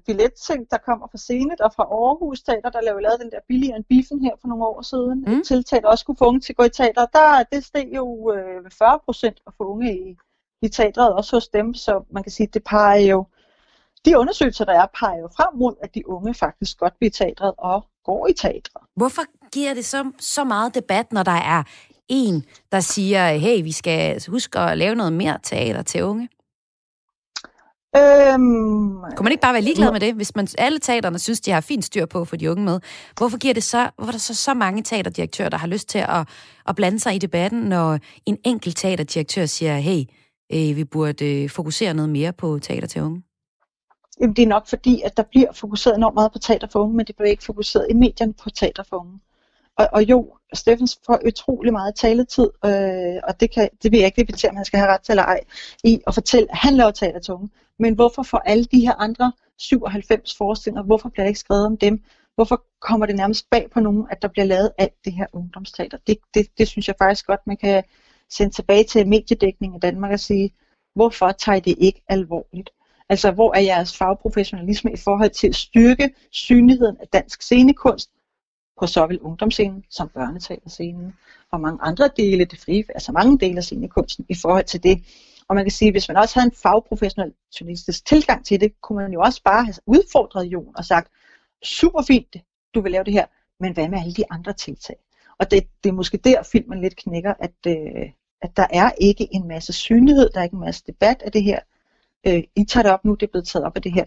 billetting, 0.06 0.70
der 0.70 0.78
kommer 0.78 1.06
fra 1.10 1.18
Senet 1.18 1.60
og 1.60 1.72
fra 1.76 1.82
Aarhus 1.82 2.42
Teater, 2.42 2.70
der 2.70 2.80
lavede 2.80 3.18
den 3.22 3.30
der 3.30 3.38
billigere 3.48 3.76
end 3.76 3.84
biffen 3.84 4.24
her 4.24 4.34
for 4.40 4.48
nogle 4.48 4.64
år 4.64 4.82
siden, 4.82 5.24
mm. 5.26 5.32
et 5.32 5.46
tiltag, 5.46 5.82
der 5.82 5.88
også 5.88 6.04
kunne 6.04 6.16
få 6.16 6.24
unge 6.24 6.40
til 6.40 6.52
at 6.52 6.56
gå 6.56 6.64
i 6.64 6.68
teater, 6.68 7.06
der 7.06 7.44
det 7.52 7.64
steg 7.64 7.88
jo 7.96 8.32
øh, 8.34 8.70
40 8.78 8.98
procent 9.04 9.38
at 9.46 9.52
få 9.56 9.64
unge 9.64 9.88
i, 9.98 10.16
i 10.62 10.68
teatret, 10.68 11.12
også 11.12 11.36
hos 11.36 11.48
dem, 11.48 11.74
så 11.74 12.04
man 12.10 12.22
kan 12.22 12.32
sige, 12.32 12.48
det 12.54 12.64
peger 12.64 13.00
jo, 13.00 13.26
de 14.04 14.18
undersøgelser, 14.18 14.64
der 14.64 14.72
er, 14.72 14.86
peger 15.00 15.20
jo 15.20 15.28
frem 15.36 15.58
mod, 15.58 15.74
at 15.82 15.94
de 15.94 16.08
unge 16.08 16.34
faktisk 16.34 16.78
godt 16.78 16.94
vil 17.00 17.06
i 17.06 17.10
teatret 17.10 17.54
og 17.58 17.84
går 18.04 18.26
i 18.26 18.32
teatret. 18.32 18.82
Hvorfor 18.96 19.22
giver 19.52 19.74
det 19.74 19.84
så, 19.84 20.10
så 20.18 20.44
meget 20.44 20.74
debat, 20.74 21.12
når 21.12 21.22
der 21.22 21.40
er 21.54 21.62
en, 22.08 22.44
der 22.72 22.80
siger, 22.80 23.32
hey, 23.32 23.62
vi 23.62 23.72
skal 23.72 24.22
huske 24.28 24.58
at 24.58 24.78
lave 24.78 24.94
noget 24.94 25.12
mere 25.12 25.38
teater 25.42 25.82
til 25.82 26.04
unge? 26.04 26.28
Øhm, 27.96 28.94
Kunne 29.16 29.24
man 29.24 29.32
ikke 29.32 29.40
bare 29.40 29.52
være 29.52 29.62
ligeglad 29.62 29.92
med 29.92 30.00
det, 30.00 30.14
hvis 30.14 30.36
man 30.36 30.48
alle 30.58 30.78
teaterne 30.78 31.18
synes, 31.18 31.40
de 31.40 31.50
har 31.50 31.60
fint 31.60 31.84
styr 31.84 32.06
på 32.06 32.24
for 32.24 32.36
de 32.36 32.50
unge 32.50 32.64
med? 32.64 32.80
Hvorfor 33.16 33.38
giver 33.38 33.54
det 33.54 33.62
så, 33.62 33.90
hvorfor 33.96 34.10
er 34.10 34.12
der 34.12 34.18
så, 34.18 34.34
så 34.34 34.54
mange 34.54 34.82
teaterdirektører, 34.82 35.48
der 35.48 35.56
har 35.58 35.66
lyst 35.66 35.88
til 35.88 35.98
at, 35.98 36.28
at 36.68 36.76
blande 36.76 37.00
sig 37.00 37.14
i 37.14 37.18
debatten, 37.18 37.60
når 37.60 37.98
en 38.26 38.38
enkelt 38.44 38.76
teaterdirektør 38.76 39.46
siger, 39.46 39.78
hey, 39.78 40.04
øh, 40.52 40.76
vi 40.76 40.84
burde 40.84 41.42
øh, 41.42 41.50
fokusere 41.50 41.94
noget 41.94 42.08
mere 42.08 42.32
på 42.32 42.58
teater 42.58 42.88
til 42.88 43.02
unge? 43.02 43.22
Jamen, 44.20 44.36
det 44.36 44.42
er 44.42 44.46
nok 44.46 44.68
fordi, 44.68 45.02
at 45.04 45.16
der 45.16 45.22
bliver 45.22 45.52
fokuseret 45.52 45.96
enormt 45.96 46.14
meget 46.14 46.32
på 46.32 46.38
teater 46.38 46.66
for 46.72 46.80
unge, 46.80 46.96
men 46.96 47.06
det 47.06 47.16
bliver 47.16 47.30
ikke 47.30 47.44
fokuseret 47.44 47.86
i 47.90 47.94
medierne 47.94 48.32
på 48.32 48.50
teater 48.50 48.82
for 48.82 48.96
unge. 48.96 49.20
Og, 49.78 49.88
og 49.92 50.02
jo, 50.04 50.36
Steffens 50.54 50.98
får 51.06 51.18
utrolig 51.26 51.72
meget 51.72 51.94
taletid, 51.94 52.50
øh, 52.64 53.20
og 53.28 53.40
det, 53.40 53.54
kan, 53.54 53.68
det 53.82 53.92
vil 53.92 53.98
jeg 53.98 54.06
ikke 54.06 54.20
debattere, 54.20 54.50
om 54.50 54.56
han 54.56 54.64
skal 54.64 54.78
have 54.78 54.92
ret 54.92 55.00
til 55.00 55.12
eller 55.12 55.22
ej, 55.22 55.40
i 55.84 56.00
at 56.06 56.14
fortælle, 56.14 56.46
at 56.50 56.56
han 56.58 56.74
laver 56.74 56.90
teater 56.90 57.20
til 57.20 57.34
unge. 57.34 57.48
Men 57.80 57.94
hvorfor 57.94 58.22
får 58.22 58.38
alle 58.38 58.64
de 58.64 58.80
her 58.80 58.94
andre 58.94 59.32
97 59.58 60.36
forestillinger, 60.36 60.82
hvorfor 60.82 61.08
bliver 61.08 61.24
der 61.24 61.28
ikke 61.28 61.40
skrevet 61.40 61.66
om 61.66 61.76
dem? 61.76 62.02
Hvorfor 62.34 62.64
kommer 62.80 63.06
det 63.06 63.16
nærmest 63.16 63.50
bag 63.50 63.70
på 63.70 63.80
nogen, 63.80 64.06
at 64.10 64.22
der 64.22 64.28
bliver 64.28 64.44
lavet 64.44 64.72
alt 64.78 64.94
det 65.04 65.12
her 65.12 65.26
ungdomsteater? 65.32 65.98
Det, 66.06 66.18
det, 66.34 66.46
det 66.58 66.68
synes 66.68 66.88
jeg 66.88 66.94
faktisk 66.98 67.26
godt, 67.26 67.46
man 67.46 67.56
kan 67.56 67.82
sende 68.30 68.54
tilbage 68.54 68.84
til 68.84 69.08
mediedækningen 69.08 69.76
i 69.76 69.80
Danmark 69.80 70.12
og 70.12 70.20
sige, 70.20 70.50
hvorfor 70.94 71.32
tager 71.32 71.56
I 71.56 71.60
det 71.60 71.74
ikke 71.78 72.02
alvorligt? 72.08 72.70
Altså, 73.08 73.30
hvor 73.30 73.54
er 73.54 73.60
jeres 73.60 73.96
fagprofessionalisme 73.96 74.92
i 74.92 74.96
forhold 74.96 75.30
til 75.30 75.48
at 75.48 75.54
styrke 75.54 76.10
synligheden 76.30 76.96
af 77.00 77.08
dansk 77.08 77.42
scenekunst 77.42 78.10
på 78.80 78.86
såvel 78.86 79.20
ungdomsscenen 79.20 79.84
som 79.90 80.08
børneteaterscenen 80.08 81.14
og 81.52 81.60
mange 81.60 81.78
andre 81.82 82.10
dele, 82.16 82.44
det 82.44 82.60
frie, 82.60 82.84
altså 82.88 83.12
mange 83.12 83.38
dele 83.38 83.56
af 83.56 83.64
scenekunsten 83.64 84.26
i 84.28 84.34
forhold 84.34 84.64
til 84.64 84.82
det. 84.82 85.02
Og 85.50 85.56
man 85.56 85.64
kan 85.64 85.70
sige, 85.70 85.88
at 85.88 85.94
hvis 85.94 86.08
man 86.08 86.16
også 86.16 86.40
havde 86.40 86.46
en 86.46 86.56
fagprofessionel 86.62 87.32
journalistisk 87.60 88.06
tilgang 88.06 88.44
til 88.44 88.60
det, 88.60 88.80
kunne 88.80 89.02
man 89.02 89.12
jo 89.12 89.20
også 89.20 89.42
bare 89.42 89.64
have 89.64 89.74
udfordret 89.86 90.44
Jon 90.44 90.72
og 90.76 90.84
sagt, 90.84 91.12
super 91.62 92.02
fint, 92.02 92.36
du 92.74 92.80
vil 92.80 92.92
lave 92.92 93.04
det 93.04 93.12
her, 93.12 93.26
men 93.60 93.72
hvad 93.72 93.88
med 93.88 93.98
alle 93.98 94.14
de 94.14 94.24
andre 94.30 94.52
tiltag? 94.52 94.96
Og 95.38 95.50
det, 95.50 95.66
det 95.84 95.88
er 95.88 95.92
måske 95.92 96.16
der, 96.16 96.42
filmen 96.42 96.80
lidt 96.80 96.96
knækker, 96.96 97.34
at, 97.38 97.52
øh, 97.66 98.10
at 98.42 98.56
der 98.56 98.66
er 98.70 98.90
ikke 99.00 99.28
en 99.32 99.48
masse 99.48 99.72
synlighed, 99.72 100.30
der 100.34 100.40
er 100.40 100.44
ikke 100.44 100.54
en 100.54 100.60
masse 100.60 100.82
debat 100.86 101.22
af 101.22 101.32
det 101.32 101.42
her. 101.42 101.60
Øh, 102.26 102.42
I 102.56 102.64
tager 102.64 102.82
det 102.82 102.92
op 102.92 103.04
nu, 103.04 103.14
det 103.14 103.22
er 103.22 103.30
blevet 103.30 103.48
taget 103.48 103.66
op 103.66 103.76
af 103.76 103.82
det 103.82 103.92
her. 103.92 104.04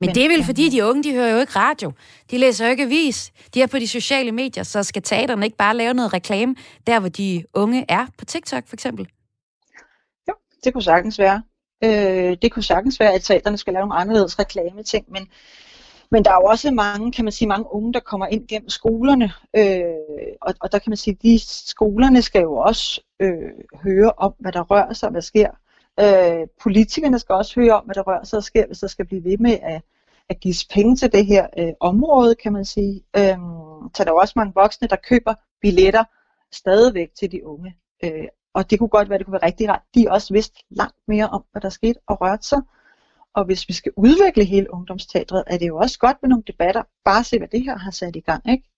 Men, 0.00 0.06
Men 0.06 0.14
det 0.14 0.24
er 0.24 0.28
vel 0.28 0.44
fordi, 0.44 0.70
de 0.70 0.84
unge, 0.84 1.02
de 1.02 1.12
hører 1.12 1.30
jo 1.30 1.40
ikke 1.40 1.52
radio. 1.56 1.92
De 2.30 2.38
læser 2.38 2.64
jo 2.64 2.70
ikke 2.70 2.82
avis. 2.82 3.32
De 3.54 3.62
er 3.62 3.66
på 3.66 3.78
de 3.78 3.88
sociale 3.88 4.32
medier, 4.32 4.62
så 4.62 4.82
skal 4.82 5.02
teaterne 5.02 5.44
ikke 5.46 5.56
bare 5.56 5.76
lave 5.76 5.94
noget 5.94 6.12
reklame, 6.12 6.54
der 6.86 7.00
hvor 7.00 7.08
de 7.08 7.44
unge 7.54 7.84
er, 7.88 8.06
på 8.18 8.24
TikTok 8.24 8.68
for 8.68 8.76
eksempel? 8.76 9.08
Det 10.64 10.72
kunne 10.72 10.82
sagtens 10.82 11.18
være. 11.18 11.42
Øh, 11.84 12.36
det 12.42 12.52
kunne 12.52 12.62
sagtens 12.62 13.00
være, 13.00 13.12
at 13.12 13.22
teaterne 13.22 13.58
skal 13.58 13.72
lave 13.72 13.86
nogle 13.86 14.00
anderledes 14.00 14.38
reklame-ting, 14.38 15.04
men, 15.08 15.28
men 16.10 16.24
der 16.24 16.30
er 16.30 16.34
jo 16.36 16.44
også 16.44 16.70
mange, 16.70 17.12
kan 17.12 17.24
man 17.24 17.32
sige, 17.32 17.48
mange 17.48 17.72
unge, 17.72 17.92
der 17.92 18.00
kommer 18.00 18.26
ind 18.26 18.48
gennem 18.48 18.68
skolerne, 18.68 19.32
øh, 19.56 20.34
og, 20.42 20.54
og 20.60 20.72
der 20.72 20.78
kan 20.78 20.90
man 20.90 20.96
sige, 20.96 21.14
at 21.14 21.22
de 21.22 21.38
skolerne 21.68 22.22
skal 22.22 22.42
jo 22.42 22.56
også 22.56 23.00
øh, 23.20 23.50
høre 23.82 24.12
om, 24.16 24.34
hvad 24.38 24.52
der 24.52 24.62
rører 24.62 24.92
sig, 24.92 25.10
hvad 25.10 25.22
sker 25.22 25.50
Øh, 26.00 26.48
politikerne 26.62 27.18
skal 27.18 27.34
også 27.34 27.60
høre 27.60 27.72
om, 27.72 27.84
hvad 27.84 27.94
der 27.94 28.02
rører 28.02 28.24
sig 28.24 28.36
og 28.36 28.44
sker, 28.44 28.66
hvis 28.66 28.78
der 28.78 28.86
skal 28.86 29.06
blive 29.06 29.24
ved 29.24 29.38
med 29.38 29.58
at, 29.62 29.82
at 30.28 30.40
give 30.40 30.54
penge 30.70 30.96
til 30.96 31.12
det 31.12 31.26
her 31.26 31.46
øh, 31.58 31.72
område, 31.80 32.34
kan 32.34 32.52
man 32.52 32.64
sige. 32.64 33.02
Øh, 33.16 33.38
så 33.94 34.04
der 34.04 34.10
er 34.10 34.20
også 34.20 34.32
mange 34.36 34.52
voksne, 34.54 34.88
der 34.88 34.96
køber 34.96 35.34
billetter 35.60 36.04
stadigvæk 36.52 37.08
til 37.18 37.32
de 37.32 37.46
unge. 37.46 37.76
Øh, 38.04 38.24
og 38.54 38.70
det 38.70 38.78
kunne 38.78 38.88
godt 38.88 39.08
være, 39.08 39.18
det 39.18 39.26
kunne 39.26 39.38
være 39.40 39.46
rigtig 39.46 39.68
rart. 39.68 39.82
De 39.94 40.06
også 40.10 40.32
vidste 40.34 40.64
langt 40.70 40.96
mere 41.08 41.28
om, 41.28 41.44
hvad 41.52 41.62
der 41.62 41.68
skete 41.68 42.00
og 42.06 42.20
rørte 42.20 42.46
sig. 42.46 42.60
Og 43.34 43.44
hvis 43.44 43.68
vi 43.68 43.72
skal 43.72 43.92
udvikle 43.96 44.44
hele 44.44 44.74
ungdomsteatret, 44.74 45.44
er 45.46 45.58
det 45.58 45.68
jo 45.68 45.76
også 45.76 45.98
godt 45.98 46.16
med 46.22 46.28
nogle 46.28 46.44
debatter. 46.46 46.82
Bare 47.04 47.24
se, 47.24 47.38
hvad 47.38 47.48
det 47.48 47.62
her 47.62 47.78
har 47.78 47.90
sat 47.90 48.16
i 48.16 48.20
gang. 48.20 48.50
Ikke? 48.50 48.73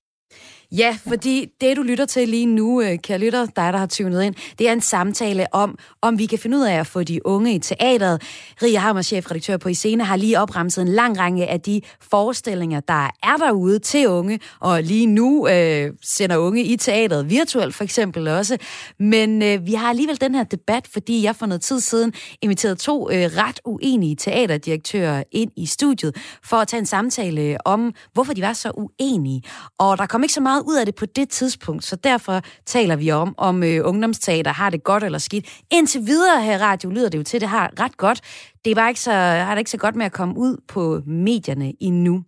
Ja, 0.73 0.99
fordi 1.09 1.47
det, 1.61 1.77
du 1.77 1.83
lytter 1.83 2.07
til 2.07 2.29
lige 2.29 2.47
nu, 2.47 2.83
øh, 2.83 2.99
kære 2.99 3.19
lytter, 3.19 3.47
dig, 3.47 3.73
der 3.73 3.77
har 3.77 3.87
tunet 3.87 4.23
ind, 4.23 4.35
det 4.59 4.69
er 4.69 4.73
en 4.73 4.81
samtale 4.81 5.47
om, 5.53 5.79
om 6.03 6.19
vi 6.19 6.27
kan 6.27 6.39
finde 6.39 6.57
ud 6.57 6.63
af 6.63 6.75
at 6.75 6.87
få 6.87 7.03
de 7.03 7.27
unge 7.27 7.55
i 7.55 7.59
teateret. 7.59 8.23
Ria 8.63 8.79
Hammer, 8.79 9.03
chefredaktør 9.03 9.57
på 9.57 9.69
Iscene, 9.69 10.05
har 10.05 10.17
lige 10.17 10.41
opremset 10.41 10.83
en 10.83 10.89
lang 10.89 11.19
række 11.19 11.47
af 11.47 11.61
de 11.61 11.81
forestillinger, 12.01 12.81
der 12.81 13.11
er 13.23 13.37
derude 13.37 13.79
til 13.79 14.09
unge, 14.09 14.41
og 14.61 14.83
lige 14.83 15.07
nu 15.07 15.49
øh, 15.49 15.93
sender 16.03 16.37
unge 16.37 16.63
i 16.63 16.77
teateret, 16.77 17.31
virtuelt 17.31 17.75
for 17.75 17.85
eksempel 17.85 18.29
også. 18.29 18.57
Men 18.99 19.43
øh, 19.43 19.67
vi 19.67 19.75
har 19.75 19.89
alligevel 19.89 20.21
den 20.21 20.35
her 20.35 20.45
debat, 20.45 20.87
fordi 20.93 21.23
jeg 21.23 21.37
for 21.37 21.47
noget 21.47 21.63
tid 21.63 21.81
siden 21.81 22.13
inviterede 22.43 22.77
to 22.77 23.11
øh, 23.11 23.31
ret 23.37 23.61
uenige 23.65 24.17
teaterdirektører 24.17 25.23
ind 25.33 25.51
i 25.57 25.67
studiet 25.67 26.17
for 26.45 26.57
at 26.57 26.69
tage 26.69 26.79
en 26.79 26.87
samtale 26.87 27.57
om, 27.67 27.95
hvorfor 28.13 28.33
de 28.33 28.43
var 28.43 28.53
så 28.53 28.71
uenige. 28.75 29.43
Og 29.79 29.99
der 29.99 30.07
kom 30.17 30.23
ikke 30.23 30.35
så 30.35 30.41
meget 30.41 30.63
ud 30.67 30.77
af 30.77 30.87
det 30.87 30.95
på 30.95 31.07
det 31.07 31.29
tidspunkt, 31.29 31.85
så 31.85 31.97
derfor 31.97 32.41
taler 32.67 32.97
vi 32.97 33.11
om, 33.11 33.35
om 33.39 33.63
øh, 33.63 33.81
ungdomsteater 33.85 34.53
har 34.53 34.71
det 34.71 34.85
godt 34.85 35.05
eller 35.05 35.19
skidt. 35.19 35.47
Indtil 35.71 36.07
videre 36.07 36.43
her 36.43 36.59
i 36.59 36.59
radio 36.59 36.91
lyder 36.91 37.09
det 37.09 37.19
jo 37.19 37.23
til, 37.23 37.37
at 37.37 37.41
det 37.41 37.49
har 37.49 37.73
ret 37.81 37.97
godt. 37.97 38.21
Det 38.65 38.71
er 38.71 38.75
bare 38.75 38.89
ikke 38.89 39.01
så, 39.01 39.13
har 39.13 39.55
det 39.55 39.59
ikke 39.59 39.71
så 39.71 39.77
godt 39.77 39.97
med 39.97 40.07
at 40.07 40.13
komme 40.13 40.37
ud 40.37 40.57
på 40.69 41.01
medierne 41.07 41.73
endnu. 41.81 42.23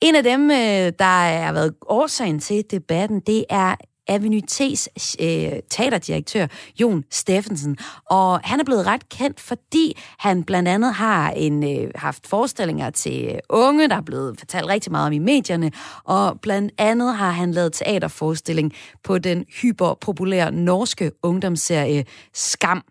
En 0.00 0.14
af 0.14 0.22
dem, 0.22 0.50
øh, 0.50 0.92
der 0.98 1.38
har 1.44 1.52
været 1.52 1.74
årsagen 1.88 2.40
til 2.40 2.64
debatten, 2.70 3.20
det 3.20 3.44
er 3.50 3.74
Avenue 4.08 4.42
T's 4.50 4.86
øh, 5.20 5.52
teaterdirektør, 5.70 6.46
Jon 6.80 7.04
Steffensen. 7.10 7.76
Og 8.06 8.40
han 8.44 8.60
er 8.60 8.64
blevet 8.64 8.86
ret 8.86 9.08
kendt, 9.08 9.40
fordi 9.40 9.98
han 10.18 10.44
blandt 10.44 10.68
andet 10.68 10.94
har 10.94 11.30
en, 11.30 11.78
øh, 11.78 11.90
haft 11.94 12.26
forestillinger 12.26 12.90
til 12.90 13.24
øh, 13.24 13.38
unge, 13.50 13.88
der 13.88 13.96
er 13.96 14.00
blevet 14.00 14.38
fortalt 14.38 14.66
rigtig 14.66 14.92
meget 14.92 15.06
om 15.06 15.12
i 15.12 15.18
medierne, 15.18 15.70
og 16.04 16.40
blandt 16.40 16.72
andet 16.78 17.16
har 17.16 17.30
han 17.30 17.52
lavet 17.52 17.72
teaterforestilling 17.72 18.72
på 19.04 19.18
den 19.18 19.44
hyperpopulære 19.62 20.52
norske 20.52 21.12
ungdomsserie 21.22 22.04
Skam. 22.34 22.84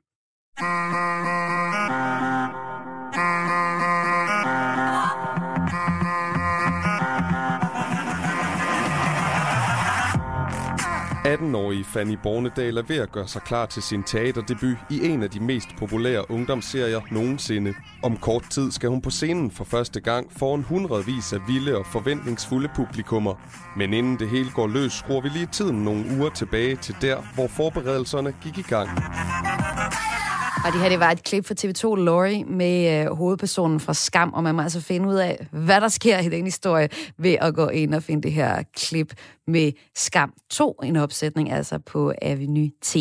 18-årige 11.37 11.83
Fanny 11.83 12.17
Bornedal 12.23 12.77
er 12.77 12.81
ved 12.81 12.95
at 12.95 13.11
gøre 13.11 13.27
sig 13.27 13.41
klar 13.41 13.65
til 13.65 13.83
sin 13.83 14.03
teaterdebut 14.03 14.77
i 14.89 15.05
en 15.05 15.23
af 15.23 15.29
de 15.29 15.39
mest 15.39 15.67
populære 15.77 16.31
ungdomsserier 16.31 17.01
nogensinde. 17.11 17.73
Om 18.03 18.17
kort 18.17 18.43
tid 18.49 18.71
skal 18.71 18.89
hun 18.89 19.01
på 19.01 19.09
scenen 19.09 19.51
for 19.51 19.63
første 19.63 19.99
gang 19.99 20.27
foran 20.37 20.63
hundredvis 20.63 21.33
af 21.33 21.39
vilde 21.47 21.77
og 21.77 21.85
forventningsfulde 21.85 22.69
publikummer. 22.75 23.33
Men 23.77 23.93
inden 23.93 24.19
det 24.19 24.29
hele 24.29 24.49
går 24.55 24.67
løs, 24.67 24.93
skruer 24.93 25.21
vi 25.21 25.29
lige 25.29 25.47
tiden 25.51 25.83
nogle 25.83 26.05
uger 26.17 26.29
tilbage 26.29 26.75
til 26.75 26.95
der, 27.01 27.17
hvor 27.35 27.47
forberedelserne 27.47 28.33
gik 28.43 28.57
i 28.57 28.65
gang. 28.69 28.89
Og 30.65 30.73
det 30.73 30.81
her, 30.81 30.89
det 30.89 30.99
var 30.99 31.11
et 31.11 31.23
klip 31.23 31.45
fra 31.45 31.55
TV2 31.59 31.95
Lorry 31.95 32.43
med 32.47 33.05
øh, 33.05 33.15
hovedpersonen 33.15 33.79
fra 33.79 33.93
Skam, 33.93 34.33
og 34.33 34.43
man 34.43 34.55
må 34.55 34.61
altså 34.61 34.81
finde 34.81 35.09
ud 35.09 35.15
af, 35.15 35.47
hvad 35.51 35.81
der 35.81 35.87
sker 35.87 36.19
i 36.19 36.29
den 36.29 36.45
historie, 36.45 36.89
ved 37.17 37.35
at 37.41 37.55
gå 37.55 37.67
ind 37.67 37.93
og 37.93 38.03
finde 38.03 38.23
det 38.23 38.31
her 38.31 38.63
klip 38.77 39.13
med 39.47 39.71
Skam 39.95 40.33
2, 40.49 40.71
en 40.83 40.95
opsætning 40.95 41.51
altså 41.51 41.79
på 41.79 42.13
Avenue 42.21 42.69
T. 42.81 42.95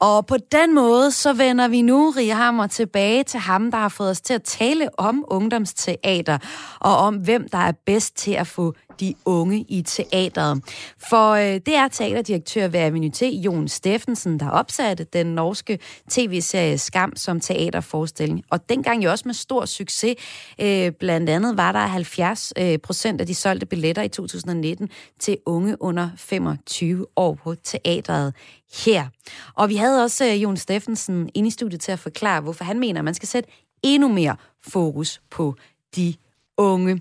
Og 0.00 0.26
på 0.26 0.36
den 0.52 0.74
måde, 0.74 1.10
så 1.10 1.32
vender 1.32 1.68
vi 1.68 1.82
nu, 1.82 2.12
Ria 2.16 2.34
Hammer, 2.34 2.66
tilbage 2.66 3.24
til 3.24 3.40
ham, 3.40 3.70
der 3.70 3.78
har 3.78 3.88
fået 3.88 4.10
os 4.10 4.20
til 4.20 4.34
at 4.34 4.42
tale 4.42 4.98
om 4.98 5.24
ungdomsteater, 5.28 6.38
og 6.80 6.96
om 6.96 7.16
hvem 7.16 7.48
der 7.48 7.58
er 7.58 7.72
bedst 7.86 8.16
til 8.16 8.32
at 8.32 8.46
få 8.46 8.74
de 9.00 9.14
unge 9.24 9.64
i 9.68 9.82
teateret. 9.82 10.62
For 10.98 11.30
øh, 11.32 11.42
det 11.42 11.74
er 11.74 11.88
teaterdirektør 11.88 12.68
ved 12.68 12.80
Avenue 12.80 13.10
T, 13.10 13.22
Jon 13.22 13.68
Steffensen, 13.68 14.40
der 14.40 14.50
opsatte 14.50 15.04
den 15.04 15.26
norske 15.26 15.78
tv-serie 16.10 16.78
Skam 16.78 17.16
som 17.16 17.40
teaterforestilling. 17.40 18.44
Og 18.50 18.68
dengang 18.68 19.04
jo 19.04 19.10
også 19.10 19.22
med 19.26 19.34
stor 19.34 19.64
succes. 19.64 20.14
Øh, 20.60 20.92
blandt 20.92 21.30
andet 21.30 21.56
var 21.56 21.72
der 21.72 21.78
70 21.78 22.52
øh, 22.58 22.78
procent 22.78 23.20
af 23.20 23.26
de 23.26 23.34
solgte 23.34 23.66
billetter 23.66 24.02
i 24.02 24.08
2019 24.08 24.88
til 25.18 25.38
unge 25.46 25.82
under 25.82 26.08
25 26.16 27.06
år 27.16 27.34
på 27.34 27.54
teateret 27.54 28.34
her. 28.84 29.08
Og 29.54 29.68
vi 29.68 29.76
havde 29.76 30.04
også 30.04 30.24
øh, 30.24 30.42
Jon 30.42 30.56
Steffensen 30.56 31.30
inde 31.34 31.46
i 31.46 31.50
studiet 31.50 31.80
til 31.80 31.92
at 31.92 31.98
forklare, 31.98 32.40
hvorfor 32.40 32.64
han 32.64 32.78
mener, 32.78 33.00
at 33.00 33.04
man 33.04 33.14
skal 33.14 33.28
sætte 33.28 33.50
endnu 33.82 34.08
mere 34.08 34.36
fokus 34.62 35.20
på 35.30 35.54
de 35.96 36.14
unge. 36.56 36.94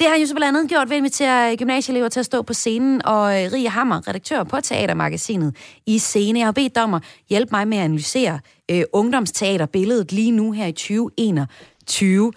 Det 0.00 0.06
har 0.06 0.10
han 0.10 0.20
jo 0.20 0.26
så 0.26 0.34
blandt 0.34 0.58
andet 0.58 0.70
gjort 0.70 0.88
ved 0.88 0.96
at 0.96 0.98
invitere 0.98 1.52
øh, 1.52 1.58
gymnasieelever 1.58 2.08
til 2.08 2.20
at 2.20 2.26
stå 2.26 2.42
på 2.42 2.54
scenen, 2.54 3.06
og 3.06 3.44
øh, 3.44 3.52
Rie 3.52 3.68
Hammer, 3.68 4.08
redaktør 4.08 4.44
på 4.44 4.60
Teatermagasinet 4.60 5.56
i 5.86 5.98
Scene, 5.98 6.38
jeg 6.38 6.46
har 6.46 6.52
bedt 6.52 6.76
dommer 6.76 7.00
hjælpe 7.28 7.50
mig 7.52 7.68
med 7.68 7.78
at 7.78 7.84
analysere 7.84 8.40
øh, 8.70 8.82
ungdomsteaterbilledet 8.92 10.12
lige 10.12 10.30
nu 10.30 10.52
her 10.52 10.66
i 10.66 10.72
2021. 10.72 12.32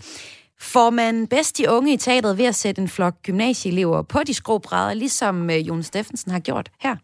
Får 0.62 0.90
man 0.90 1.28
bedst 1.28 1.58
de 1.58 1.70
unge 1.70 1.94
i 1.94 1.98
teateret 1.98 2.38
ved 2.38 2.46
at 2.46 2.56
sætte 2.56 2.82
en 2.82 2.88
flok 2.88 3.16
gymnasieelever 3.24 4.02
på 4.02 4.24
de 4.24 4.34
skråbrædder, 4.34 4.94
ligesom 4.94 5.50
øh, 5.50 5.68
Jon 5.68 5.84
Steffensen 5.84 6.32
har 6.32 6.40
gjort 6.40 6.72
her? 6.80 6.96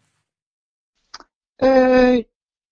Øh, 1.62 2.24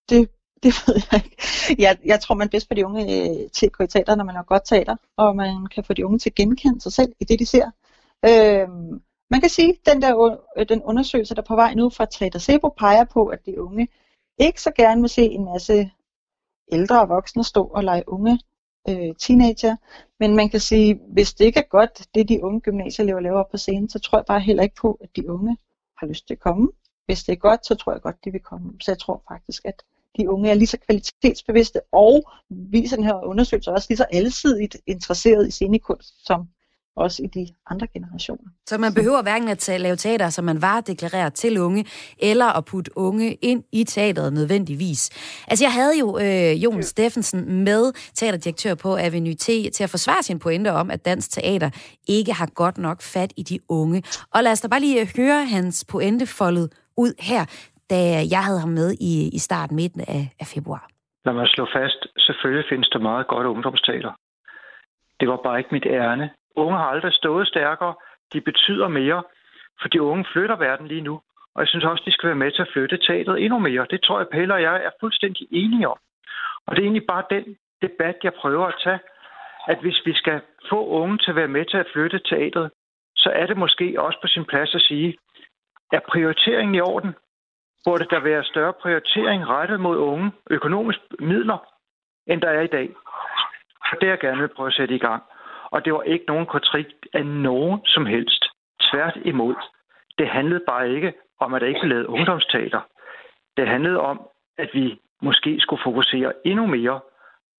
det 0.08 0.30
det 0.64 0.74
ved 0.86 0.94
jeg 1.12 1.24
ikke. 1.24 1.36
Jeg, 1.78 1.98
jeg 2.04 2.20
tror, 2.20 2.34
man 2.34 2.46
er 2.46 2.50
bedst 2.50 2.66
for 2.66 2.74
de 2.74 2.86
unge 2.86 3.02
øh, 3.02 3.50
til 3.50 3.66
at 3.66 3.72
gå 3.72 3.84
i 3.84 3.86
teater, 3.86 4.14
når 4.14 4.24
man 4.24 4.34
har 4.34 4.42
godt 4.42 4.62
teater, 4.64 4.96
og 5.16 5.36
man 5.36 5.66
kan 5.66 5.84
få 5.84 5.92
de 5.92 6.06
unge 6.06 6.18
til 6.18 6.30
at 6.30 6.34
genkende 6.34 6.80
sig 6.80 6.92
selv 6.92 7.12
i 7.20 7.24
det, 7.24 7.38
de 7.38 7.46
ser. 7.46 7.70
Øh, 8.24 8.68
man 9.30 9.40
kan 9.40 9.50
sige, 9.50 9.70
at 9.70 9.92
den, 9.92 10.02
der, 10.02 10.38
øh, 10.56 10.68
den 10.68 10.82
undersøgelse, 10.82 11.34
der 11.34 11.42
er 11.42 11.46
på 11.46 11.54
vej 11.54 11.74
nu 11.74 11.90
fra 11.90 12.04
Teater 12.04 12.38
Sebo, 12.38 12.68
peger 12.68 13.04
på, 13.04 13.26
at 13.26 13.46
de 13.46 13.62
unge 13.62 13.88
ikke 14.38 14.60
så 14.60 14.70
gerne 14.76 15.00
vil 15.00 15.10
se 15.10 15.22
en 15.22 15.44
masse 15.44 15.90
ældre 16.72 17.00
og 17.00 17.08
voksne 17.08 17.44
stå 17.44 17.64
og 17.64 17.84
lege 17.84 18.02
unge 18.06 18.40
øh, 18.88 19.14
teenager. 19.18 19.76
Men 20.20 20.36
man 20.36 20.48
kan 20.48 20.60
sige, 20.60 21.00
hvis 21.12 21.34
det 21.34 21.44
ikke 21.44 21.58
er 21.58 21.68
godt, 21.70 22.06
det 22.14 22.28
de 22.28 22.44
unge 22.44 22.60
gymnasieelever 22.60 23.20
laver 23.20 23.44
på 23.50 23.56
scenen, 23.56 23.88
så 23.88 23.98
tror 23.98 24.18
jeg 24.18 24.24
bare 24.26 24.40
heller 24.40 24.62
ikke 24.62 24.74
på, 24.74 24.98
at 25.00 25.08
de 25.16 25.30
unge 25.30 25.56
har 25.98 26.06
lyst 26.06 26.26
til 26.26 26.34
at 26.34 26.40
komme. 26.40 26.68
Hvis 27.06 27.24
det 27.24 27.32
er 27.32 27.36
godt, 27.36 27.66
så 27.66 27.74
tror 27.74 27.92
jeg 27.92 28.00
godt, 28.02 28.16
de 28.24 28.30
vil 28.30 28.40
komme. 28.40 28.72
Så 28.80 28.90
jeg 28.90 28.98
tror 28.98 29.22
faktisk, 29.28 29.62
at 29.64 29.82
de 30.18 30.30
unge 30.30 30.50
er 30.50 30.54
lige 30.54 30.66
så 30.66 30.78
kvalitetsbevidste, 30.86 31.80
og 31.92 32.32
viser 32.50 32.96
den 32.96 33.04
her 33.04 33.24
undersøgelse 33.24 33.70
også 33.70 33.86
lige 33.90 33.96
så 33.96 34.06
alsidigt 34.12 34.76
interesseret 34.86 35.48
i 35.48 35.50
scenekunst, 35.50 36.26
som 36.26 36.48
også 36.96 37.22
i 37.22 37.26
de 37.26 37.48
andre 37.70 37.86
generationer. 37.86 38.50
Så 38.66 38.78
man 38.78 38.94
behøver 38.94 39.22
hverken 39.22 39.48
at 39.48 39.70
lave 39.80 39.96
teater, 39.96 40.30
som 40.30 40.44
man 40.44 40.62
var 40.62 40.80
deklareret 40.80 41.34
til 41.34 41.58
unge, 41.58 41.86
eller 42.18 42.46
at 42.46 42.64
putte 42.64 42.98
unge 42.98 43.34
ind 43.34 43.64
i 43.72 43.84
teateret 43.84 44.32
nødvendigvis. 44.32 45.10
Altså 45.48 45.64
jeg 45.64 45.72
havde 45.72 45.98
jo 45.98 46.18
øh, 46.18 46.64
Jon 46.64 46.82
Steffensen 46.82 47.64
med, 47.64 47.92
teaterdirektør 48.14 48.74
på 48.74 48.96
Avenue 48.96 49.34
T, 49.34 49.46
til 49.46 49.82
at 49.82 49.90
forsvare 49.90 50.22
sin 50.22 50.38
pointe 50.38 50.72
om, 50.72 50.90
at 50.90 51.04
dansk 51.04 51.30
teater 51.30 51.70
ikke 52.08 52.32
har 52.32 52.46
godt 52.46 52.78
nok 52.78 53.02
fat 53.02 53.32
i 53.36 53.42
de 53.42 53.58
unge. 53.68 54.02
Og 54.30 54.42
lad 54.42 54.52
os 54.52 54.60
da 54.60 54.68
bare 54.68 54.80
lige 54.80 55.10
høre 55.16 55.44
hans 55.44 55.84
pointe 55.84 56.26
foldet 56.26 56.72
ud 56.96 57.12
her 57.30 57.44
da 57.90 58.00
jeg 58.34 58.42
havde 58.44 58.60
ham 58.60 58.68
med 58.68 58.90
i, 59.00 59.12
i 59.36 59.38
starten 59.38 59.76
midten 59.76 60.00
af, 60.00 60.22
af 60.40 60.46
februar. 60.54 60.88
Lad 61.24 61.34
mig 61.34 61.48
slå 61.48 61.66
fast, 61.72 62.06
selvfølgelig 62.18 62.66
findes 62.68 62.88
der 62.88 62.98
meget 62.98 63.26
godt 63.26 63.46
ungdomsteater. 63.46 64.12
Det 65.20 65.28
var 65.28 65.36
bare 65.36 65.58
ikke 65.58 65.74
mit 65.74 65.86
ærne. 65.86 66.30
Unge 66.56 66.78
har 66.78 66.84
aldrig 66.84 67.12
stået 67.12 67.48
stærkere. 67.48 67.94
De 68.32 68.40
betyder 68.40 68.88
mere, 68.88 69.22
for 69.80 69.88
de 69.88 70.02
unge 70.02 70.24
flytter 70.32 70.56
verden 70.56 70.86
lige 70.86 71.00
nu. 71.00 71.20
Og 71.54 71.60
jeg 71.62 71.68
synes 71.68 71.84
også, 71.84 72.02
de 72.06 72.12
skal 72.12 72.26
være 72.26 72.42
med 72.44 72.50
til 72.52 72.62
at 72.62 72.72
flytte 72.72 72.96
teateret 72.96 73.42
endnu 73.42 73.58
mere. 73.58 73.86
Det 73.90 74.00
tror 74.02 74.18
jeg, 74.18 74.28
Pelle 74.32 74.54
og 74.54 74.62
jeg 74.62 74.76
er 74.76 74.90
fuldstændig 75.00 75.46
enige 75.50 75.88
om. 75.88 75.98
Og 76.66 76.76
det 76.76 76.80
er 76.82 76.86
egentlig 76.86 77.06
bare 77.06 77.24
den 77.30 77.56
debat, 77.82 78.16
jeg 78.22 78.34
prøver 78.34 78.66
at 78.66 78.80
tage, 78.84 78.98
at 79.68 79.78
hvis 79.80 79.98
vi 80.04 80.12
skal 80.14 80.40
få 80.70 80.86
unge 80.86 81.18
til 81.18 81.30
at 81.30 81.36
være 81.36 81.54
med 81.56 81.64
til 81.64 81.76
at 81.76 81.90
flytte 81.92 82.18
teateret, 82.18 82.70
så 83.16 83.30
er 83.30 83.46
det 83.46 83.56
måske 83.56 83.86
også 83.98 84.18
på 84.22 84.28
sin 84.28 84.44
plads 84.44 84.74
at 84.74 84.80
sige, 84.80 85.16
er 85.92 86.00
prioriteringen 86.08 86.74
i 86.74 86.80
orden? 86.80 87.14
burde 87.84 88.06
der 88.10 88.20
være 88.20 88.44
større 88.44 88.72
prioritering 88.72 89.46
rettet 89.48 89.80
mod 89.80 89.96
unge 89.96 90.32
økonomiske 90.50 91.02
midler, 91.18 91.58
end 92.26 92.40
der 92.40 92.48
er 92.48 92.60
i 92.60 92.66
dag. 92.66 92.88
Og 93.90 94.00
det 94.00 94.06
er 94.06 94.10
jeg 94.10 94.20
gerne 94.20 94.40
vil 94.40 94.54
prøve 94.56 94.66
at 94.66 94.74
sætte 94.74 94.94
i 94.94 94.98
gang. 94.98 95.22
Og 95.70 95.84
det 95.84 95.92
var 95.92 96.02
ikke 96.02 96.24
nogen 96.28 96.46
kritik 96.46 96.86
af 97.12 97.26
nogen 97.26 97.80
som 97.84 98.06
helst. 98.06 98.44
Tvært 98.80 99.16
imod. 99.24 99.54
Det 100.18 100.28
handlede 100.28 100.64
bare 100.68 100.90
ikke 100.90 101.12
om, 101.40 101.54
at 101.54 101.60
der 101.60 101.66
ikke 101.66 101.80
blev 101.80 101.90
lavet 101.90 102.06
ungdomsteater. 102.06 102.80
Det 103.56 103.68
handlede 103.68 104.00
om, 104.00 104.20
at 104.58 104.70
vi 104.74 105.00
måske 105.22 105.60
skulle 105.60 105.82
fokusere 105.84 106.32
endnu 106.44 106.66
mere 106.66 107.00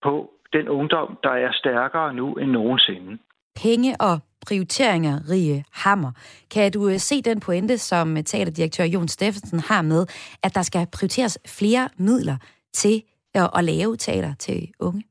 på 0.04 0.32
den 0.54 0.70
ungdom, 0.70 1.18
der 1.24 1.30
er 1.30 1.52
stærkere 1.52 2.14
nu 2.14 2.34
end 2.34 2.52
nogensinde. 2.52 3.18
Penge 3.64 3.96
og 4.00 4.16
prioriteringer, 4.46 5.30
rige 5.30 5.66
Hammer. 5.72 6.12
Kan 6.50 6.72
du 6.72 6.88
øh, 6.88 7.00
se 7.00 7.22
den 7.22 7.40
pointe, 7.40 7.78
som 7.78 8.18
øh, 8.18 8.24
teaterdirektør 8.24 8.84
Jon 8.84 9.08
Steffensen 9.08 9.60
har 9.60 9.82
med, 9.82 10.06
at 10.44 10.56
der 10.56 10.62
skal 10.62 10.88
prioriteres 10.92 11.38
flere 11.46 11.90
midler 11.98 12.38
til 12.74 13.04
øh, 13.38 13.44
at 13.56 13.64
lave 13.64 13.98
teater 13.98 14.34
til 14.40 14.72
unge? 14.80 15.04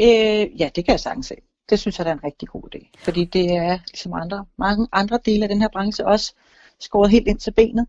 Øh, 0.00 0.60
ja, 0.60 0.70
det 0.74 0.84
kan 0.84 0.92
jeg 0.92 1.00
sagtens 1.00 1.26
se. 1.26 1.34
Det 1.70 1.80
synes 1.80 1.98
jeg, 1.98 2.06
er 2.06 2.12
en 2.12 2.24
rigtig 2.24 2.48
god 2.48 2.62
idé. 2.74 2.90
Fordi 2.98 3.24
det 3.24 3.56
er, 3.56 3.78
ligesom 3.88 4.12
andre, 4.12 4.44
mange 4.58 4.88
andre 4.92 5.18
dele 5.24 5.42
af 5.42 5.48
den 5.48 5.60
her 5.60 5.68
branche, 5.68 6.06
også 6.06 6.34
skåret 6.80 7.10
helt 7.10 7.28
ind 7.28 7.38
til 7.38 7.50
benet. 7.50 7.86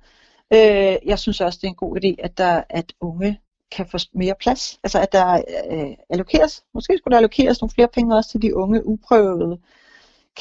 Øh, 0.54 0.96
jeg 1.06 1.20
synes 1.20 1.42
også, 1.42 1.60
det 1.62 1.68
er 1.68 1.72
en 1.72 1.76
god 1.76 1.98
idé, 1.98 2.16
at, 2.24 2.38
der, 2.38 2.64
at 2.70 2.94
unge 3.02 3.40
kan 3.72 3.88
få 3.88 3.98
mere 4.14 4.36
plads. 4.40 4.80
Altså 4.84 5.00
at 5.00 5.12
der 5.12 5.44
øh, 5.72 5.96
allokeres, 6.10 6.64
måske 6.74 6.98
skulle 6.98 7.12
der 7.12 7.18
allokeres 7.18 7.62
nogle 7.62 7.72
flere 7.72 7.88
penge 7.88 8.16
også 8.16 8.32
til 8.32 8.42
de 8.42 8.56
unge 8.56 8.86
uprøvede 8.86 9.60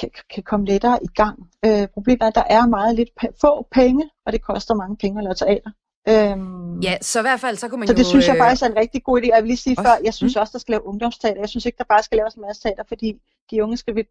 kan, 0.00 0.10
kan 0.34 0.42
komme 0.42 0.66
lettere 0.66 0.98
i 1.02 1.06
gang. 1.14 1.50
Øh, 1.64 1.88
problemet 1.88 2.22
er, 2.22 2.26
at 2.26 2.34
der 2.34 2.44
er 2.50 2.66
meget 2.66 2.94
lidt 2.94 3.10
få 3.40 3.66
penge, 3.72 4.10
og 4.26 4.32
det 4.32 4.42
koster 4.42 4.74
mange 4.74 4.96
penge 4.96 5.18
at 5.20 5.24
lave 5.24 5.34
teater. 5.34 5.70
Øhm, 6.08 6.80
ja, 6.80 6.96
så 7.00 7.18
i 7.18 7.22
hvert 7.22 7.40
fald, 7.40 7.56
så 7.56 7.68
kunne 7.68 7.78
man 7.78 7.88
så 7.88 7.94
jo... 7.94 7.98
det 7.98 8.06
synes 8.06 8.28
jeg 8.28 8.36
faktisk 8.36 8.62
er 8.62 8.66
en 8.66 8.76
rigtig 8.76 9.04
god 9.04 9.20
idé. 9.20 9.26
Jeg 9.34 9.42
vil 9.42 9.48
lige 9.48 9.56
sige 9.56 9.78
også, 9.78 9.88
før, 9.88 9.96
jeg 10.04 10.14
synes 10.14 10.36
mm. 10.36 10.40
også, 10.40 10.52
der 10.52 10.58
skal 10.58 10.72
lave 10.72 10.86
ungdomsteater. 10.86 11.40
Jeg 11.40 11.48
synes 11.48 11.66
ikke, 11.66 11.78
der 11.78 11.84
bare 11.88 12.02
skal 12.02 12.16
laves 12.16 12.34
en 12.34 12.42
masse 12.42 12.62
teater, 12.62 12.82
fordi 12.88 13.20
de 13.50 13.62
unge 13.62 13.76
skal 13.76 13.94
ved, 13.94 14.04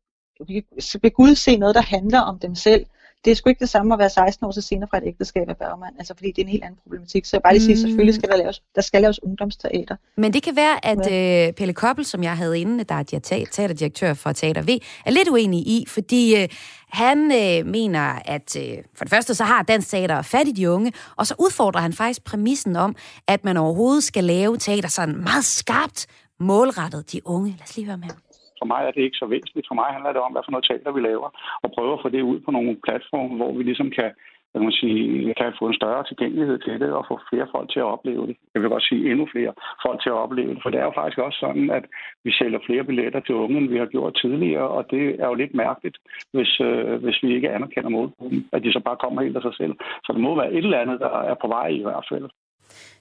ved 1.02 1.12
Gud 1.12 1.36
se 1.36 1.58
noget, 1.58 1.76
der 1.76 1.82
handler 1.82 2.20
om 2.20 2.40
dem 2.40 2.56
selv. 2.56 2.86
Det 3.26 3.32
er 3.32 3.36
sgu 3.36 3.50
ikke 3.50 3.60
det 3.60 3.70
samme 3.70 3.94
at 3.94 4.00
være 4.00 4.10
16 4.10 4.46
år 4.46 4.52
så 4.52 4.62
senere 4.62 4.88
fra 4.90 4.98
et 4.98 5.04
ægteskab 5.06 5.50
af 5.50 5.58
Bergman, 5.58 5.90
altså 6.00 6.14
fordi 6.18 6.28
det 6.32 6.38
er 6.38 6.42
en 6.46 6.50
helt 6.50 6.64
anden 6.64 6.80
problematik. 6.84 7.26
Så 7.26 7.36
jeg 7.38 7.42
bare 7.42 7.54
lige 7.54 7.66
sige, 7.66 7.76
Mm. 7.76 7.82
selvfølgelig 7.82 8.16
skal 8.16 8.30
der 8.30 8.38
laves, 8.38 8.62
der 8.76 8.82
skal 8.82 9.02
laves 9.02 9.24
ungdomsteater. 9.24 9.96
Men 10.18 10.34
det 10.34 10.44
kan 10.44 10.56
være, 10.56 10.86
at 10.86 10.98
øh, 11.48 11.54
Pelle 11.54 11.74
Koppel, 11.74 12.06
som 12.06 12.24
jeg 12.24 12.38
havde 12.38 12.60
inde, 12.60 12.84
der 12.84 12.96
er 12.96 13.04
teaterdirektør 13.04 14.14
for 14.14 14.32
Teater 14.32 14.62
V, 14.62 14.70
er 15.06 15.12
lidt 15.12 15.28
uenig 15.30 15.60
i, 15.68 15.86
fordi 15.88 16.36
øh, 16.42 16.50
han 16.90 17.18
øh, 17.32 17.66
mener, 17.72 18.20
at 18.26 18.56
øh, 18.56 18.78
for 18.96 19.06
det 19.06 19.10
første 19.10 19.36
så 19.36 19.44
har 19.44 19.64
Dansk 19.64 19.90
Teater 19.90 20.22
fat 20.22 20.48
i 20.48 20.52
de 20.52 20.72
unge, 20.72 20.94
og 21.16 21.28
så 21.28 21.36
udfordrer 21.40 21.82
han 21.82 21.94
faktisk 21.94 22.24
præmissen 22.24 22.76
om, 22.76 22.96
at 23.28 23.44
man 23.44 23.58
overhovedet 23.58 24.04
skal 24.04 24.24
lave 24.24 24.58
teater 24.58 24.90
sådan 24.90 25.16
meget 25.24 25.46
skarpt 25.46 26.08
målrettet 26.40 27.12
de 27.12 27.28
unge. 27.28 27.50
Lad 27.50 27.60
os 27.70 27.76
lige 27.76 27.86
høre 27.86 27.98
med 27.98 28.08
ham. 28.08 28.18
For 28.60 28.66
mig 28.72 28.82
er 28.84 28.92
det 28.92 29.04
ikke 29.04 29.22
så 29.22 29.28
væsentligt. 29.36 29.68
For 29.68 29.76
mig 29.82 29.90
handler 29.96 30.12
det 30.14 30.22
om, 30.22 30.32
hvad 30.32 30.44
for 30.46 30.52
noget 30.52 30.68
teater 30.70 30.92
vi 30.92 31.02
laver, 31.02 31.30
og 31.64 31.72
prøve 31.76 31.94
at 31.94 32.04
få 32.04 32.10
det 32.10 32.22
ud 32.32 32.40
på 32.46 32.52
nogle 32.52 32.78
platforme, 32.86 33.36
hvor 33.40 33.52
vi 33.58 33.64
ligesom 33.64 33.90
kan, 33.98 34.10
hvad 34.50 34.60
kan 34.62 34.70
man 34.70 34.82
sige, 34.84 35.34
kan 35.34 35.60
få 35.60 35.66
en 35.68 35.80
større 35.82 36.04
tilgængelighed 36.04 36.58
til 36.60 36.80
det, 36.84 36.92
og 36.98 37.06
få 37.08 37.16
flere 37.30 37.48
folk 37.56 37.68
til 37.72 37.80
at 37.80 37.92
opleve 37.96 38.28
det. 38.28 38.36
Jeg 38.54 38.62
vil 38.62 38.70
godt 38.70 38.88
sige 38.90 39.12
endnu 39.12 39.26
flere 39.34 39.54
folk 39.86 39.98
til 40.02 40.10
at 40.10 40.22
opleve 40.26 40.54
det, 40.54 40.62
for 40.64 40.70
det 40.70 40.80
er 40.80 40.88
jo 40.90 41.00
faktisk 41.00 41.18
også 41.18 41.40
sådan, 41.40 41.70
at 41.70 41.86
vi 42.24 42.32
sælger 42.32 42.60
flere 42.66 42.84
billetter 42.84 43.20
til 43.20 43.36
unge, 43.36 43.58
end 43.58 43.70
vi 43.70 43.78
har 43.78 43.86
gjort 43.86 44.20
tidligere, 44.22 44.68
og 44.78 44.92
det 44.92 45.04
er 45.22 45.28
jo 45.28 45.34
lidt 45.34 45.54
mærkeligt, 45.54 45.98
hvis, 46.34 46.52
øh, 46.60 47.04
hvis 47.04 47.24
vi 47.24 47.36
ikke 47.36 47.52
anerkender 47.56 47.90
målgruppen, 47.90 48.50
at 48.54 48.64
de 48.64 48.74
så 48.74 48.80
bare 48.80 49.02
kommer 49.04 49.22
helt 49.22 49.38
af 49.38 49.42
sig 49.42 49.56
selv. 49.56 49.74
Så 50.06 50.10
det 50.14 50.22
må 50.22 50.36
være 50.36 50.54
et 50.54 50.66
eller 50.66 50.84
andet, 50.84 51.00
der 51.00 51.14
er 51.32 51.36
på 51.42 51.48
vej 51.48 51.68
i 51.68 51.84
hvert 51.84 52.06
fald. 52.12 52.30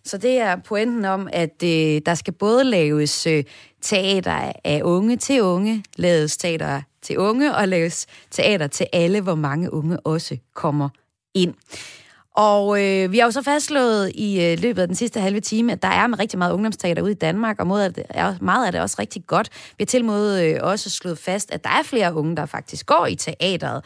Så 0.05 0.19
det 0.19 0.39
er 0.39 0.57
pointen 0.57 1.05
om, 1.05 1.29
at 1.33 1.63
øh, 1.65 2.01
der 2.07 2.15
skal 2.15 2.33
både 2.33 2.65
laves 2.65 3.27
øh, 3.27 3.45
teater 3.83 4.53
af 4.65 4.81
unge 4.85 5.17
til 5.17 5.43
unge, 5.43 5.85
laves 5.97 6.37
teater 6.37 6.83
til 7.03 7.19
unge, 7.19 7.55
og 7.55 7.69
laves 7.69 8.07
teater 8.31 8.67
til 8.67 8.87
alle, 8.93 9.21
hvor 9.21 9.35
mange 9.35 9.73
unge 9.73 10.01
også 10.01 10.37
kommer 10.55 10.89
ind. 11.35 11.55
Og 12.37 12.85
øh, 12.85 13.13
vi 13.13 13.19
har 13.19 13.25
jo 13.25 13.31
så 13.31 13.43
fastslået 13.43 14.13
i 14.15 14.45
øh, 14.45 14.59
løbet 14.59 14.83
af 14.83 14.89
den 14.89 14.97
sidste 14.97 15.21
halve 15.21 15.41
time, 15.41 15.73
at 15.73 15.83
der 15.83 15.89
er 15.89 16.19
rigtig 16.19 16.39
meget 16.39 16.53
ungdomsteater 16.53 17.03
ude 17.03 17.13
i 17.13 17.15
Danmark, 17.15 17.61
og 17.61 17.67
meget 17.67 17.85
af 17.85 17.95
det 17.95 18.05
er, 18.09 18.35
meget 18.41 18.67
af 18.67 18.73
det 18.73 18.79
er 18.79 18.83
også 18.83 18.97
rigtig 18.99 19.27
godt. 19.27 19.49
Vi 19.79 19.83
har 19.83 19.87
til 19.87 20.05
måde 20.05 20.51
øh, 20.51 20.59
også 20.63 20.91
slået 20.91 21.19
fast, 21.19 21.53
at 21.53 21.65
der 21.65 21.71
er 21.71 21.83
flere 21.83 22.15
unge, 22.15 22.37
der 22.37 22.47
faktisk 22.47 22.87
går 22.87 23.07
i 23.07 23.15
teateret. 23.15 23.85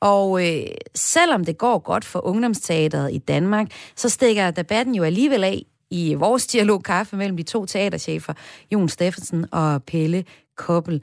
Og 0.00 0.46
øh, 0.46 0.66
selvom 0.94 1.44
det 1.44 1.58
går 1.58 1.78
godt 1.78 2.04
for 2.04 2.26
ungdomsteateret 2.26 3.12
i 3.12 3.18
Danmark, 3.18 3.66
så 3.96 4.08
stikker 4.08 4.50
debatten 4.50 4.94
jo 4.94 5.02
alligevel 5.02 5.44
af 5.44 5.62
i 5.90 6.14
vores 6.14 6.46
dialogkaffe 6.46 7.16
mellem 7.16 7.36
de 7.36 7.42
to 7.42 7.66
teaterchefer, 7.66 8.32
Jon 8.72 8.88
Steffensen 8.88 9.46
og 9.52 9.82
Pelle 9.84 10.24
Koppel. 10.56 11.02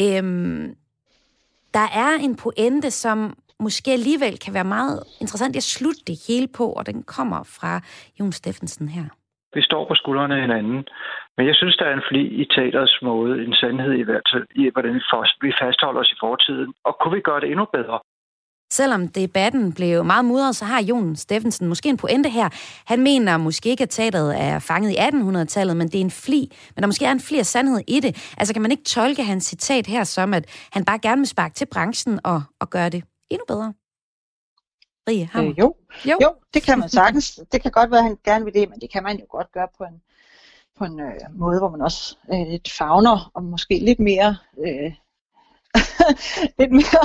Øhm, 0.00 0.74
der 1.74 1.86
er 2.04 2.12
en 2.20 2.36
pointe, 2.36 2.90
som 2.90 3.36
måske 3.60 3.90
alligevel 3.92 4.38
kan 4.38 4.54
være 4.54 4.64
meget 4.64 5.02
interessant 5.20 5.56
at 5.56 5.62
slutte 5.62 6.00
det 6.06 6.16
hele 6.28 6.48
på, 6.58 6.66
og 6.72 6.86
den 6.86 7.02
kommer 7.02 7.42
fra 7.58 7.80
Jon 8.20 8.32
Steffensen 8.32 8.88
her. 8.88 9.04
Vi 9.54 9.62
står 9.62 9.88
på 9.88 9.94
skuldrene 9.94 10.34
af 10.34 10.40
hinanden. 10.40 10.84
Men 11.36 11.46
jeg 11.46 11.54
synes, 11.54 11.76
der 11.76 11.84
er 11.84 11.94
en 11.94 12.08
fli 12.10 12.22
i 12.42 12.44
teaterets 12.44 12.98
måde, 13.02 13.44
en 13.44 13.54
sandhed 13.54 13.92
i 13.92 14.02
hvert 14.02 14.28
fald, 14.32 14.46
i 14.54 14.70
hvordan 14.72 14.94
vi 15.46 15.52
fastholder 15.62 16.00
os 16.00 16.12
i 16.12 16.20
fortiden. 16.20 16.74
Og 16.84 16.96
kunne 17.00 17.14
vi 17.14 17.20
gøre 17.20 17.40
det 17.40 17.50
endnu 17.50 17.66
bedre? 17.78 17.98
Selvom 18.70 19.08
debatten 19.08 19.72
blev 19.72 20.04
meget 20.04 20.24
mudret, 20.24 20.56
så 20.56 20.64
har 20.64 20.82
Jon 20.82 21.16
Steffensen 21.16 21.68
måske 21.68 21.88
en 21.88 21.96
pointe 21.96 22.30
her. 22.30 22.48
Han 22.84 23.00
mener 23.02 23.36
måske 23.36 23.68
ikke, 23.68 23.82
at 23.82 23.90
teateret 23.90 24.40
er 24.40 24.58
fanget 24.58 24.90
i 24.90 24.96
1800-tallet, 24.96 25.76
men 25.76 25.88
det 25.88 25.94
er 25.94 26.00
en 26.00 26.10
fli. 26.10 26.52
Men 26.74 26.82
der 26.82 26.86
måske 26.86 27.04
er 27.04 27.12
en 27.12 27.38
af 27.38 27.46
sandhed 27.46 27.80
i 27.86 28.00
det. 28.00 28.32
Altså 28.38 28.54
kan 28.54 28.62
man 28.62 28.70
ikke 28.70 28.84
tolke 28.84 29.24
hans 29.24 29.44
citat 29.44 29.86
her 29.86 30.04
som, 30.04 30.34
at 30.34 30.44
han 30.72 30.84
bare 30.84 30.98
gerne 30.98 31.20
vil 31.20 31.28
sparke 31.28 31.54
til 31.54 31.66
branchen 31.66 32.20
og, 32.24 32.42
og 32.60 32.70
gøre 32.70 32.88
det 32.88 33.04
endnu 33.30 33.44
bedre? 33.48 33.74
Rie, 35.08 35.28
Hammer. 35.32 35.50
Øh, 35.50 35.58
jo. 35.58 35.74
Jo. 36.04 36.18
jo, 36.22 36.34
det 36.54 36.62
kan 36.62 36.78
man 36.78 36.88
sagtens. 36.88 37.40
Det 37.52 37.62
kan 37.62 37.70
godt 37.70 37.90
være, 37.90 38.00
at 38.00 38.04
han 38.04 38.18
gerne 38.24 38.44
vil 38.44 38.54
det, 38.54 38.68
men 38.70 38.80
det 38.80 38.92
kan 38.92 39.02
man 39.02 39.18
jo 39.18 39.26
godt 39.28 39.52
gøre 39.52 39.68
på 39.78 39.84
en, 39.84 40.02
på 40.78 40.84
en 40.84 41.00
øh, 41.00 41.14
måde, 41.32 41.58
hvor 41.58 41.70
man 41.70 41.80
også 41.80 42.16
øh, 42.32 42.46
lidt 42.46 42.72
fagner, 42.72 43.30
og 43.34 43.42
måske 43.44 43.78
lidt 43.78 44.00
mere... 44.00 44.36
Øh, 44.66 44.92
lidt 46.58 46.72
mere 46.72 47.02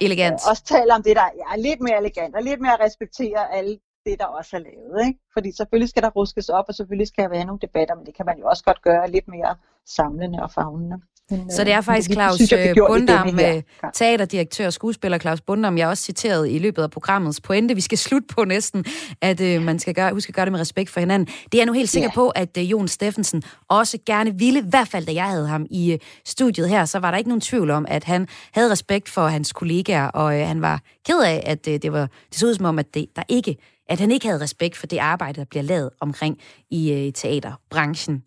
Elegant. 0.00 0.38
Øh, 0.42 0.50
også 0.50 0.64
taler 0.64 0.94
om 0.94 1.02
det, 1.02 1.16
der 1.16 1.28
ja, 1.40 1.46
er 1.54 1.56
lidt 1.56 1.80
mere 1.80 1.98
elegant, 1.98 2.34
og 2.36 2.42
lidt 2.42 2.60
mere 2.60 2.76
respektere 2.86 3.52
alle 3.56 3.78
det, 4.06 4.18
der 4.18 4.26
også 4.26 4.56
er 4.56 4.60
lavet. 4.60 5.06
Ikke? 5.06 5.18
Fordi 5.34 5.52
selvfølgelig 5.56 5.90
skal 5.90 6.02
der 6.02 6.10
ruskes 6.10 6.48
op, 6.48 6.64
og 6.68 6.74
selvfølgelig 6.74 7.08
skal 7.08 7.24
der 7.24 7.30
være 7.30 7.44
nogle 7.44 7.60
debatter, 7.66 7.94
men 7.94 8.06
det 8.06 8.14
kan 8.14 8.26
man 8.26 8.38
jo 8.38 8.46
også 8.46 8.64
godt 8.64 8.82
gøre 8.82 9.10
lidt 9.10 9.28
mere 9.28 9.56
samlende 9.86 10.42
og 10.42 10.50
fagnende. 10.50 10.98
Men, 11.30 11.50
Så 11.50 11.64
det 11.64 11.72
er 11.72 11.78
øh, 11.78 11.84
faktisk 11.84 12.10
Claus 12.12 12.52
øh, 12.52 12.74
Bundam, 12.88 13.28
øh, 13.28 13.34
gang. 13.36 13.64
teaterdirektør 13.94 14.66
og 14.66 14.72
skuespiller 14.72 15.18
Claus 15.18 15.40
Bundam, 15.40 15.78
jeg 15.78 15.88
også 15.88 16.02
citeret 16.04 16.50
i 16.50 16.58
løbet 16.58 16.82
af 16.82 16.90
programmets 16.90 17.40
pointe. 17.40 17.74
Vi 17.74 17.80
skal 17.80 17.98
slutte 18.08 18.26
på 18.34 18.44
næsten, 18.44 18.84
at 19.20 19.40
øh, 19.40 19.62
man 19.62 19.78
skal 19.78 19.94
gøre, 19.94 20.12
huske 20.12 20.30
at 20.30 20.34
gøre 20.34 20.44
det 20.44 20.52
med 20.52 20.60
respekt 20.60 20.90
for 20.90 21.00
hinanden. 21.00 21.26
Det 21.26 21.54
er 21.54 21.58
jeg 21.58 21.66
nu 21.66 21.72
helt 21.72 21.90
sikker 21.90 22.08
Ja. 22.08 22.14
på, 22.14 22.28
at 22.28 22.56
øh, 22.58 22.70
Jon 22.70 22.88
Steffensen 22.88 23.42
også 23.68 23.98
gerne 24.06 24.38
ville, 24.38 24.58
i 24.60 24.62
hvert 24.68 24.88
fald 24.88 25.06
da 25.06 25.12
jeg 25.12 25.24
havde 25.24 25.46
ham 25.48 25.66
i 25.70 25.92
øh, 25.92 25.98
studiet 26.26 26.68
her, 26.68 26.84
så 26.84 26.98
var 26.98 27.10
der 27.10 27.18
ikke 27.18 27.30
nogen 27.30 27.40
tvivl 27.40 27.70
om, 27.70 27.86
at 27.88 28.04
han 28.04 28.28
havde 28.52 28.70
respekt 28.70 29.08
for 29.08 29.26
hans 29.26 29.52
kollegaer, 29.52 30.06
og 30.06 30.40
øh, 30.40 30.46
han 30.46 30.62
var 30.62 30.80
ked 31.06 31.20
af, 31.22 31.42
at 31.46 31.68
øh, 31.68 31.78
det 31.82 31.92
var 31.92 32.00
det 32.30 32.38
så 32.38 32.46
ud 32.46 32.54
som 32.54 32.64
om, 32.66 32.78
at 32.78 32.94
det, 32.94 33.06
der 33.16 33.22
ikke 33.28 33.56
at 33.88 34.00
han 34.00 34.10
ikke 34.10 34.26
havde 34.26 34.40
respekt 34.40 34.76
for 34.76 34.86
det 34.86 34.98
arbejde, 34.98 35.40
der 35.40 35.44
bliver 35.50 35.62
lavet 35.62 35.90
omkring 36.00 36.38
i 36.70 36.92
øh, 36.92 37.12
teaterbranchen. 37.12 38.22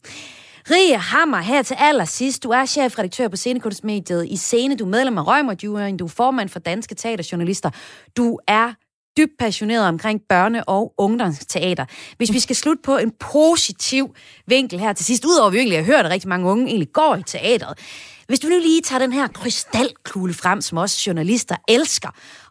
Rie 0.71 0.97
Hammer, 0.97 1.37
her 1.37 1.61
til 1.61 1.75
allersidst. 1.79 2.43
Du 2.43 2.49
er 2.49 2.65
chefredaktør 2.65 3.27
på 3.27 3.35
Scenekunstmediet 3.35 4.27
i 4.29 4.37
Scene. 4.37 4.75
Du 4.75 4.85
er 4.85 4.89
medlem 4.89 5.17
af 5.17 5.27
Røgmerdjuryen. 5.27 5.97
Du 5.97 6.05
er 6.05 6.09
formand 6.09 6.49
for 6.49 6.59
Danske 6.59 6.95
Teaterjournalister. 6.95 7.69
Du 8.17 8.39
er 8.47 8.73
dybt 9.17 9.31
passioneret 9.39 9.87
omkring 9.87 10.21
børne- 10.33 10.63
og 10.67 10.93
ungdomsteater. 10.97 11.85
Hvis 12.17 12.33
vi 12.33 12.39
skal 12.39 12.55
slutte 12.55 12.81
på 12.81 12.97
en 12.97 13.11
positiv 13.19 14.15
vinkel 14.47 14.79
her 14.79 14.93
til 14.93 15.05
sidst, 15.05 15.25
udover 15.25 15.47
at 15.47 15.53
vi 15.53 15.57
egentlig 15.57 15.77
har 15.77 15.85
hørt, 15.85 16.05
at 16.05 16.11
rigtig 16.11 16.29
mange 16.29 16.49
unge 16.49 16.67
egentlig 16.67 16.91
går 16.93 17.15
i 17.15 17.23
teateret. 17.23 17.79
Hvis 18.27 18.39
du 18.39 18.47
nu 18.47 18.59
lige 18.59 18.81
tager 18.81 18.99
den 18.99 19.13
her 19.13 19.27
krystalkugle 19.27 20.33
frem, 20.33 20.61
som 20.61 20.77
også 20.77 21.03
journalister 21.07 21.55
elsker, 21.67 22.09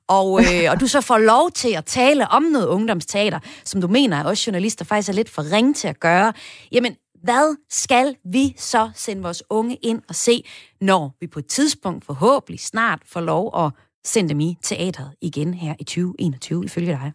og, 0.09 0.41
øh, 0.45 0.71
og 0.71 0.81
du 0.81 0.87
så 0.87 1.01
får 1.01 1.19
lov 1.19 1.51
til 1.51 1.73
at 1.73 1.85
tale 1.85 2.29
om 2.29 2.43
noget 2.43 2.67
ungdomsteater, 2.67 3.39
som 3.65 3.81
du 3.81 3.89
mener, 3.89 4.21
at 4.21 4.27
også 4.27 4.51
journalister 4.51 4.85
faktisk 4.85 5.09
er 5.09 5.13
lidt 5.13 5.31
for 5.31 5.53
ringe 5.53 5.75
til 5.75 5.89
at 5.89 6.01
gøre, 6.01 6.33
jamen, 6.73 6.97
hvad 7.23 7.57
skal 7.71 8.17
vi 8.25 8.55
så 8.57 8.91
sende 8.95 9.23
vores 9.23 9.43
unge 9.51 9.77
ind 9.77 10.03
og 10.09 10.15
se, 10.15 10.45
når 10.81 11.17
vi 11.21 11.27
på 11.27 11.39
et 11.39 11.47
tidspunkt 11.47 12.05
forhåbentlig 12.05 12.61
snart 12.61 13.03
får 13.07 13.21
lov 13.21 13.65
at 13.65 13.73
sende 14.05 14.29
dem 14.29 14.41
i 14.41 14.57
teateret 14.63 15.15
igen 15.21 15.55
her 15.55 15.75
i 15.81 15.85
2021, 15.85 16.65
ifølge 16.65 16.93
dig? 16.93 17.13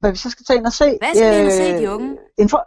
Hvad 0.00 0.10
vi 0.10 0.16
så 0.16 0.30
skal 0.30 0.44
tage 0.46 0.58
ind 0.58 0.66
og 0.66 0.72
se? 0.72 0.98
Hvad 1.00 1.14
skal 1.14 1.34
vi 1.34 1.38
ind 1.38 1.46
og 1.46 1.52
se, 1.52 1.78
de 1.82 1.90
unge? 1.94 2.18
En 2.38 2.48
for, 2.48 2.60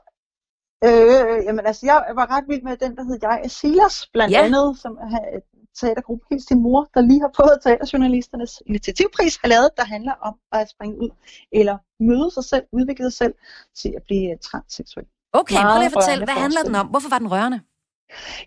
øh, 0.87 1.45
jamen 1.45 1.65
altså, 1.65 1.85
jeg 1.85 1.97
var 2.15 2.25
ret 2.35 2.45
vild 2.47 2.63
med 2.63 2.77
den, 2.77 2.95
der 2.97 3.03
hed 3.03 3.17
Jeg 3.21 3.41
er 3.43 3.47
Silas, 3.47 4.09
blandt 4.13 4.33
Ja. 4.33 4.43
andet, 4.45 4.79
som 4.83 4.91
er 4.91 5.37
et 5.37 5.43
teatergruppe, 5.79 6.25
helt 6.31 6.47
sin 6.47 6.61
mor, 6.61 6.89
der 6.93 7.01
lige 7.01 7.21
har 7.25 7.31
fået 7.35 7.59
teaterjournalisternes 7.63 8.53
initiativpris, 8.65 9.37
har 9.41 9.47
lavet, 9.47 9.69
der 9.77 9.85
handler 9.85 10.13
om 10.29 10.35
at 10.51 10.69
springe 10.69 10.95
ud, 11.03 11.09
eller 11.51 11.77
møde 11.99 12.31
sig 12.31 12.43
selv, 12.43 12.65
udvikle 12.71 13.05
sig 13.11 13.17
selv, 13.23 13.33
til 13.79 13.91
at 13.97 14.03
blive 14.07 14.31
øh, 14.31 14.37
transseksuel. 14.49 15.05
Okay, 15.33 15.55
prøv 15.55 15.77
lige 15.77 15.85
at 15.85 15.91
fortælle, 15.91 16.25
hvad 16.25 16.33
handler 16.33 16.63
den 16.63 16.75
om? 16.75 16.87
Hvorfor 16.87 17.09
var 17.09 17.17
den 17.17 17.31
rørende? 17.31 17.59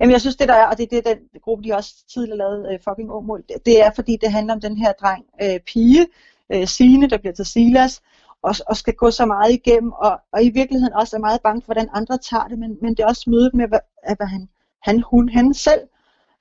Jamen, 0.00 0.12
jeg 0.12 0.20
synes, 0.20 0.36
det 0.36 0.48
der 0.48 0.54
er, 0.54 0.66
og 0.66 0.78
det 0.78 0.92
er 0.92 1.00
det, 1.02 1.04
den 1.04 1.40
gruppe, 1.40 1.64
de 1.64 1.74
også 1.74 1.94
tidligere 2.14 2.38
lavede, 2.38 2.68
øh, 2.72 2.78
fucking 2.88 3.12
Åmål, 3.12 3.44
det, 3.66 3.82
er, 3.82 3.90
fordi 3.94 4.16
det 4.20 4.32
handler 4.32 4.54
om 4.54 4.60
den 4.60 4.76
her 4.76 4.92
dreng, 4.92 5.24
øh, 5.42 5.60
pige, 5.60 6.06
øh, 6.52 6.66
Signe, 6.66 7.08
der 7.10 7.18
bliver 7.18 7.32
til 7.32 7.46
Silas, 7.46 8.02
og, 8.42 8.54
og 8.68 8.76
skal 8.76 8.94
gå 8.94 9.10
så 9.10 9.26
meget 9.26 9.52
igennem, 9.52 9.92
og, 9.92 10.20
og 10.32 10.44
i 10.44 10.50
virkeligheden 10.50 10.94
også 10.94 11.16
er 11.16 11.20
meget 11.20 11.40
bange 11.42 11.62
for, 11.62 11.66
hvordan 11.66 11.88
andre 11.94 12.18
tager 12.18 12.48
det, 12.48 12.58
men, 12.58 12.78
men 12.82 12.90
det 12.94 13.00
er 13.00 13.06
også 13.06 13.30
mødet 13.30 13.54
med, 13.54 13.68
hvad, 13.68 13.80
hvad 14.16 14.26
han, 14.26 14.48
han, 14.82 15.02
hun, 15.10 15.28
han 15.28 15.54
selv 15.54 15.80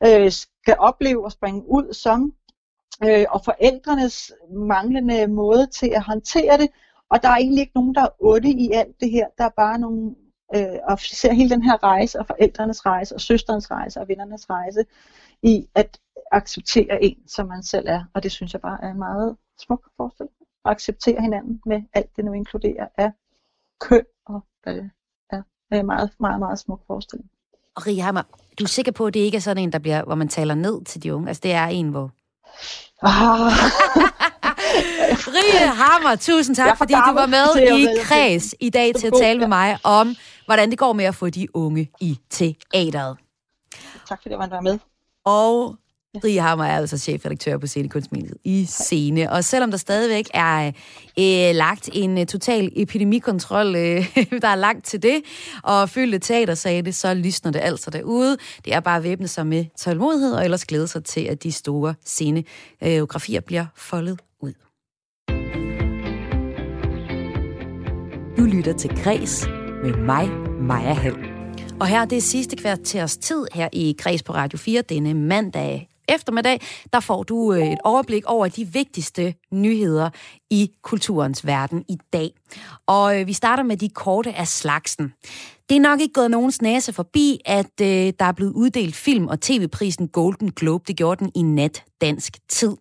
øh, 0.05 0.31
skal 0.31 0.75
opleve 0.79 1.25
og 1.25 1.31
springe 1.31 1.63
ud 1.69 1.93
som, 1.93 2.33
øh, 3.03 3.25
og 3.29 3.41
forældrenes 3.45 4.31
manglende 4.51 5.27
måde 5.27 5.67
til 5.67 5.91
at 5.95 6.03
håndtere 6.03 6.57
det, 6.57 6.67
og 7.09 7.23
der 7.23 7.29
er 7.29 7.35
egentlig 7.35 7.61
ikke 7.61 7.75
nogen, 7.75 7.95
der 7.95 8.01
er 8.01 8.15
otte 8.19 8.49
i 8.49 8.71
alt 8.71 8.99
det 8.99 9.11
her, 9.11 9.27
der 9.37 9.43
er 9.43 9.55
bare 9.57 9.79
nogle 9.79 10.15
øh, 10.55 10.79
og 10.89 10.99
ser 10.99 11.33
hele 11.33 11.49
den 11.49 11.63
her 11.63 11.83
rejse, 11.83 12.19
og 12.19 12.27
forældrenes 12.27 12.85
rejse, 12.85 13.15
og 13.15 13.21
søsterens 13.21 13.71
rejse, 13.71 13.99
og 13.99 14.07
vennernes 14.07 14.49
rejse, 14.49 14.85
i 15.43 15.67
at 15.75 15.99
acceptere 16.31 17.03
en, 17.03 17.17
som 17.27 17.47
man 17.47 17.63
selv 17.63 17.87
er. 17.87 18.03
Og 18.13 18.23
det 18.23 18.31
synes 18.31 18.53
jeg 18.53 18.61
bare 18.61 18.83
er 18.83 18.91
en 18.91 18.99
meget 18.99 19.37
smuk 19.59 19.89
forestilling. 19.97 20.35
At 20.65 20.71
acceptere 20.71 21.21
hinanden 21.21 21.61
med 21.65 21.81
alt 21.93 22.15
det 22.15 22.25
nu 22.25 22.33
inkluderer 22.33 22.87
af 22.97 23.11
køn, 23.79 24.05
og 24.25 24.41
hvad 24.63 24.73
det 24.73 24.91
er. 25.29 25.41
Det 25.69 25.75
er 25.75 25.79
en 25.79 25.85
meget, 25.85 26.09
meget, 26.19 26.39
meget 26.39 26.59
smuk 26.59 26.81
forestilling. 26.87 27.29
Og 27.75 27.87
Rie 27.87 28.01
Hammer, 28.01 28.21
du 28.59 28.63
er 28.63 28.67
sikker 28.67 28.91
på, 28.91 29.05
at 29.05 29.13
det 29.13 29.19
ikke 29.19 29.35
er 29.35 29.41
sådan 29.41 29.63
en, 29.63 29.71
der 29.71 29.79
bliver, 29.79 30.03
hvor 30.03 30.15
man 30.15 30.27
taler 30.27 30.55
ned 30.55 30.83
til 30.85 31.03
de 31.03 31.15
unge? 31.15 31.27
Altså, 31.27 31.41
det 31.43 31.51
er 31.51 31.65
en, 31.65 31.89
hvor... 31.89 32.11
Ah, 33.01 33.51
Rie 35.35 35.67
Hammer, 35.67 36.15
tusind 36.15 36.55
tak, 36.55 36.69
for 36.69 36.75
fordi 36.75 36.93
du 36.93 37.13
var 37.13 37.25
med 37.25 37.77
i. 37.79 37.87
Kreds 38.03 38.55
i 38.59 38.69
dag 38.69 38.95
til 38.95 39.07
at 39.07 39.13
tale 39.19 39.39
med 39.39 39.47
mig 39.47 39.77
om, 39.83 40.15
hvordan 40.45 40.69
det 40.69 40.77
går 40.77 40.93
med 40.93 41.05
at 41.05 41.15
få 41.15 41.29
de 41.29 41.55
unge 41.55 41.89
i 42.01 42.19
teateret. 42.29 43.17
tak 44.09 44.21
fordi 44.21 44.35
man 44.35 44.51
var 44.51 44.61
med. 44.61 44.79
Og 45.25 45.77
Rie 46.23 46.41
Hammer 46.41 46.65
er 46.65 46.77
altså 46.77 46.97
chefredaktør 46.97 47.57
på 47.57 47.67
Scenekunstmediet 47.67 48.37
i 48.43 48.65
Scene. 48.65 49.31
Og 49.31 49.43
selvom 49.43 49.71
der 49.71 49.77
stadigvæk 49.77 50.29
er 50.33 50.67
øh, 51.19 51.55
lagt 51.55 51.89
en 51.93 52.17
uh, 52.17 52.25
total 52.25 52.71
epidemikontrol, 52.75 53.75
øh, 53.75 54.17
der 54.41 54.47
er 54.47 54.55
langt 54.55 54.85
til 54.85 55.03
det, 55.03 55.21
og 55.63 55.89
fyldte 55.89 56.19
teater 56.19 56.55
sagde 56.55 56.81
det, 56.81 56.95
så 56.95 57.13
lysner 57.13 57.51
det 57.51 57.59
altså 57.59 57.89
derude. 57.89 58.37
Det 58.65 58.73
er 58.73 58.79
bare 58.79 58.97
at 58.97 59.03
væbne 59.03 59.27
sig 59.27 59.47
med 59.47 59.65
tålmodighed, 59.77 60.33
og 60.33 60.43
ellers 60.43 60.65
glæde 60.65 60.87
sig 60.87 61.03
til, 61.03 61.21
at 61.21 61.43
de 61.43 61.51
store 61.51 61.95
sceneografier 62.05 63.41
bliver 63.41 63.65
foldet 63.75 64.19
ud. 64.41 64.53
Du 68.37 68.43
lytter 68.43 68.73
til 68.77 69.03
Græs 69.03 69.47
med 69.83 69.97
mig, 69.97 70.29
Maja 70.61 70.93
Hall. 70.93 71.17
Og 71.79 71.87
her 71.87 72.05
det 72.05 72.17
er 72.17 72.21
sidste 72.21 72.55
kvarters 72.55 73.17
tid 73.17 73.45
her 73.53 73.69
i 73.73 73.95
Græs 73.99 74.23
på 74.23 74.33
Radio 74.33 74.57
4 74.57 74.81
denne 74.81 75.13
mandag 75.13 75.89
eftermiddag, 76.09 76.61
der 76.93 76.99
får 76.99 77.23
du 77.23 77.53
øh, 77.53 77.71
et 77.71 77.77
overblik 77.83 78.25
over 78.25 78.47
de 78.47 78.67
vigtigste 78.67 79.33
nyheder 79.51 80.09
i 80.49 80.71
kulturens 80.81 81.45
verden 81.45 81.85
i 81.89 81.97
dag. 82.13 82.31
Og 82.85 83.19
øh, 83.19 83.27
vi 83.27 83.33
starter 83.33 83.63
med 83.63 83.77
de 83.77 83.89
korte 83.89 84.33
af 84.33 84.47
slagsen. 84.47 85.13
Det 85.69 85.77
er 85.77 85.81
nok 85.81 86.01
ikke 86.01 86.13
gået 86.13 86.31
nogens 86.31 86.61
næse 86.61 86.93
forbi, 86.93 87.39
at 87.45 87.81
øh, 87.81 88.13
der 88.19 88.25
er 88.25 88.31
blevet 88.31 88.51
uddelt 88.51 88.95
film- 88.95 89.27
og 89.27 89.41
tv-prisen 89.41 90.07
Golden 90.07 90.51
Globe. 90.51 90.83
Det 90.87 90.97
gjorde 90.97 91.23
den 91.23 91.31
i 91.35 91.41
nat 91.41 91.83
dansk 92.01 92.37
tid. 92.49 92.71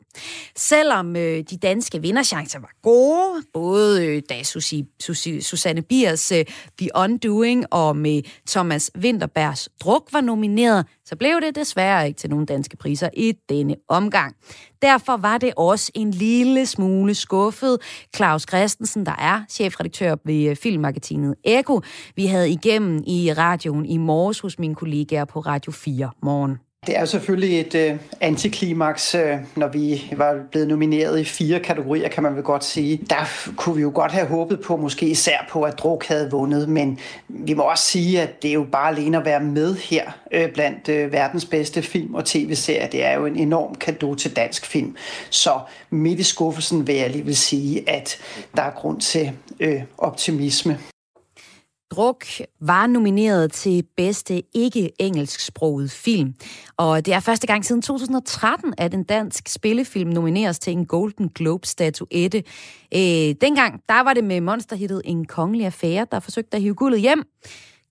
Selvom 0.56 1.16
øh, 1.16 1.44
de 1.50 1.56
danske 1.56 2.02
vinderchancer 2.02 2.58
var 2.58 2.70
gode, 2.82 3.42
både 3.52 4.06
øh, 4.06 4.22
da 4.28 4.42
Susi, 4.42 4.84
Susi, 5.00 5.40
Susanne 5.40 5.82
Biers 5.82 6.32
øh, 6.32 6.44
The 6.78 6.90
Undoing 6.94 7.64
og 7.70 7.96
med 7.96 8.22
Thomas 8.48 8.90
Winterbergs 8.98 9.68
Druk 9.80 10.08
var 10.12 10.20
nomineret, 10.20 10.86
så 11.04 11.16
blev 11.16 11.40
det 11.40 11.54
desværre 11.54 12.06
ikke 12.06 12.18
til 12.18 12.30
nogen 12.30 12.46
danske 12.46 12.76
priser 12.76 13.08
i 13.16 13.32
denne 13.48 13.76
omgang. 13.88 14.36
Derfor 14.82 15.16
var 15.16 15.38
det 15.38 15.52
også 15.56 15.92
en 15.94 16.10
lille 16.10 16.66
smule 16.66 17.14
skuffet. 17.14 17.78
Claus 18.16 18.42
Christensen, 18.48 19.06
der 19.06 19.16
er 19.18 19.40
chefredaktør 19.50 20.16
ved 20.24 20.50
øh, 20.50 20.56
filmmagasinet 20.56 21.34
Eko, 21.44 21.80
vi 22.16 22.26
havde 22.26 22.50
igennem 22.50 23.02
i 23.06 23.32
radioen 23.32 23.86
i 23.86 23.96
morges 23.96 24.40
hos 24.40 24.58
mine 24.58 24.74
kollegaer 24.74 25.24
på 25.24 25.40
Radio 25.40 25.72
4 25.72 26.10
morgen. 26.22 26.71
Det 26.86 26.98
er 26.98 27.04
selvfølgelig 27.04 27.60
et 27.60 27.74
øh, 27.74 27.96
antiklimaks, 28.20 29.14
øh, 29.14 29.36
når 29.56 29.68
vi 29.68 30.12
var 30.16 30.40
blevet 30.50 30.68
nomineret 30.68 31.20
i 31.20 31.24
fire 31.24 31.60
kategorier, 31.60 32.08
kan 32.08 32.22
man 32.22 32.34
vel 32.34 32.42
godt 32.42 32.64
sige. 32.64 33.00
Der 33.10 33.52
kunne 33.56 33.76
vi 33.76 33.82
jo 33.82 33.92
godt 33.94 34.12
have 34.12 34.26
håbet 34.26 34.60
på, 34.60 34.76
måske 34.76 35.06
især 35.06 35.46
på, 35.50 35.62
at 35.62 35.78
Druk 35.78 36.04
havde 36.04 36.30
vundet, 36.30 36.68
men 36.68 36.98
vi 37.28 37.54
må 37.54 37.62
også 37.62 37.84
sige, 37.84 38.22
at 38.22 38.42
det 38.42 38.48
er 38.48 38.54
jo 38.54 38.66
bare 38.72 38.88
alene 38.88 39.18
at 39.18 39.24
være 39.24 39.40
med 39.40 39.74
her 39.74 40.10
øh, 40.32 40.52
blandt 40.52 40.88
øh, 40.88 41.12
verdens 41.12 41.44
bedste 41.44 41.82
film- 41.82 42.14
og 42.14 42.24
tv-serier. 42.24 42.86
Det 42.86 43.04
er 43.04 43.14
jo 43.14 43.26
en 43.26 43.36
enorm 43.36 43.74
kado 43.74 44.14
til 44.14 44.36
dansk 44.36 44.66
film. 44.66 44.96
Så 45.30 45.60
midt 45.90 46.20
i 46.20 46.22
skuffelsen 46.22 46.86
vil 46.86 46.94
jeg 46.94 47.10
lige 47.10 47.24
vil 47.24 47.36
sige, 47.36 47.90
at 47.90 48.18
der 48.56 48.62
er 48.62 48.70
grund 48.70 49.00
til 49.00 49.32
øh, 49.60 49.82
optimisme. 49.98 50.78
Druk 51.92 52.24
var 52.60 52.86
nomineret 52.86 53.52
til 53.52 53.84
bedste 53.96 54.42
ikke-engelsksproget 54.54 55.90
film. 55.90 56.34
Og 56.76 57.06
det 57.06 57.14
er 57.14 57.20
første 57.20 57.46
gang 57.46 57.64
siden 57.64 57.82
2013, 57.82 58.74
at 58.78 58.94
en 58.94 59.04
dansk 59.04 59.48
spillefilm 59.48 60.10
nomineres 60.10 60.58
til 60.58 60.72
en 60.72 60.86
Golden 60.86 61.28
Globe-statuette. 61.28 62.42
Øh, 62.94 63.34
dengang, 63.40 63.82
der 63.88 64.02
var 64.02 64.14
det 64.14 64.24
med 64.24 64.40
monsterhittet 64.40 65.02
En 65.04 65.24
kongelig 65.24 65.66
affære, 65.66 66.06
der 66.12 66.20
forsøgte 66.20 66.56
at 66.56 66.62
hive 66.62 66.74
guldet 66.74 67.00
hjem 67.00 67.24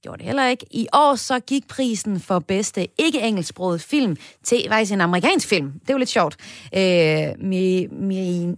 gjorde 0.01 0.17
det 0.17 0.25
heller 0.25 0.47
ikke. 0.47 0.65
I 0.71 0.87
år 0.93 1.15
så 1.15 1.39
gik 1.39 1.67
prisen 1.67 2.19
for 2.19 2.39
bedste 2.39 2.87
ikke-engelsksproget 2.97 3.81
film 3.81 4.17
til 4.43 4.65
faktisk 4.69 4.93
en 4.93 5.01
amerikansk 5.01 5.47
film. 5.47 5.71
Det 5.71 5.89
er 5.89 5.93
jo 5.93 5.97
lidt 5.97 6.09
sjovt. 6.09 6.37
Øh, 6.75 7.49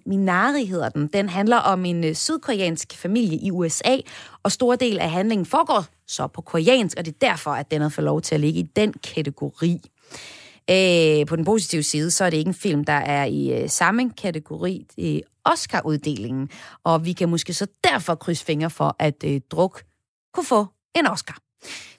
Minari 0.05 0.65
hedder 0.65 0.89
den. 0.89 1.07
Den 1.07 1.29
handler 1.29 1.57
om 1.57 1.85
en 1.85 2.03
øh, 2.03 2.15
sydkoreansk 2.15 2.93
familie 2.97 3.37
i 3.37 3.51
USA, 3.51 3.97
og 4.43 4.51
stor 4.51 4.75
del 4.75 4.99
af 4.99 5.11
handlingen 5.11 5.45
foregår 5.45 5.85
så 6.07 6.27
på 6.27 6.41
koreansk, 6.41 6.97
og 6.97 7.05
det 7.05 7.13
er 7.13 7.27
derfor, 7.27 7.51
at 7.51 7.71
den 7.71 7.81
har 7.81 7.89
fået 7.89 8.05
lov 8.05 8.21
til 8.21 8.35
at 8.35 8.41
ligge 8.41 8.59
i 8.59 8.69
den 8.75 8.93
kategori. 8.93 9.81
Øh, 10.69 11.25
på 11.25 11.35
den 11.35 11.45
positive 11.45 11.83
side, 11.83 12.11
så 12.11 12.25
er 12.25 12.29
det 12.29 12.37
ikke 12.37 12.49
en 12.49 12.53
film, 12.53 12.83
der 12.83 12.93
er 12.93 13.25
i 13.25 13.61
øh, 13.61 13.69
samme 13.69 14.09
kategori 14.09 14.85
i 14.97 15.21
Oscar-uddelingen, 15.45 16.49
og 16.83 17.05
vi 17.05 17.13
kan 17.13 17.29
måske 17.29 17.53
så 17.53 17.67
derfor 17.83 18.15
krydse 18.15 18.45
fingre 18.45 18.69
for, 18.69 18.95
at 18.99 19.23
øh, 19.25 19.41
Druk 19.51 19.83
kunne 20.33 20.45
få 20.45 20.67
en 20.95 21.07
Oscar. 21.07 21.37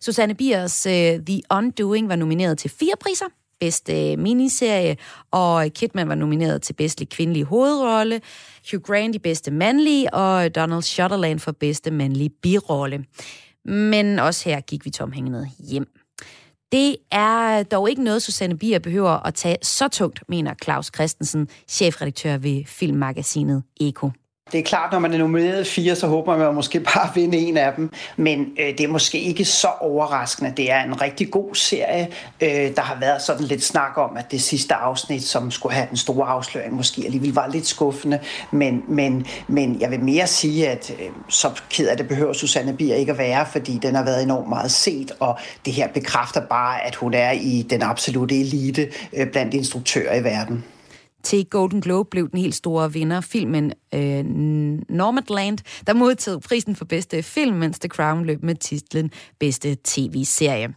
Susanne 0.00 0.34
Biers 0.34 0.86
uh, 0.86 0.92
The 1.26 1.40
Undoing 1.50 2.08
var 2.08 2.16
nomineret 2.16 2.58
til 2.58 2.70
fire 2.70 2.94
priser. 3.00 3.26
Bedste 3.60 3.92
uh, 3.92 4.12
øh, 4.12 4.18
miniserie, 4.18 4.96
og 5.30 5.70
Kidman 5.74 6.08
var 6.08 6.14
nomineret 6.14 6.62
til 6.62 6.72
bedste 6.72 7.04
kvindelige 7.04 7.44
hovedrolle, 7.44 8.20
Hugh 8.70 8.82
Grant 8.82 9.14
i 9.14 9.18
bedste 9.18 9.50
mandlige, 9.50 10.14
og 10.14 10.54
Donald 10.54 10.82
Sutherland 10.82 11.38
for 11.38 11.52
bedste 11.52 11.90
mandlige 11.90 12.30
birolle. 12.30 13.04
Men 13.64 14.18
også 14.18 14.48
her 14.48 14.60
gik 14.60 14.84
vi 14.84 14.90
tomhængende 14.90 15.50
hjem. 15.58 15.86
Det 16.72 16.96
er 17.10 17.62
dog 17.62 17.90
ikke 17.90 18.02
noget, 18.04 18.22
Susanne 18.22 18.58
Bier 18.58 18.78
behøver 18.78 19.26
at 19.26 19.34
tage 19.34 19.56
så 19.62 19.88
tungt, 19.88 20.22
mener 20.28 20.54
Claus 20.64 20.90
Christensen, 20.94 21.48
chefredaktør 21.68 22.36
ved 22.36 22.64
filmmagasinet 22.66 23.62
Eko. 23.80 24.10
Det 24.52 24.60
er 24.60 24.64
klart, 24.64 24.92
når 24.92 24.98
man 24.98 25.14
er 25.14 25.18
nomineret 25.18 25.66
fire, 25.66 25.96
så 25.96 26.06
håber 26.06 26.36
man 26.36 26.54
måske 26.54 26.80
bare 26.80 27.08
at 27.08 27.16
vinde 27.16 27.38
en 27.38 27.56
af 27.56 27.72
dem. 27.76 27.90
Men 28.16 28.40
øh, 28.60 28.66
det 28.66 28.80
er 28.80 28.88
måske 28.88 29.20
ikke 29.20 29.44
så 29.44 29.68
overraskende. 29.80 30.52
Det 30.56 30.70
er 30.70 30.82
en 30.84 31.00
rigtig 31.00 31.30
god 31.30 31.54
serie. 31.54 32.08
Øh, 32.40 32.76
der 32.76 32.80
har 32.80 33.00
været 33.00 33.22
sådan 33.22 33.44
lidt 33.44 33.64
snak 33.64 33.98
om, 33.98 34.16
at 34.16 34.30
det 34.30 34.42
sidste 34.42 34.74
afsnit, 34.74 35.22
som 35.22 35.50
skulle 35.50 35.74
have 35.74 35.86
den 35.88 35.96
store 35.96 36.26
afsløring, 36.26 36.74
måske 36.74 37.02
alligevel 37.04 37.34
var 37.34 37.48
lidt 37.48 37.66
skuffende. 37.66 38.20
Men, 38.50 38.82
men, 38.88 39.26
men 39.48 39.80
jeg 39.80 39.90
vil 39.90 40.00
mere 40.00 40.26
sige, 40.26 40.68
at 40.68 40.90
øh, 41.00 41.08
så 41.28 41.50
ked 41.70 41.88
af 41.88 41.96
det 41.96 42.08
behøver 42.08 42.32
Susanne 42.32 42.76
Bier 42.76 42.94
ikke 42.94 43.12
at 43.12 43.18
være, 43.18 43.46
fordi 43.46 43.78
den 43.82 43.94
har 43.94 44.04
været 44.04 44.22
enormt 44.22 44.48
meget 44.48 44.70
set, 44.70 45.12
og 45.20 45.38
det 45.64 45.72
her 45.72 45.88
bekræfter 45.88 46.40
bare, 46.40 46.86
at 46.86 46.94
hun 46.94 47.14
er 47.14 47.30
i 47.30 47.66
den 47.70 47.82
absolute 47.82 48.40
elite 48.40 48.88
øh, 49.12 49.26
blandt 49.26 49.54
instruktører 49.54 50.14
i 50.14 50.24
verden. 50.24 50.64
Til 51.24 51.46
Golden 51.46 51.80
Globe 51.80 52.10
blev 52.10 52.30
den 52.30 52.38
helt 52.38 52.54
store 52.54 52.92
vinder, 52.92 53.20
filmen 53.20 53.72
øh, 53.94 54.24
Nomadland, 54.88 55.58
der 55.86 55.92
modtog 55.92 56.42
prisen 56.42 56.76
for 56.76 56.84
bedste 56.84 57.22
film, 57.22 57.56
mens 57.56 57.78
The 57.78 57.88
Crown 57.88 58.24
løb 58.24 58.42
med 58.42 58.54
titlen 58.54 59.10
Bedste 59.40 59.76
TV-serie. 59.84 60.74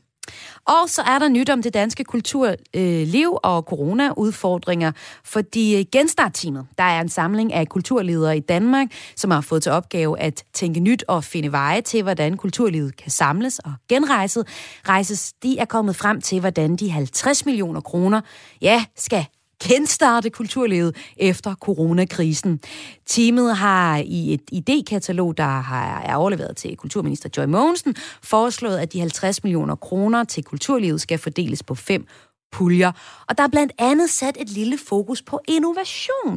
Og 0.66 0.89
så 0.89 1.02
er 1.02 1.20
der 1.20 1.30
nyt 1.30 1.50
om 1.50 1.62
det 1.62 1.74
danske 1.74 2.04
kulturliv 2.04 3.28
øh, 3.28 3.39
og 3.43 3.62
corona-udfordringer, 3.62 4.91
fordi 5.26 5.80
øh, 5.80 5.86
Genstartteamet, 5.91 6.68
der 6.78 6.84
er 6.84 7.02
en 7.02 7.10
samling 7.10 7.54
af 7.54 7.68
kulturledere 7.68 8.38
i 8.38 8.39
Danmark, 8.39 8.88
som 9.16 9.32
har 9.32 9.41
fået 9.41 9.64
til 9.64 9.72
opgave 9.72 10.20
at 10.20 10.43
tænke 10.54 10.80
nyt 10.80 11.04
og 11.08 11.24
finde 11.24 11.52
veje 11.52 11.82
til, 11.82 12.04
hvordan 12.04 12.38
kulturlivet 12.38 12.98
kan 12.98 13.12
samles 13.12 13.60
og 13.60 13.74
genrejses, 13.89 14.45
rejses, 14.89 15.34
de 15.43 15.58
er 15.60 15.66
kommet 15.66 15.95
frem 15.95 16.22
til, 16.22 16.39
hvordan 16.39 16.76
de 16.76 16.89
50 16.89 17.45
millioner 17.45 17.82
kroner, 17.82 18.22
ja, 18.62 18.86
skal 18.95 19.26
genstarte 19.64 20.30
kulturlivet 20.30 20.95
efter 21.18 21.55
coronakrisen. 21.55 22.60
Teamet 23.05 23.58
har 23.58 23.97
i 24.05 24.34
et 24.34 24.41
idékatalog, 24.51 25.34
der 25.38 25.62
har, 25.62 26.01
er 26.01 26.16
overleveret 26.16 26.58
til 26.58 26.76
kulturminister 26.76 27.30
Joy 27.38 27.45
Mogensen, 27.45 27.95
foreslået, 28.24 28.78
at 28.78 28.93
de 28.93 28.99
50 28.99 29.43
millioner 29.43 29.76
kroner 29.76 30.24
til 30.24 30.43
kulturlivet 30.43 31.01
skal 31.01 31.18
fordeles 31.18 31.64
på 31.64 31.76
fem 31.76 32.08
puljer. 32.51 32.91
Og 33.30 33.38
der 33.38 33.43
er 33.43 33.47
blandt 33.47 33.74
andet 33.78 34.10
sat 34.10 34.38
et 34.39 34.49
lille 34.49 34.78
fokus 34.78 35.22
på 35.22 35.39
innovation. 35.47 36.36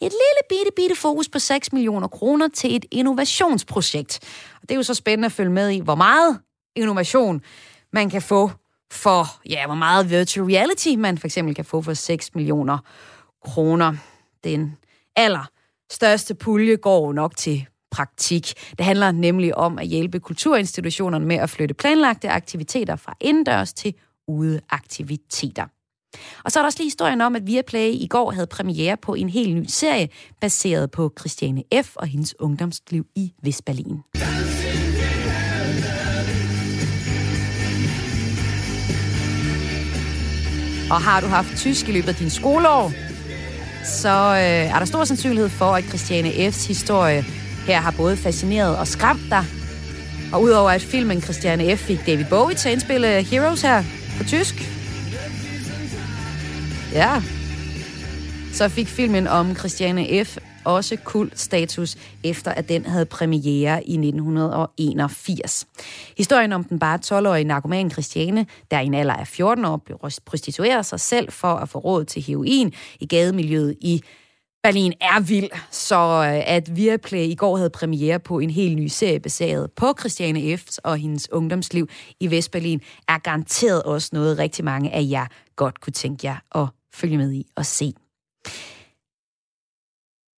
Et 0.00 0.12
lille 0.12 0.42
bitte, 0.48 0.70
bitte 0.76 0.96
fokus 0.96 1.28
på 1.28 1.38
6 1.38 1.72
millioner 1.72 2.08
kroner 2.08 2.48
til 2.48 2.76
et 2.76 2.84
innovationsprojekt. 2.90 4.20
Og 4.54 4.68
det 4.68 4.70
er 4.70 4.76
jo 4.76 4.82
så 4.82 4.94
spændende 4.94 5.26
at 5.26 5.32
følge 5.32 5.50
med 5.50 5.70
i, 5.70 5.80
hvor 5.80 5.94
meget 5.94 6.40
innovation 6.76 7.40
man 7.92 8.10
kan 8.10 8.22
få 8.22 8.50
for, 8.92 9.26
ja, 9.48 9.66
hvor 9.66 9.74
meget 9.74 10.10
virtual 10.10 10.46
reality 10.46 10.88
man 10.98 11.18
for 11.18 11.26
eksempel 11.26 11.54
kan 11.54 11.64
få 11.64 11.82
for 11.82 11.94
6 11.94 12.34
millioner 12.34 12.78
kroner. 13.44 13.94
Den 14.44 14.76
aller 15.16 15.50
største 15.92 16.34
pulje 16.34 16.76
går 16.76 17.12
nok 17.12 17.36
til 17.36 17.66
praktik. 17.90 18.52
Det 18.78 18.84
handler 18.84 19.12
nemlig 19.12 19.56
om 19.56 19.78
at 19.78 19.86
hjælpe 19.86 20.20
kulturinstitutionerne 20.20 21.26
med 21.26 21.36
at 21.36 21.50
flytte 21.50 21.74
planlagte 21.74 22.28
aktiviteter 22.28 22.96
fra 22.96 23.16
indendørs 23.20 23.72
til 23.72 23.94
udeaktiviteter. 24.28 25.66
Og 26.44 26.52
så 26.52 26.58
er 26.58 26.62
der 26.62 26.66
også 26.66 26.78
lige 26.78 26.86
historien 26.86 27.20
om, 27.20 27.36
at 27.36 27.46
Viaplay 27.46 27.90
i 27.92 28.06
går 28.10 28.30
havde 28.30 28.46
premiere 28.46 28.96
på 28.96 29.14
en 29.14 29.28
helt 29.28 29.56
ny 29.56 29.64
serie, 29.68 30.08
baseret 30.40 30.90
på 30.90 31.12
Christiane 31.18 31.62
F. 31.82 31.96
og 31.96 32.06
hendes 32.06 32.40
ungdomsliv 32.40 33.06
i 33.14 33.32
Vestberlin. 33.42 34.02
Og 40.90 41.00
har 41.00 41.20
du 41.20 41.26
haft 41.26 41.56
tysk 41.56 41.88
i 41.88 41.92
løbet 41.92 42.08
af 42.08 42.14
din 42.14 42.30
skoleår, 42.30 42.92
så 43.84 44.08
øh, 44.08 44.74
er 44.74 44.78
der 44.78 44.84
stor 44.84 45.04
sandsynlighed 45.04 45.48
for, 45.48 45.76
at 45.76 45.84
Christiane 45.84 46.28
F's 46.28 46.68
historie 46.68 47.24
her 47.66 47.80
har 47.80 47.90
både 47.90 48.16
fascineret 48.16 48.76
og 48.76 48.86
skræmt 48.86 49.30
dig. 49.30 49.44
Og 50.32 50.42
udover 50.42 50.70
at 50.70 50.82
filmen 50.82 51.22
Christiane 51.22 51.76
F. 51.76 51.80
fik 51.80 52.06
David 52.06 52.24
Bowie 52.24 52.56
til 52.56 52.68
at 52.68 52.72
indspille 52.72 53.22
Heroes 53.22 53.62
her 53.62 53.84
på 54.18 54.24
tysk, 54.24 54.54
Ja. 56.92 57.22
Så 58.52 58.68
fik 58.68 58.88
filmen 58.88 59.26
om 59.26 59.56
Christiane 59.56 60.24
F 60.24 60.38
også 60.64 60.96
kul 61.04 61.30
status, 61.34 61.96
efter 62.24 62.50
at 62.50 62.68
den 62.68 62.86
havde 62.86 63.06
premiere 63.06 63.84
i 63.84 63.92
1981. 63.92 65.66
Historien 66.16 66.52
om 66.52 66.64
den 66.64 66.78
bare 66.78 66.98
12-årige 67.06 67.44
narkoman 67.44 67.90
Christiane, 67.90 68.46
der 68.70 68.80
i 68.80 68.86
en 68.86 68.94
alder 68.94 69.14
af 69.14 69.26
14 69.26 69.64
år 69.64 69.76
blev 69.76 69.98
prostitueret 70.26 70.86
sig 70.86 71.00
selv 71.00 71.32
for 71.32 71.54
at 71.54 71.68
få 71.68 71.78
råd 71.78 72.04
til 72.04 72.22
heroin 72.22 72.72
i 73.00 73.06
gademiljøet 73.06 73.76
i 73.80 74.02
Berlin 74.62 74.92
er 75.00 75.20
vild, 75.20 75.50
så 75.70 75.96
øh, 75.96 76.54
at 76.54 76.76
Viaplay 76.76 77.24
i 77.24 77.34
går 77.34 77.56
havde 77.56 77.70
premiere 77.70 78.18
på 78.18 78.38
en 78.38 78.50
helt 78.50 78.76
ny 78.76 78.86
serie 78.86 79.20
baseret 79.20 79.72
på 79.72 79.94
Christiane 79.98 80.56
F. 80.56 80.78
og 80.84 80.96
hendes 80.96 81.32
ungdomsliv 81.32 81.88
i 82.20 82.30
Vestberlin, 82.30 82.80
er 83.08 83.18
garanteret 83.18 83.82
også 83.82 84.10
noget 84.12 84.38
rigtig 84.38 84.64
mange 84.64 84.94
af 84.94 85.06
jer 85.10 85.26
godt 85.56 85.80
kunne 85.80 85.92
tænke 85.92 86.26
jer 86.26 86.36
at 86.62 86.68
følge 86.94 87.18
med 87.18 87.32
i 87.32 87.46
og 87.56 87.66
se. 87.66 87.92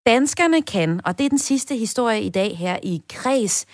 Danskerne 0.07 0.63
kan, 0.63 1.01
og 1.05 1.19
det 1.19 1.25
er 1.25 1.29
den 1.29 1.39
sidste 1.39 1.77
historie 1.77 2.23
i 2.23 2.29
dag 2.29 2.57
her 2.59 2.79
i 2.83 3.03
Kreds, 3.09 3.67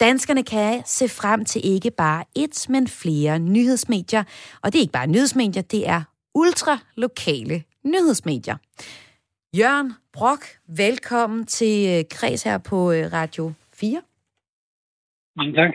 Danskerne 0.00 0.42
kan 0.42 0.82
se 0.86 1.08
frem 1.08 1.44
til 1.44 1.60
ikke 1.64 1.90
bare 1.90 2.24
et, 2.36 2.66
men 2.68 2.88
flere 2.88 3.38
nyhedsmedier. 3.38 4.24
Og 4.62 4.72
det 4.72 4.78
er 4.78 4.80
ikke 4.80 4.92
bare 4.92 5.06
nyhedsmedier, 5.06 5.62
det 5.62 5.88
er 5.88 6.02
ultralokale 6.34 7.62
nyhedsmedier. 7.84 8.56
Jørgen 9.56 9.92
Brock, 10.12 10.42
velkommen 10.66 11.46
til 11.46 11.98
øh, 11.98 12.04
Kreds 12.10 12.42
her 12.42 12.58
på 12.58 12.92
øh, 12.92 13.12
Radio 13.12 13.52
4. 13.72 14.02
Mange 15.36 15.52
tak. 15.52 15.70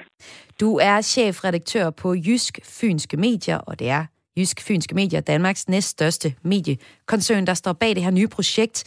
Du 0.59 0.77
er 0.77 1.01
chefredaktør 1.01 1.89
på 1.89 2.13
Jysk 2.13 2.59
Fynske 2.63 3.17
Medier, 3.17 3.57
og 3.57 3.79
det 3.79 3.89
er 3.89 4.05
Jysk 4.37 4.67
Fynske 4.67 4.95
Medier, 4.95 5.21
Danmarks 5.21 5.69
næststørste 5.69 6.27
mediekoncern, 6.43 7.47
der 7.47 7.53
står 7.53 7.73
bag 7.73 7.89
det 7.95 8.03
her 8.03 8.11
nye 8.11 8.27
projekt. 8.27 8.77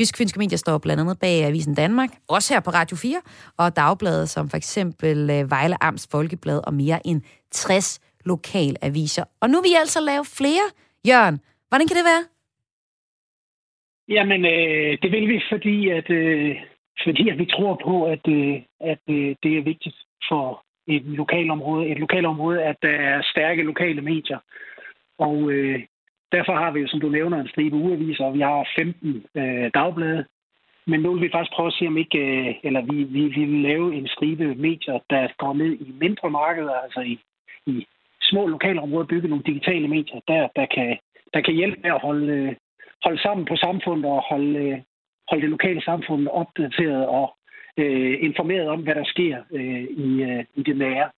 Jysk 0.00 0.18
Fynske 0.18 0.38
Medier 0.38 0.58
står 0.58 0.78
blandt 0.78 1.00
andet 1.00 1.18
bag 1.20 1.44
Avisen 1.44 1.74
Danmark, 1.74 2.10
også 2.28 2.54
her 2.54 2.60
på 2.60 2.70
Radio 2.70 2.96
4, 2.96 3.20
og 3.58 3.76
dagbladet 3.76 4.28
som 4.28 4.48
for 4.50 4.56
eksempel 4.56 5.30
øh, 5.30 5.50
Vejle 5.50 5.84
Amts 5.84 6.08
Folkeblad 6.12 6.60
og 6.66 6.74
mere 6.74 7.06
end 7.06 7.22
60 7.50 8.00
lokalaviser. 8.24 9.24
Og 9.40 9.50
nu 9.50 9.60
vil 9.62 9.70
I 9.70 9.74
altså 9.84 10.00
lave 10.00 10.24
flere. 10.38 10.66
Jørgen, 11.08 11.40
hvordan 11.68 11.86
kan 11.88 11.96
det 11.96 12.06
være? 12.12 12.24
Jamen, 14.08 14.44
øh, 14.44 14.98
det 15.02 15.10
vil 15.12 15.28
vi, 15.28 15.42
fordi 15.52 15.88
at, 15.88 16.10
øh, 16.10 16.56
fordi 17.04 17.28
at 17.28 17.38
vi 17.38 17.46
tror 17.46 17.80
på, 17.84 17.94
at, 18.04 18.24
øh, 18.28 18.54
at 18.80 19.02
øh, 19.10 19.36
det 19.42 19.52
er 19.58 19.62
vigtigt 19.72 19.96
for 20.28 20.64
et 20.86 21.02
lokalområde, 21.04 21.88
et 21.88 21.98
lokalområde, 21.98 22.62
at 22.62 22.76
der 22.82 22.96
er 23.10 23.22
stærke 23.32 23.62
lokale 23.62 24.02
medier. 24.02 24.38
Og 25.18 25.50
øh, 25.50 25.80
derfor 26.32 26.54
har 26.54 26.70
vi 26.70 26.80
jo, 26.80 26.88
som 26.88 27.00
du 27.00 27.08
nævner, 27.08 27.40
en 27.40 27.48
stribe 27.48 27.76
ugeaviser, 27.76 28.24
og 28.24 28.34
vi 28.34 28.40
har 28.40 28.68
15 28.76 29.24
øh, 29.36 29.70
dagblade. 29.74 30.24
Men 30.86 31.00
nu 31.00 31.12
vil 31.12 31.22
vi 31.22 31.30
faktisk 31.32 31.56
prøve 31.56 31.66
at 31.66 31.78
se, 31.78 31.86
om 31.86 31.96
ikke, 31.96 32.18
øh, 32.18 32.54
eller 32.62 32.80
vi, 32.90 32.96
vi, 33.04 33.22
vi 33.36 33.44
vil 33.44 33.62
lave 33.62 33.94
en 33.94 34.08
stribe 34.08 34.54
medier, 34.54 34.98
der 35.10 35.28
går 35.38 35.54
ned 35.54 35.72
i 35.72 35.94
mindre 36.00 36.30
markeder, 36.30 36.74
altså 36.84 37.00
i, 37.00 37.18
i 37.66 37.86
små 38.22 38.46
lokalområder, 38.46 39.06
bygge 39.06 39.28
nogle 39.28 39.44
digitale 39.46 39.88
medier, 39.88 40.20
der, 40.28 40.48
der, 40.56 40.66
kan, 40.66 40.98
der 41.34 41.40
kan 41.40 41.54
hjælpe 41.54 41.80
med 41.82 41.90
at 41.90 42.00
holde, 42.00 42.32
øh, 42.32 42.54
holde 43.04 43.22
sammen 43.22 43.46
på 43.46 43.56
samfundet 43.56 44.10
og 44.10 44.22
holde, 44.30 44.58
øh, 44.58 44.78
holde 45.28 45.42
det 45.42 45.50
lokale 45.50 45.82
samfund 45.82 46.28
opdateret 46.28 47.06
og 47.06 47.36
øh, 47.76 48.18
informeret 48.20 48.68
om, 48.68 48.82
hvad 48.82 48.94
der 48.94 49.04
sker 49.04 49.36
øh, 49.52 49.84
i, 50.06 50.22
øh, 50.22 50.44
i 50.54 50.62
det 50.62 50.76
nære. 50.76 51.10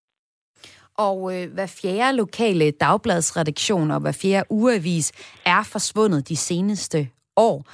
Og 0.99 1.35
øh, 1.35 1.53
hver 1.53 1.67
fjerde 1.67 2.17
lokale 2.17 2.71
dagbladsredaktion 2.71 3.91
og 3.91 4.01
hver 4.01 4.13
fjerde 4.23 4.47
ugeavis 4.51 5.13
er 5.47 5.63
forsvundet 5.63 6.29
de 6.29 6.37
seneste 6.37 7.09
år. 7.37 7.65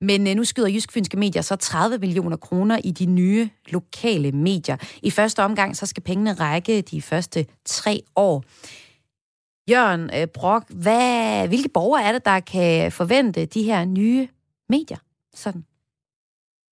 Men 0.00 0.28
øh, 0.28 0.34
nu 0.34 0.44
skyder 0.44 0.68
Jysk 0.68 0.92
Fynske 0.92 1.16
Medier 1.16 1.42
så 1.42 1.56
30 1.56 1.98
millioner 1.98 2.36
kroner 2.36 2.78
i 2.84 2.90
de 2.90 3.06
nye 3.06 3.48
lokale 3.72 4.32
medier. 4.32 4.76
I 5.02 5.10
første 5.10 5.40
omgang 5.42 5.76
så 5.76 5.86
skal 5.86 6.02
pengene 6.02 6.32
række 6.32 6.82
de 6.82 7.02
første 7.02 7.46
tre 7.64 8.00
år. 8.16 8.44
Jørgen 9.70 10.10
øh, 10.16 10.26
Brock, 10.34 10.64
hvad, 10.82 11.48
hvilke 11.48 11.70
borgere 11.74 12.02
er 12.02 12.12
det, 12.12 12.24
der 12.24 12.40
kan 12.40 12.92
forvente 12.92 13.46
de 13.46 13.62
her 13.62 13.84
nye 13.84 14.28
medier? 14.68 14.98
Sådan. 15.34 15.64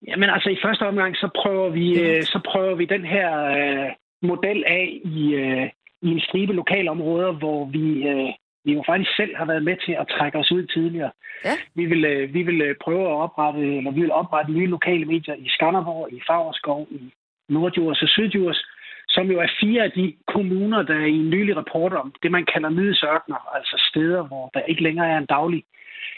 Jamen 0.07 0.31
altså 0.31 0.49
i 0.51 0.59
første 0.65 0.83
omgang, 0.83 1.17
så 1.17 1.29
prøver 1.43 1.69
vi, 1.69 2.01
øh, 2.01 2.23
så 2.23 2.41
prøver 2.45 2.75
vi 2.75 2.85
den 2.85 3.05
her 3.05 3.29
øh, 3.45 3.91
model 4.23 4.65
af 4.67 5.01
i, 5.05 5.35
øh, 5.35 5.71
i 6.03 6.09
en 6.09 6.21
stribe 6.21 6.53
lokalområder, 6.53 7.33
hvor 7.33 7.65
vi, 7.65 8.09
øh, 8.09 8.31
vi 8.65 8.73
jo 8.73 8.83
faktisk 8.87 9.17
selv 9.17 9.37
har 9.37 9.45
været 9.45 9.65
med 9.65 9.77
til 9.87 9.93
at 9.93 10.09
trække 10.09 10.39
os 10.39 10.53
ud 10.53 10.67
tidligere. 10.67 11.11
Ja. 11.45 11.55
Vi, 11.75 11.85
vil, 11.87 12.05
øh, 12.05 12.35
vi 12.35 12.43
vil 12.43 12.61
øh, 12.63 12.75
prøve 12.85 13.05
at 13.09 13.17
oprette, 13.25 13.77
eller 13.77 13.91
vi 13.91 14.01
vil 14.01 14.13
oprette 14.13 14.53
nye 14.53 14.67
lokale 14.67 15.05
medier 15.05 15.35
i 15.35 15.49
Skanderborg, 15.49 16.09
i 16.13 16.21
Fagerskov, 16.27 16.87
i 16.91 17.13
Nordjurs 17.49 18.03
og 18.03 18.09
Sydjurs, 18.09 18.65
som 19.09 19.31
jo 19.31 19.41
er 19.41 19.51
fire 19.61 19.83
af 19.83 19.91
de 19.91 20.15
kommuner, 20.27 20.83
der 20.83 20.99
i 20.99 21.17
en 21.17 21.31
nylig 21.31 21.57
rapport 21.57 21.93
om 21.93 22.15
det, 22.23 22.31
man 22.31 22.47
kalder 22.53 22.69
nyhedsørkner, 22.69 23.57
altså 23.57 23.77
steder, 23.91 24.23
hvor 24.23 24.51
der 24.55 24.61
ikke 24.61 24.83
længere 24.83 25.09
er 25.11 25.19
en 25.19 25.27
daglig, 25.27 25.65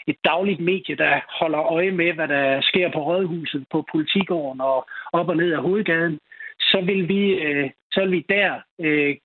et 0.07 0.15
dagligt 0.23 0.59
medie, 0.59 0.95
der 0.95 1.19
holder 1.39 1.59
øje 1.59 1.91
med, 1.91 2.13
hvad 2.13 2.27
der 2.27 2.61
sker 2.61 2.91
på 2.91 2.99
Rådhuset, 2.99 3.65
på 3.71 3.85
politigården 3.91 4.61
og 4.61 4.87
op 5.13 5.29
og 5.29 5.37
ned 5.37 5.53
af 5.53 5.61
hovedgaden, 5.61 6.19
så 6.59 6.81
vil 6.85 7.07
vi, 7.07 7.21
øh, 7.29 7.69
så 7.91 7.99
vil 8.01 8.11
vi 8.11 8.25
der 8.29 8.51
øh, 8.79 9.15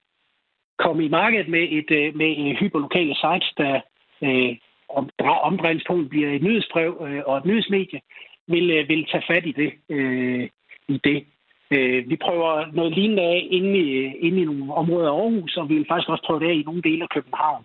komme 0.79 1.05
i 1.05 1.09
markedet 1.09 1.49
med 1.49 1.67
et 1.71 1.91
øh, 1.91 2.17
med 2.17 2.35
en 2.37 2.57
hyperlokale 2.57 3.15
sites, 3.15 3.53
der 3.57 3.81
øh, 4.23 4.57
om, 4.89 5.11
omdrejningspunkt 5.43 6.11
bliver 6.11 6.31
et 6.33 6.43
nyhedsbrev 6.43 7.07
øh, 7.09 7.23
og 7.27 7.39
et 7.39 7.45
nyhedsmedie, 7.45 8.01
vil, 8.47 8.71
øh, 8.71 8.89
vil 8.89 9.07
tage 9.07 9.25
fat 9.27 9.47
i 9.47 9.53
det. 9.53 9.73
Øh, 9.89 10.49
i 10.89 11.01
det. 11.05 11.27
Øh, 11.71 12.11
vi 12.11 12.17
prøver 12.17 12.67
noget 12.73 12.93
lignende 12.93 13.23
af 13.23 13.47
inde 13.51 13.79
i, 13.79 13.91
øh, 13.91 14.13
inde 14.21 14.43
i 14.43 14.45
nogle 14.45 14.75
områder 14.75 15.11
af 15.11 15.21
Aarhus, 15.21 15.57
og 15.57 15.69
vi 15.69 15.75
vil 15.75 15.87
faktisk 15.89 16.09
også 16.09 16.25
prøve 16.27 16.41
det 16.41 16.49
af 16.49 16.55
i 16.55 16.63
nogle 16.63 16.83
dele 16.83 17.03
af 17.03 17.09
København. 17.09 17.65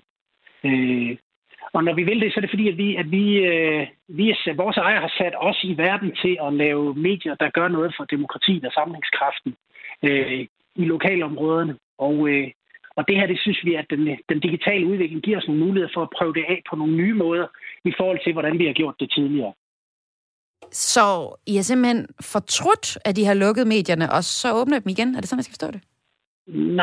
Øh, 0.66 1.18
og 1.74 1.84
når 1.84 1.93
vi 1.93 2.03
vil 2.03 2.22
det, 2.22 2.34
så 2.34 2.39
er 2.39 2.41
det 2.41 2.49
fordi, 2.49 2.68
at 2.68 2.78
vi, 2.78 2.95
at 2.95 3.11
vi, 3.11 3.38
øh, 3.38 3.88
vi 4.07 4.30
er, 4.30 4.53
vores 4.55 4.78
ejer 4.78 4.99
har 4.99 5.14
sat 5.18 5.34
os 5.38 5.64
i 5.64 5.78
verden 5.78 6.16
til 6.22 6.38
at 6.47 6.53
lave 6.53 6.93
medier, 6.95 7.36
der 7.36 7.49
gør 7.49 7.68
noget 7.68 7.93
for 7.97 8.03
demokratiet 8.05 8.66
og 8.66 8.72
samlingskraften 8.72 9.55
øh, 10.03 10.47
i 10.76 10.86
lokalområderne. 10.86 11.76
Og, 11.97 12.30
øh, 12.30 12.47
og 12.98 13.04
det 13.08 13.16
her, 13.16 13.28
det 13.28 13.39
synes 13.39 13.60
vi, 13.64 13.76
at 13.76 13.86
den, 13.89 14.02
den 14.30 14.39
digitale 14.39 14.86
udvikling 14.88 15.22
giver 15.22 15.38
os 15.38 15.48
nogle 15.48 15.66
muligheder 15.66 15.94
for 15.94 16.02
at 16.02 16.14
prøve 16.18 16.34
det 16.34 16.46
af 16.50 16.62
på 16.70 16.76
nogle 16.76 16.96
nye 16.96 17.14
måder 17.14 17.48
i 17.86 17.94
forhold 17.98 18.20
til, 18.24 18.34
hvordan 18.34 18.60
vi 18.60 18.66
har 18.66 18.74
gjort 18.74 18.96
det 19.00 19.12
tidligere. 19.12 19.54
Så 20.72 21.06
I 21.48 21.56
har 21.56 21.64
simpelthen 21.64 22.08
fortrudt, 22.22 22.98
at 23.06 23.16
de 23.16 23.26
har 23.26 23.34
lukket 23.34 23.68
medierne, 23.68 24.12
og 24.12 24.24
så 24.24 24.48
åbner 24.54 24.80
dem 24.80 24.89
igen? 24.89 25.16
Er 25.16 25.20
det 25.20 25.30
sådan, 25.30 25.39
jeg 25.39 25.44
skal 25.46 25.58
forstå 25.58 25.72
det? 25.72 25.82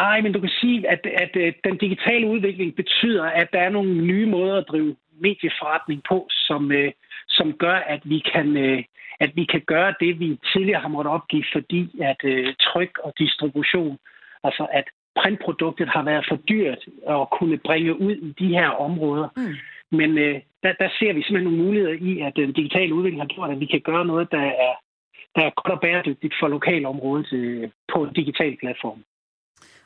Nej, 0.00 0.20
men 0.20 0.32
du 0.32 0.40
kan 0.40 0.54
sige, 0.60 0.88
at, 0.88 1.02
at, 1.24 1.36
at 1.36 1.54
den 1.64 1.76
digitale 1.78 2.26
udvikling 2.26 2.76
betyder, 2.76 3.24
at 3.24 3.48
der 3.52 3.60
er 3.60 3.70
nogle 3.70 4.06
nye 4.06 4.26
måder 4.26 4.56
at 4.56 4.68
drive 4.68 4.96
medieforretning 5.20 6.02
på, 6.08 6.26
som, 6.30 6.72
øh, 6.72 6.92
som 7.28 7.52
gør, 7.52 7.76
at 7.94 8.00
vi 8.04 8.18
kan 8.34 8.56
øh, 8.56 8.82
at 9.24 9.30
vi 9.34 9.44
kan 9.44 9.62
gøre 9.66 9.94
det, 10.00 10.20
vi 10.20 10.38
tidligere 10.52 10.80
har 10.80 10.88
måttet 10.88 11.12
opgive, 11.12 11.44
fordi 11.52 11.82
at 12.02 12.20
øh, 12.24 12.54
tryk 12.60 12.98
og 13.04 13.12
distribution, 13.18 13.98
altså 14.44 14.66
at 14.72 14.86
printproduktet 15.16 15.88
har 15.88 16.02
været 16.02 16.24
for 16.28 16.36
dyrt 16.36 16.82
at 17.08 17.30
kunne 17.38 17.58
bringe 17.58 18.00
ud 18.00 18.16
i 18.28 18.30
de 18.38 18.48
her 18.48 18.68
områder. 18.68 19.28
Mm. 19.36 19.54
Men 19.98 20.18
øh, 20.18 20.40
der, 20.62 20.72
der 20.82 20.88
ser 20.98 21.12
vi 21.12 21.22
simpelthen 21.22 21.50
nogle 21.50 21.64
muligheder 21.64 21.96
i, 22.10 22.20
at 22.20 22.32
den 22.36 22.52
digitale 22.52 22.94
udvikling 22.94 23.22
har 23.22 23.34
gjort, 23.34 23.50
at 23.50 23.60
vi 23.60 23.66
kan 23.66 23.80
gøre 23.80 24.04
noget, 24.04 24.28
der 24.30 24.44
er, 24.66 24.74
der 25.34 25.42
er 25.46 25.50
godt 25.60 25.72
og 25.74 25.80
bæredygtigt 25.80 26.34
for 26.40 26.48
lokalområdet 26.48 27.32
øh, 27.32 27.70
på 27.92 27.98
en 28.04 28.12
digital 28.12 28.56
platform. 28.60 29.00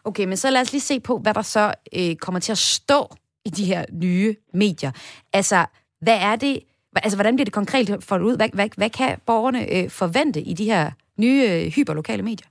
Okay, 0.04 0.24
men 0.24 0.36
så 0.36 0.50
lad 0.50 0.60
os 0.60 0.72
lige 0.72 0.80
se 0.80 1.00
på, 1.00 1.18
hvad 1.18 1.34
der 1.34 1.42
så 1.42 1.74
øh, 1.98 2.16
kommer 2.16 2.40
til 2.40 2.52
at 2.52 2.58
stå 2.58 3.00
i 3.44 3.50
de 3.50 3.64
her 3.64 3.84
nye 3.92 4.36
medier. 4.52 4.92
Altså, 5.32 5.66
hvad 6.00 6.18
er 6.20 6.36
det, 6.36 6.60
altså, 6.96 7.16
hvordan 7.16 7.36
bliver 7.36 7.44
det 7.44 7.54
konkret 7.54 8.04
for 8.08 8.18
ud? 8.18 8.36
Hvad, 8.36 8.48
hvad, 8.52 8.68
hvad 8.76 8.90
kan 8.90 9.18
borgerne 9.26 9.60
øh, 9.74 9.90
forvente 9.90 10.40
i 10.40 10.54
de 10.54 10.64
her 10.64 10.90
nye 11.16 11.42
øh, 11.50 11.72
hyperlokale 11.72 12.22
medier? 12.22 12.48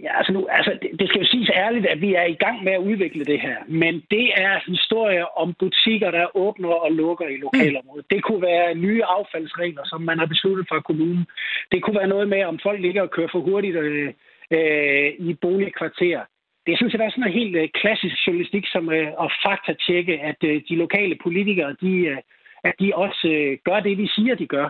Ja, 0.00 0.18
altså, 0.18 0.32
nu, 0.32 0.46
altså 0.50 0.78
det, 0.82 0.90
det 1.00 1.08
skal 1.08 1.20
jo 1.20 1.26
siges 1.26 1.50
ærligt, 1.54 1.86
at 1.86 2.00
vi 2.00 2.14
er 2.14 2.24
i 2.24 2.34
gang 2.44 2.64
med 2.64 2.72
at 2.72 2.84
udvikle 2.90 3.24
det 3.24 3.40
her. 3.40 3.56
Men 3.68 3.94
det 4.10 4.26
er 4.36 4.70
historier 4.70 5.38
om 5.38 5.54
butikker, 5.54 6.10
der 6.10 6.36
åbner 6.36 6.68
og 6.68 6.92
lukker 6.92 7.26
i 7.26 7.36
lokalområdet. 7.36 8.10
Det 8.10 8.22
kunne 8.22 8.42
være 8.42 8.74
nye 8.74 9.04
affaldsregler, 9.04 9.82
som 9.84 10.02
man 10.02 10.18
har 10.18 10.26
besluttet 10.26 10.66
fra 10.68 10.80
kommunen. 10.80 11.26
Det 11.72 11.82
kunne 11.82 11.98
være 11.98 12.08
noget 12.14 12.28
med, 12.28 12.44
om 12.44 12.58
folk 12.62 12.80
ligger 12.80 13.02
og 13.02 13.10
kører 13.10 13.28
for 13.32 13.40
hurtigt 13.40 13.76
øh, 13.76 14.12
øh, 14.50 15.12
i 15.18 15.34
boligkvarterer. 15.40 16.22
Det 16.66 16.72
er 16.72 16.78
sådan 16.78 16.90
set 16.90 17.00
også 17.00 17.14
sådan 17.14 17.30
en 17.30 17.40
helt 17.40 17.56
øh, 17.56 17.68
klassisk 17.74 18.26
journalistik, 18.26 18.66
som 18.66 18.90
øh, 18.90 19.08
at 19.24 19.32
faktatjekke, 19.46 20.20
at 20.20 20.40
øh, 20.44 20.62
de 20.68 20.76
lokale 20.76 21.16
politikere, 21.22 21.76
de, 21.80 21.92
øh, 22.12 22.16
at 22.64 22.74
de 22.80 22.92
også 22.94 23.28
øh, 23.34 23.58
gør 23.64 23.80
det, 23.80 23.98
de 23.98 24.08
siger, 24.14 24.34
de 24.34 24.46
gør. 24.46 24.68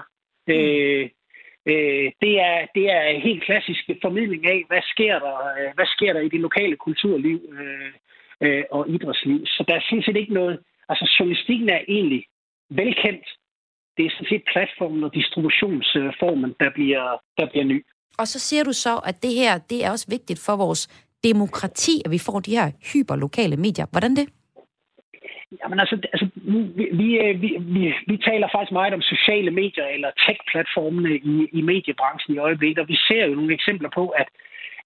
Mm. 0.49 0.55
Øh, 0.55 1.09
Øh, 1.73 2.07
det, 2.23 2.35
er, 2.49 2.57
det 2.75 2.85
er 2.97 3.03
en 3.03 3.23
helt 3.29 3.43
klassisk 3.45 3.83
formidling 4.03 4.47
af, 4.47 4.61
hvad 4.69 4.83
sker 4.93 5.19
der, 5.19 5.37
øh, 5.59 5.71
hvad 5.75 5.89
sker 5.97 6.13
der 6.13 6.21
i 6.21 6.29
det 6.29 6.41
lokale 6.41 6.77
kulturliv 6.77 7.39
øh, 7.59 7.93
øh, 8.45 8.65
og 8.71 8.89
idrætsliv. 8.89 9.47
Så 9.47 9.65
der 9.69 9.75
er 9.75 9.81
sådan 9.81 10.03
set 10.03 10.17
ikke 10.17 10.35
noget... 10.35 10.59
Altså, 10.89 11.17
journalistikken 11.19 11.69
er 11.69 11.81
egentlig 11.89 12.25
velkendt. 12.71 13.27
Det 13.97 14.07
er 14.07 14.11
sådan 14.11 14.29
set 14.29 14.43
platformen 14.53 15.05
og 15.05 15.15
distributionsformen, 15.15 16.55
der 16.61 16.71
bliver, 16.71 17.05
der 17.39 17.47
bliver 17.51 17.65
ny. 17.65 17.87
Og 18.19 18.29
så 18.29 18.39
siger 18.39 18.65
du 18.65 18.73
så, 18.73 18.95
at 18.99 19.23
det 19.23 19.35
her 19.35 19.59
det 19.59 19.85
er 19.85 19.91
også 19.91 20.07
vigtigt 20.09 20.41
for 20.47 20.57
vores 20.57 20.83
demokrati, 21.25 22.03
at 22.05 22.11
vi 22.11 22.19
får 22.19 22.41
de 22.41 22.51
her 22.51 22.71
hyperlokale 22.93 23.57
medier. 23.57 23.87
Hvordan 23.91 24.17
det? 24.17 24.29
Jamen 25.63 25.81
altså, 25.81 25.97
altså 26.13 26.27
vi, 26.77 26.89
vi, 26.93 27.19
øh, 27.19 27.43
vi, 27.43 27.57
vi, 27.61 27.95
vi 28.07 28.17
taler 28.17 28.49
faktisk 28.53 28.73
meget 28.73 28.95
om 28.95 29.03
sociale 29.03 29.51
medier 29.51 29.87
eller 29.87 30.11
tech-platformene 30.27 31.17
i, 31.17 31.49
i 31.59 31.63
mediebranchen 31.63 32.35
i 32.35 32.39
øjeblikket, 32.39 32.79
og 32.79 32.89
vi 32.89 32.97
ser 33.09 33.27
jo 33.27 33.35
nogle 33.35 33.55
eksempler 33.55 33.91
på, 33.95 34.09
at, 34.09 34.29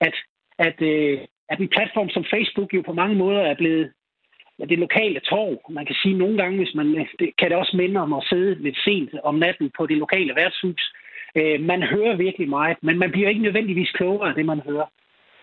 at, 0.01 0.15
at, 0.59 0.83
øh, 0.83 1.19
at 1.49 1.59
en 1.59 1.69
platform 1.69 2.09
som 2.09 2.25
Facebook 2.35 2.75
jo 2.75 2.83
på 2.87 2.93
mange 2.93 3.17
måder 3.17 3.41
er 3.41 3.55
blevet 3.55 3.93
ja, 4.59 4.65
det 4.65 4.79
lokale 4.79 5.21
torv. 5.21 5.73
Man 5.73 5.87
kan 5.87 5.97
sige 6.03 6.19
nogle 6.19 6.37
gange, 6.37 6.59
hvis 6.59 6.75
man, 6.75 6.87
det 7.19 7.37
kan 7.39 7.51
det 7.51 7.57
også 7.57 7.77
minde 7.77 8.01
om 8.01 8.13
at 8.13 8.27
sidde 8.31 8.63
lidt 8.63 8.79
sent 8.85 9.11
om 9.25 9.35
natten 9.35 9.71
på 9.77 9.87
det 9.87 9.97
lokale 9.97 10.35
værtshus. 10.35 10.95
Øh, 11.37 11.61
man 11.61 11.83
hører 11.83 12.17
virkelig 12.17 12.49
meget, 12.49 12.77
men 12.83 12.99
man 12.99 13.11
bliver 13.11 13.29
ikke 13.29 13.43
nødvendigvis 13.43 13.91
klogere 13.91 14.29
af 14.29 14.35
det, 14.35 14.47
man 14.47 14.61
hører. 14.61 14.87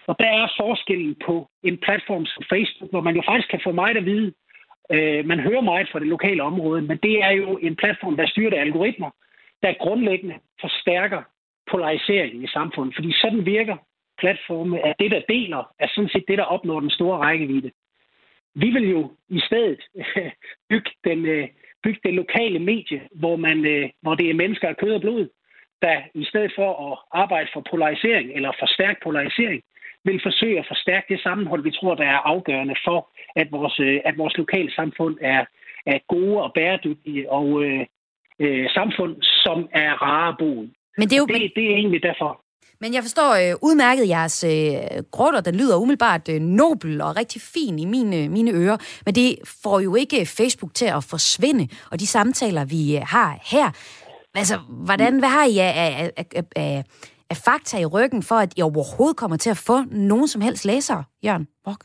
Og 0.08 0.16
der 0.20 0.30
er 0.42 0.54
forskellen 0.60 1.16
på 1.26 1.50
en 1.64 1.78
platform 1.78 2.26
som 2.26 2.44
Facebook, 2.50 2.90
hvor 2.92 3.02
man 3.02 3.16
jo 3.16 3.22
faktisk 3.26 3.50
kan 3.50 3.62
få 3.64 3.72
meget 3.72 3.98
at 3.98 4.06
vide. 4.06 4.34
Øh, 4.92 5.26
man 5.26 5.40
hører 5.40 5.62
meget 5.62 5.90
fra 5.92 6.00
det 6.00 6.08
lokale 6.08 6.44
område, 6.44 6.82
men 6.82 6.98
det 6.98 7.24
er 7.24 7.32
jo 7.32 7.58
en 7.58 7.76
platform, 7.76 8.18
der 8.18 8.28
styrer 8.28 8.56
af 8.56 8.62
algoritmer, 8.62 9.10
der 9.64 9.74
grundlæggende 9.74 10.36
forstærker 10.62 11.22
polariseringen 11.72 12.44
i 12.44 12.48
samfundet. 12.48 12.96
Fordi 12.96 13.14
sådan 13.22 13.46
virker 13.46 13.78
platforme, 14.20 14.86
at 14.86 14.96
det, 15.00 15.12
der 15.12 15.22
deler, 15.30 15.72
er 15.80 15.88
sådan 15.96 16.10
set 16.10 16.26
det, 16.28 16.38
der 16.38 16.44
opnår 16.44 16.80
den 16.80 16.90
store 16.90 17.18
rækkevidde. 17.18 17.72
Vi 18.56 18.70
vil 18.70 18.90
jo 18.90 19.12
i 19.30 19.40
stedet 19.40 19.82
bygge, 20.70 20.92
den, 21.04 21.26
øh, 21.26 21.48
bygge 21.84 22.00
det 22.04 22.14
lokale 22.14 22.60
medie, 22.60 23.02
hvor, 23.12 23.36
man, 23.36 23.66
øh, 23.66 23.90
hvor 24.02 24.16
det 24.16 24.30
er 24.30 24.34
mennesker 24.34 24.68
af 24.68 24.78
kød 24.78 24.94
og 24.94 25.02
blod, 25.02 25.30
der 25.82 26.02
i 26.14 26.24
stedet 26.24 26.52
for 26.56 26.92
at 26.92 26.98
arbejde 27.12 27.50
for 27.54 27.64
polarisering 27.72 28.32
eller 28.32 28.52
for 28.60 28.66
stærk 28.66 29.04
polarisering, 29.04 29.64
vil 30.06 30.20
forsøge 30.24 30.60
at 30.60 30.66
forstærke 30.68 31.14
det 31.14 31.22
sammenhold, 31.22 31.64
vi 31.64 31.72
tror, 31.72 31.96
der 31.96 32.04
er 32.04 32.28
afgørende 32.34 32.76
for, 32.86 33.00
at 33.36 33.48
vores, 33.52 33.80
øh, 33.80 34.00
at 34.06 34.18
vores 34.18 34.38
lokale 34.38 34.72
samfund 34.72 35.18
er, 35.22 35.46
er 35.86 36.00
gode 36.08 36.42
og 36.46 36.52
bæredygtige 36.56 37.32
og 37.32 37.64
øh, 37.64 37.86
øh, 38.40 38.70
samfund, 38.70 39.14
som 39.22 39.58
er 39.74 39.92
rare 40.08 40.36
bo 40.40 40.52
Men 40.98 41.06
det 41.10 41.14
er 41.14 41.18
jo... 41.18 41.26
Det, 41.26 41.52
det 41.56 41.66
er 41.72 41.76
egentlig 41.76 42.04
derfor. 42.04 42.42
Men 42.82 42.94
jeg 42.94 43.04
forstår 43.04 43.32
øh, 43.42 43.56
udmærket 43.62 44.10
jeres 44.10 44.44
øh, 44.44 45.04
grutter, 45.12 45.42
den 45.42 45.56
lyder 45.56 45.78
umiddelbart 45.78 46.30
øh, 46.30 46.42
nobel 46.42 47.02
og 47.02 47.16
rigtig 47.18 47.42
fin 47.42 47.80
i 47.80 47.86
mine, 47.86 48.30
mine 48.30 48.52
ører, 48.52 48.78
men 49.06 49.16
det 49.16 49.40
får 49.64 49.80
jo 49.80 49.96
ikke 49.96 50.26
Facebook 50.26 50.74
til 50.74 50.86
at 50.86 51.04
forsvinde, 51.04 51.68
og 51.92 52.00
de 52.00 52.08
samtaler, 52.08 52.66
vi 52.66 52.98
øh, 52.98 53.02
har 53.02 53.32
her, 53.52 53.68
altså, 54.36 54.56
hvordan, 54.86 55.20
hvad 55.20 55.30
har 55.30 55.46
I 55.46 55.58
af, 55.58 55.74
af, 55.78 56.26
af, 56.36 56.44
af, 56.56 56.84
af 57.30 57.38
fakta 57.48 57.78
i 57.80 57.86
ryggen, 57.86 58.24
for 58.24 58.36
at 58.36 58.54
I 58.58 58.62
overhovedet 58.62 59.18
kommer 59.18 59.38
til 59.38 59.50
at 59.50 59.64
få 59.70 59.78
nogen 59.92 60.28
som 60.28 60.42
helst 60.42 60.66
læsere, 60.66 61.04
Jørgen 61.26 61.48
Brock? 61.64 61.82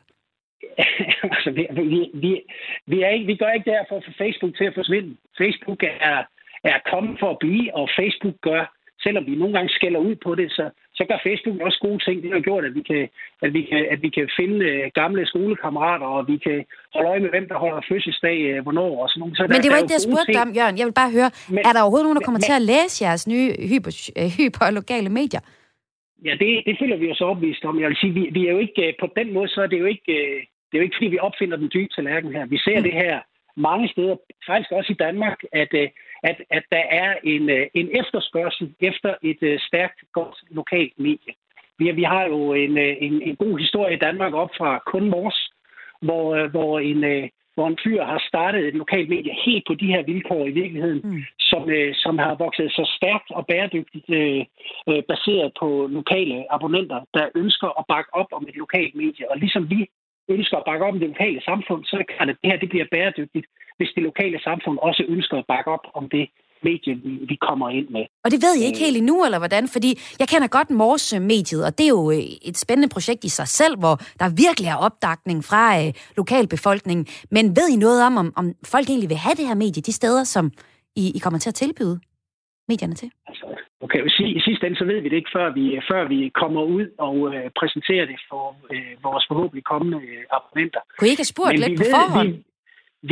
altså, 1.34 1.50
vi, 1.50 1.66
vi, 1.70 2.10
vi, 2.14 2.42
vi, 2.86 3.02
er 3.02 3.08
ikke, 3.08 3.26
vi 3.26 3.36
gør 3.36 3.50
ikke 3.50 3.70
der 3.70 3.84
for 3.88 3.96
at 3.96 4.04
få 4.06 4.12
Facebook 4.18 4.56
til 4.56 4.64
at 4.64 4.74
forsvinde. 4.74 5.16
Facebook 5.38 5.82
er, 5.82 6.18
er 6.64 6.78
kommet 6.92 7.16
for 7.20 7.30
at 7.30 7.38
blive, 7.38 7.74
og 7.74 7.88
Facebook 8.00 8.34
gør 8.42 8.62
selvom 9.04 9.24
vi 9.26 9.34
nogle 9.34 9.54
gange 9.56 9.70
skælder 9.78 10.00
ud 10.08 10.14
på 10.24 10.30
det, 10.40 10.48
så, 10.58 10.64
så 10.98 11.02
gør 11.08 11.18
Facebook 11.26 11.58
også 11.66 11.78
gode 11.86 12.00
ting. 12.04 12.16
Det 12.22 12.32
har 12.32 12.40
gjort, 12.48 12.64
at 12.68 12.74
vi 12.78 12.82
kan, 12.90 13.02
at 13.44 13.50
vi 13.56 13.62
kan, 13.70 13.80
at 13.92 13.98
vi 14.04 14.10
kan 14.16 14.26
finde 14.40 14.58
uh, 14.72 14.84
gamle 15.00 15.26
skolekammerater, 15.32 16.06
og 16.16 16.22
vi 16.32 16.36
kan 16.46 16.58
holde 16.94 17.08
øje 17.12 17.20
med, 17.24 17.30
hvem 17.34 17.46
der 17.48 17.58
holder 17.64 17.80
fødselsdag, 17.90 18.36
uh, 18.50 18.62
hvornår 18.64 18.90
og 19.02 19.08
sådan 19.08 19.20
noget. 19.20 19.36
Så 19.36 19.42
men 19.42 19.50
der, 19.50 19.62
det 19.62 19.70
var 19.70 19.78
ikke 19.80 19.92
det, 19.92 19.98
jeg 20.00 20.08
spurgte 20.08 20.42
om, 20.44 20.50
Jørgen. 20.58 20.76
Jeg 20.78 20.86
vil 20.88 21.00
bare 21.02 21.12
høre, 21.18 21.30
men, 21.54 21.60
er 21.68 21.72
der 21.72 21.80
overhovedet 21.82 22.06
nogen, 22.06 22.18
der 22.20 22.26
kommer 22.28 22.42
men, 22.42 22.48
til 22.50 22.60
at 22.60 22.66
læse 22.72 22.94
jeres 23.06 23.24
nye 23.32 23.48
hyper, 23.70 23.92
øh, 24.20 24.28
hyperlokale 24.38 25.10
medier? 25.20 25.42
Ja, 26.26 26.32
det, 26.42 26.50
det 26.66 26.74
føler 26.80 26.96
vi 26.96 27.10
os 27.14 27.24
overbevist 27.26 27.64
om. 27.64 27.80
Jeg 27.80 27.88
vil 27.90 28.00
sige, 28.02 28.12
vi, 28.18 28.22
vi 28.36 28.42
er 28.48 28.52
jo 28.56 28.60
ikke, 28.66 28.94
på 29.02 29.06
den 29.18 29.28
måde, 29.36 29.48
så 29.54 29.60
er 29.64 29.70
det 29.72 29.78
jo 29.82 29.88
ikke, 29.94 30.14
det 30.68 30.74
er 30.74 30.82
jo 30.82 30.86
ikke, 30.86 30.98
fordi 30.98 31.14
vi 31.14 31.26
opfinder 31.28 31.56
den 31.56 31.70
dybe 31.74 31.92
tallerken 31.94 32.32
her. 32.36 32.44
Vi 32.54 32.58
ser 32.58 32.78
mm. 32.78 32.84
det 32.88 32.94
her 33.02 33.14
mange 33.56 33.88
steder, 33.88 34.16
faktisk 34.46 34.72
også 34.72 34.92
i 34.92 35.02
Danmark, 35.06 35.38
at, 35.52 35.72
at, 36.30 36.38
at 36.50 36.64
der 36.72 36.84
er 37.02 37.10
en, 37.24 37.50
øh, 37.50 37.66
en 37.74 37.88
efterspørgsel 38.00 38.74
efter 38.80 39.14
et 39.22 39.40
uh, 39.42 39.56
stærkt, 39.68 39.98
godt 40.12 40.36
lokalt 40.50 40.94
medie. 40.98 41.34
Vi, 41.78 41.90
vi 41.90 42.02
har 42.02 42.24
jo 42.24 42.52
en, 42.52 42.78
øh, 42.78 42.96
en, 43.00 43.22
en 43.22 43.36
god 43.36 43.58
historie 43.58 43.94
i 43.94 44.04
Danmark 44.06 44.34
op 44.34 44.50
fra 44.58 44.82
kun 44.86 45.10
Mors, 45.10 45.50
hvor, 46.02 46.48
hvor, 46.48 46.78
en, 46.78 47.30
hvor 47.54 47.66
en 47.68 47.78
fyr 47.84 48.02
har 48.04 48.22
startet 48.28 48.68
et 48.68 48.74
lokalt 48.74 49.08
medie 49.08 49.34
helt 49.46 49.64
på 49.66 49.74
de 49.74 49.86
her 49.86 50.02
vilkår 50.02 50.46
i 50.46 50.50
virkeligheden, 50.50 51.00
mm. 51.04 51.22
som, 51.38 51.62
som 51.94 52.18
har 52.18 52.34
vokset 52.34 52.70
så 52.70 52.84
stærkt 52.96 53.30
og 53.30 53.46
bæredygtigt 53.46 54.10
øh, 54.10 55.02
baseret 55.12 55.52
på 55.60 55.88
lokale 55.90 56.52
abonnenter, 56.54 57.00
der 57.14 57.28
ønsker 57.34 57.68
at 57.78 57.84
bakke 57.88 58.14
op 58.14 58.30
om 58.32 58.46
et 58.48 58.56
lokalt 58.56 58.94
medie. 58.94 59.30
Og 59.30 59.36
ligesom 59.38 59.70
vi 59.70 59.88
ønsker 60.28 60.56
at 60.56 60.66
bakke 60.68 60.84
op 60.84 60.94
om 60.94 61.00
det 61.00 61.08
lokale 61.08 61.40
samfund, 61.50 61.84
så 61.84 61.90
er 61.96 62.00
det 62.00 62.10
klart, 62.14 62.28
at 62.30 62.36
det 62.42 62.50
her 62.50 62.58
det 62.58 62.68
bliver 62.68 62.86
bæredygtigt, 62.94 63.46
hvis 63.78 63.90
det 63.94 64.02
lokale 64.02 64.38
samfund 64.48 64.76
også 64.88 65.02
ønsker 65.08 65.36
at 65.38 65.46
bakke 65.48 65.70
op 65.76 65.84
om 65.94 66.04
det 66.08 66.24
medie, 66.68 66.94
vi, 67.04 67.10
vi 67.30 67.36
kommer 67.48 67.68
ind 67.70 67.88
med. 67.88 68.04
Og 68.24 68.30
det 68.30 68.42
ved 68.44 68.54
I 68.56 68.64
ikke 68.68 68.78
helt 68.78 68.96
endnu, 68.96 69.24
eller 69.24 69.38
hvordan? 69.38 69.68
Fordi 69.68 69.90
jeg 70.20 70.28
kender 70.28 70.48
godt 70.48 70.70
Mors-mediet, 70.70 71.62
og 71.66 71.78
det 71.78 71.84
er 71.84 71.94
jo 72.00 72.10
øh, 72.10 72.48
et 72.50 72.56
spændende 72.64 72.92
projekt 72.94 73.24
i 73.24 73.28
sig 73.28 73.48
selv, 73.48 73.78
hvor 73.78 73.96
der 74.20 74.28
virkelig 74.44 74.68
er 74.68 74.76
opdakning 74.76 75.44
fra 75.44 75.62
øh, 75.80 75.92
lokalbefolkningen. 76.16 77.06
Men 77.30 77.44
ved 77.56 77.68
I 77.74 77.76
noget 77.76 78.06
om, 78.06 78.16
om, 78.16 78.32
om 78.36 78.46
folk 78.64 78.86
egentlig 78.88 79.08
vil 79.08 79.16
have 79.16 79.34
det 79.34 79.46
her 79.46 79.54
medie, 79.54 79.82
de 79.82 79.92
steder, 79.92 80.24
som 80.24 80.52
I, 80.96 81.12
I 81.16 81.18
kommer 81.18 81.38
til 81.38 81.50
at 81.50 81.54
tilbyde 81.54 82.00
medierne 82.68 82.94
til? 82.94 83.10
Altså, 83.30 83.46
okay, 83.80 84.00
i 84.38 84.40
sidste 84.40 84.66
ende, 84.66 84.78
så 84.78 84.84
ved 84.84 85.00
vi 85.00 85.08
det 85.08 85.16
ikke, 85.16 85.34
før 85.36 85.52
vi, 85.58 85.80
før 85.90 86.08
vi 86.08 86.18
kommer 86.42 86.62
ud 86.62 86.86
og 86.98 87.16
øh, 87.34 87.50
præsenterer 87.60 88.06
det 88.06 88.18
for 88.30 88.56
øh, 88.72 88.94
vores 89.02 89.24
forhåbentlig 89.28 89.64
kommende 89.64 89.98
øh, 90.08 90.22
abonnenter. 90.36 90.80
Kunne 90.98 91.08
I 91.08 91.10
ikke 91.14 91.24
have 91.26 91.34
spurgt 91.34 91.52
Men 91.52 91.60
lidt 91.60 91.78
på 91.80 91.84
ved, 91.84 91.94
forhånd? 91.96 92.32
Vi, 92.32 92.44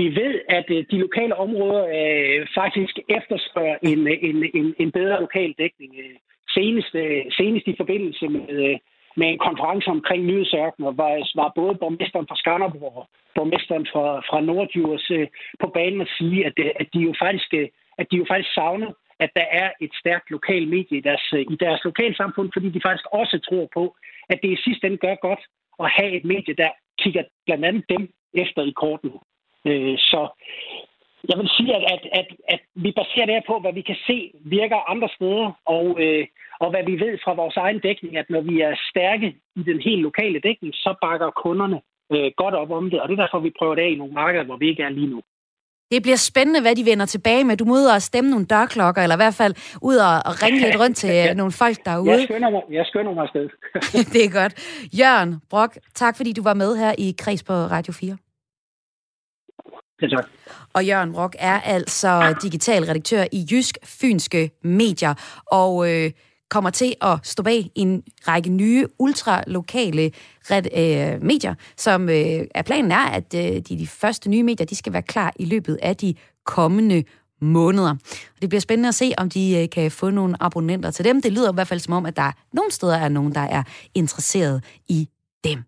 vi 0.01 0.07
ved, 0.21 0.35
at 0.59 0.67
øh, 0.77 0.85
de 0.91 0.99
lokale 1.07 1.35
områder 1.37 1.83
øh, 1.99 2.47
faktisk 2.61 2.95
efterspørger 3.19 3.79
en, 3.91 4.01
en, 4.29 4.37
en, 4.59 4.75
en 4.83 4.91
bedre 4.99 5.21
lokal 5.21 5.55
dækning. 5.59 5.93
Øh, 6.05 6.17
senest, 6.57 6.95
øh, 6.95 7.23
senest 7.39 7.67
i 7.73 7.75
forbindelse 7.81 8.29
med, 8.29 8.79
med 9.17 9.29
en 9.29 9.39
konference 9.49 9.89
omkring 9.97 10.23
nyhedsørkener, 10.25 10.91
var, 11.03 11.13
var 11.41 11.53
både 11.61 11.75
borgmesteren 11.83 12.27
fra 12.29 12.37
Skanderborg 12.37 12.97
og 13.01 13.07
borgmesteren 13.35 13.87
fra, 13.93 14.05
fra 14.29 14.41
Nordjurs 14.41 15.11
øh, 15.11 15.27
på 15.63 15.67
banen 15.77 16.01
at 16.01 16.11
sige, 16.19 16.47
at, 16.47 16.57
at, 16.81 16.89
de 16.95 16.99
jo 17.09 17.15
faktisk, 17.23 17.51
at 18.01 18.07
de 18.11 18.17
jo 18.17 18.25
faktisk 18.29 18.55
savner 18.55 18.91
at 19.25 19.31
der 19.37 19.47
er 19.63 19.71
et 19.81 19.93
stærkt 20.01 20.31
lokalt 20.31 20.69
medie 20.69 20.99
i 20.99 21.01
deres, 21.09 21.27
øh, 21.35 21.41
i 21.55 21.57
deres 21.65 21.81
lokalsamfund, 21.85 22.51
fordi 22.53 22.69
de 22.71 22.85
faktisk 22.87 23.07
også 23.13 23.37
tror 23.49 23.69
på, 23.75 23.85
at 24.29 24.39
det 24.43 24.51
i 24.53 24.63
sidste 24.65 24.87
ende 24.87 24.97
gør 24.97 25.15
godt 25.15 25.43
at 25.83 25.89
have 25.97 26.13
et 26.19 26.25
medie, 26.25 26.55
der 26.55 26.71
kigger 26.99 27.25
blandt 27.47 27.65
andet 27.65 27.85
dem 27.89 28.03
efter 28.35 28.63
i 28.63 28.73
korten. 28.83 29.11
Øh, 29.69 29.99
så 29.99 30.21
jeg 31.29 31.39
vil 31.39 31.51
sige, 31.57 31.75
at, 31.77 31.83
at, 31.95 32.03
at, 32.21 32.29
at 32.49 32.61
vi 32.75 32.91
baserer 33.01 33.27
det 33.27 33.35
her 33.35 33.47
på, 33.47 33.59
hvad 33.59 33.73
vi 33.73 33.81
kan 33.81 33.97
se 34.07 34.33
virker 34.45 34.91
andre 34.93 35.09
steder, 35.17 35.49
og, 35.67 35.87
øh, 36.05 36.27
og 36.61 36.71
hvad 36.71 36.85
vi 36.91 37.01
ved 37.05 37.19
fra 37.25 37.33
vores 37.35 37.57
egen 37.57 37.79
dækning, 37.79 38.17
at 38.17 38.31
når 38.31 38.41
vi 38.41 38.61
er 38.61 38.75
stærke 38.91 39.29
i 39.57 39.63
den 39.63 39.81
helt 39.81 40.03
lokale 40.03 40.41
dækning, 40.41 40.75
så 40.75 40.95
bakker 41.03 41.31
kunderne 41.31 41.81
øh, 42.13 42.31
godt 42.37 42.55
op 42.55 42.71
om 42.71 42.91
det, 42.91 43.01
og 43.01 43.09
det 43.09 43.19
er 43.19 43.23
derfor, 43.23 43.39
vi 43.39 43.59
prøver 43.59 43.75
det 43.75 43.83
af 43.83 43.91
i 43.91 44.01
nogle 44.01 44.13
markeder, 44.13 44.45
hvor 44.45 44.57
vi 44.57 44.69
ikke 44.69 44.83
er 44.83 44.89
lige 44.89 45.11
nu. 45.15 45.23
Det 45.93 46.03
bliver 46.03 46.17
spændende, 46.17 46.61
hvad 46.61 46.75
de 46.77 46.85
vender 46.85 47.07
tilbage 47.07 47.45
med. 47.45 47.57
Du 47.57 47.65
må 47.65 47.75
ud 47.75 47.85
og 47.85 48.03
stemme 48.03 48.31
nogle 48.31 48.47
dørklokker, 48.47 49.03
eller 49.03 49.17
i 49.17 49.23
hvert 49.25 49.35
fald 49.35 49.55
ud 49.83 49.97
og, 49.97 50.43
ringe 50.43 50.61
lidt 50.61 50.81
rundt 50.81 50.97
til 50.97 51.11
ja. 51.11 51.35
nogle 51.35 51.53
folk 51.53 51.77
derude. 51.85 52.11
Jeg 52.11 52.25
skynder 52.25 52.51
mig, 52.51 52.63
jeg 52.71 52.85
skynder 52.87 53.15
mig 53.15 53.23
afsted. 53.23 53.49
det 54.15 54.25
er 54.25 54.31
godt. 54.41 54.55
Jørgen 54.99 55.41
Brock, 55.51 55.79
tak 55.95 56.17
fordi 56.17 56.33
du 56.33 56.43
var 56.43 56.55
med 56.55 56.77
her 56.77 56.95
i 56.99 57.15
Kreds 57.19 57.43
på 57.43 57.53
Radio 57.53 57.93
4. 57.93 58.17
Ja, 60.03 60.07
tak. 60.09 60.27
Og 60.75 60.87
Jørgen 60.87 61.13
Brock 61.13 61.37
er 61.39 61.61
altså 61.61 62.35
digital 62.43 62.85
redaktør 62.85 63.25
i 63.33 63.47
Jysk 63.51 63.79
Fynske 63.85 64.51
Medier. 64.65 65.15
Og 65.47 65.91
øh, 65.91 66.11
kommer 66.53 66.71
til 66.71 66.95
at 67.01 67.19
stå 67.23 67.43
bag 67.43 67.71
en 67.75 68.03
række 68.29 68.51
nye 68.51 68.87
ultralokale 68.99 70.11
øh, 70.53 71.23
medier, 71.23 71.55
som 71.77 72.09
øh, 72.09 72.47
er 72.55 72.63
planen 72.63 72.93
er, 72.93 73.07
at 73.07 73.35
øh, 73.35 73.41
de, 73.43 73.61
de 73.63 73.87
første 73.87 74.31
nye 74.31 74.43
medier 74.43 74.67
de 74.67 74.77
skal 74.77 74.93
være 74.93 75.03
klar 75.03 75.33
i 75.37 75.45
løbet 75.45 75.79
af 75.83 75.97
de 75.97 76.15
kommende 76.45 77.05
måneder. 77.41 77.91
Og 78.35 78.41
det 78.43 78.49
bliver 78.49 78.61
spændende 78.61 78.89
at 78.89 78.95
se, 78.95 79.13
om 79.19 79.31
de 79.31 79.59
øh, 79.59 79.71
kan 79.71 79.91
få 79.91 80.11
nogle 80.11 80.37
abonnenter 80.41 80.91
til 80.91 81.05
dem. 81.05 81.23
Det 81.23 81.33
lyder 81.33 81.53
i 81.53 81.55
hvert 81.55 81.69
fald 81.69 81.81
som 81.81 81.95
om, 81.95 82.07
at 82.07 82.17
der 82.17 82.33
nogle 82.53 82.73
steder 82.73 82.97
er 82.97 83.09
nogen, 83.09 83.35
der 83.35 83.41
er 83.41 83.63
interesseret 83.95 84.65
i 84.89 85.09
dem. 85.45 85.63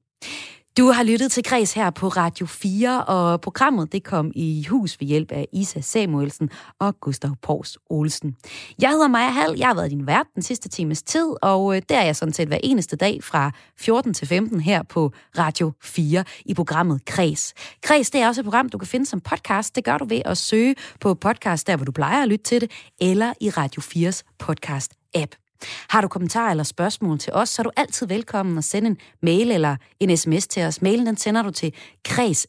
Du 0.79 0.87
har 0.87 1.03
lyttet 1.03 1.33
til 1.33 1.45
Græs 1.45 1.73
her 1.73 1.91
på 1.91 2.09
Radio 2.09 2.47
4, 2.47 3.05
og 3.05 3.41
programmet 3.41 3.93
det 3.93 4.05
kom 4.05 4.33
i 4.35 4.67
hus 4.71 5.01
ved 5.01 5.09
hjælp 5.09 5.33
af 5.33 5.49
Isa 5.53 5.81
Samuelsen 5.81 6.51
og 6.79 7.01
Gustav 7.01 7.31
Pors 7.43 7.79
Olsen. 7.91 8.37
Jeg 8.81 8.91
hedder 8.91 9.09
Maja 9.09 9.31
Hall, 9.31 9.59
jeg 9.59 9.67
har 9.67 9.75
været 9.75 9.91
din 9.91 10.07
vært 10.07 10.27
den 10.35 10.43
sidste 10.43 10.69
times 10.69 11.03
tid, 11.03 11.35
og 11.43 11.77
øh, 11.77 11.83
der 11.89 11.99
er 11.99 12.05
jeg 12.05 12.17
sådan 12.17 12.33
set 12.33 12.49
hver 12.49 12.59
eneste 12.63 12.97
dag 12.97 13.25
fra 13.25 13.51
14 13.79 14.15
til 14.15 14.29
15 14.29 14.61
her 14.61 14.83
på 14.83 15.13
Radio 15.39 15.73
4 15.83 16.25
i 16.45 16.55
programmet 16.55 17.05
Kreds. 17.05 17.55
Kreds 17.83 18.11
det 18.11 18.21
er 18.21 18.29
også 18.29 18.41
et 18.41 18.45
program, 18.45 18.69
du 18.69 18.79
kan 18.79 18.89
finde 18.89 19.07
som 19.07 19.21
podcast. 19.21 19.77
Det 19.77 19.85
gør 19.85 19.99
du 19.99 20.05
ved 20.05 20.23
at 20.25 20.39
søge 20.39 20.75
på 21.01 21.15
podcast, 21.15 21.67
der 21.67 21.77
hvor 21.77 21.85
du 21.85 21.93
plejer 21.93 22.23
at 22.23 22.29
lytte 22.29 22.45
til 22.45 22.61
det, 22.61 22.71
eller 23.01 23.33
i 23.41 23.51
Radio 23.51 23.83
4's 23.83 24.23
podcast-app. 24.43 25.44
Har 25.91 26.01
du 26.01 26.09
kommentarer 26.09 26.51
eller 26.51 26.65
spørgsmål 26.65 27.19
til 27.19 27.33
os, 27.33 27.49
så 27.49 27.63
er 27.63 27.65
du 27.65 27.71
altid 27.77 28.07
velkommen 28.07 28.59
at 28.59 28.65
sende 28.65 28.89
en 28.89 28.99
mail 29.23 29.51
eller 29.51 29.77
en 30.01 30.17
sms 30.17 30.47
til 30.47 30.63
os. 30.63 30.83
Mailen 30.83 31.07
den 31.07 31.17
sender 31.17 31.43
du 31.43 31.51
til 31.51 31.75
kreds 32.05 32.47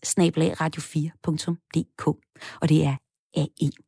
radio4.dk, 0.62 2.08
og 2.62 2.70
det 2.70 2.86
er 2.86 2.96
AE. 3.38 3.85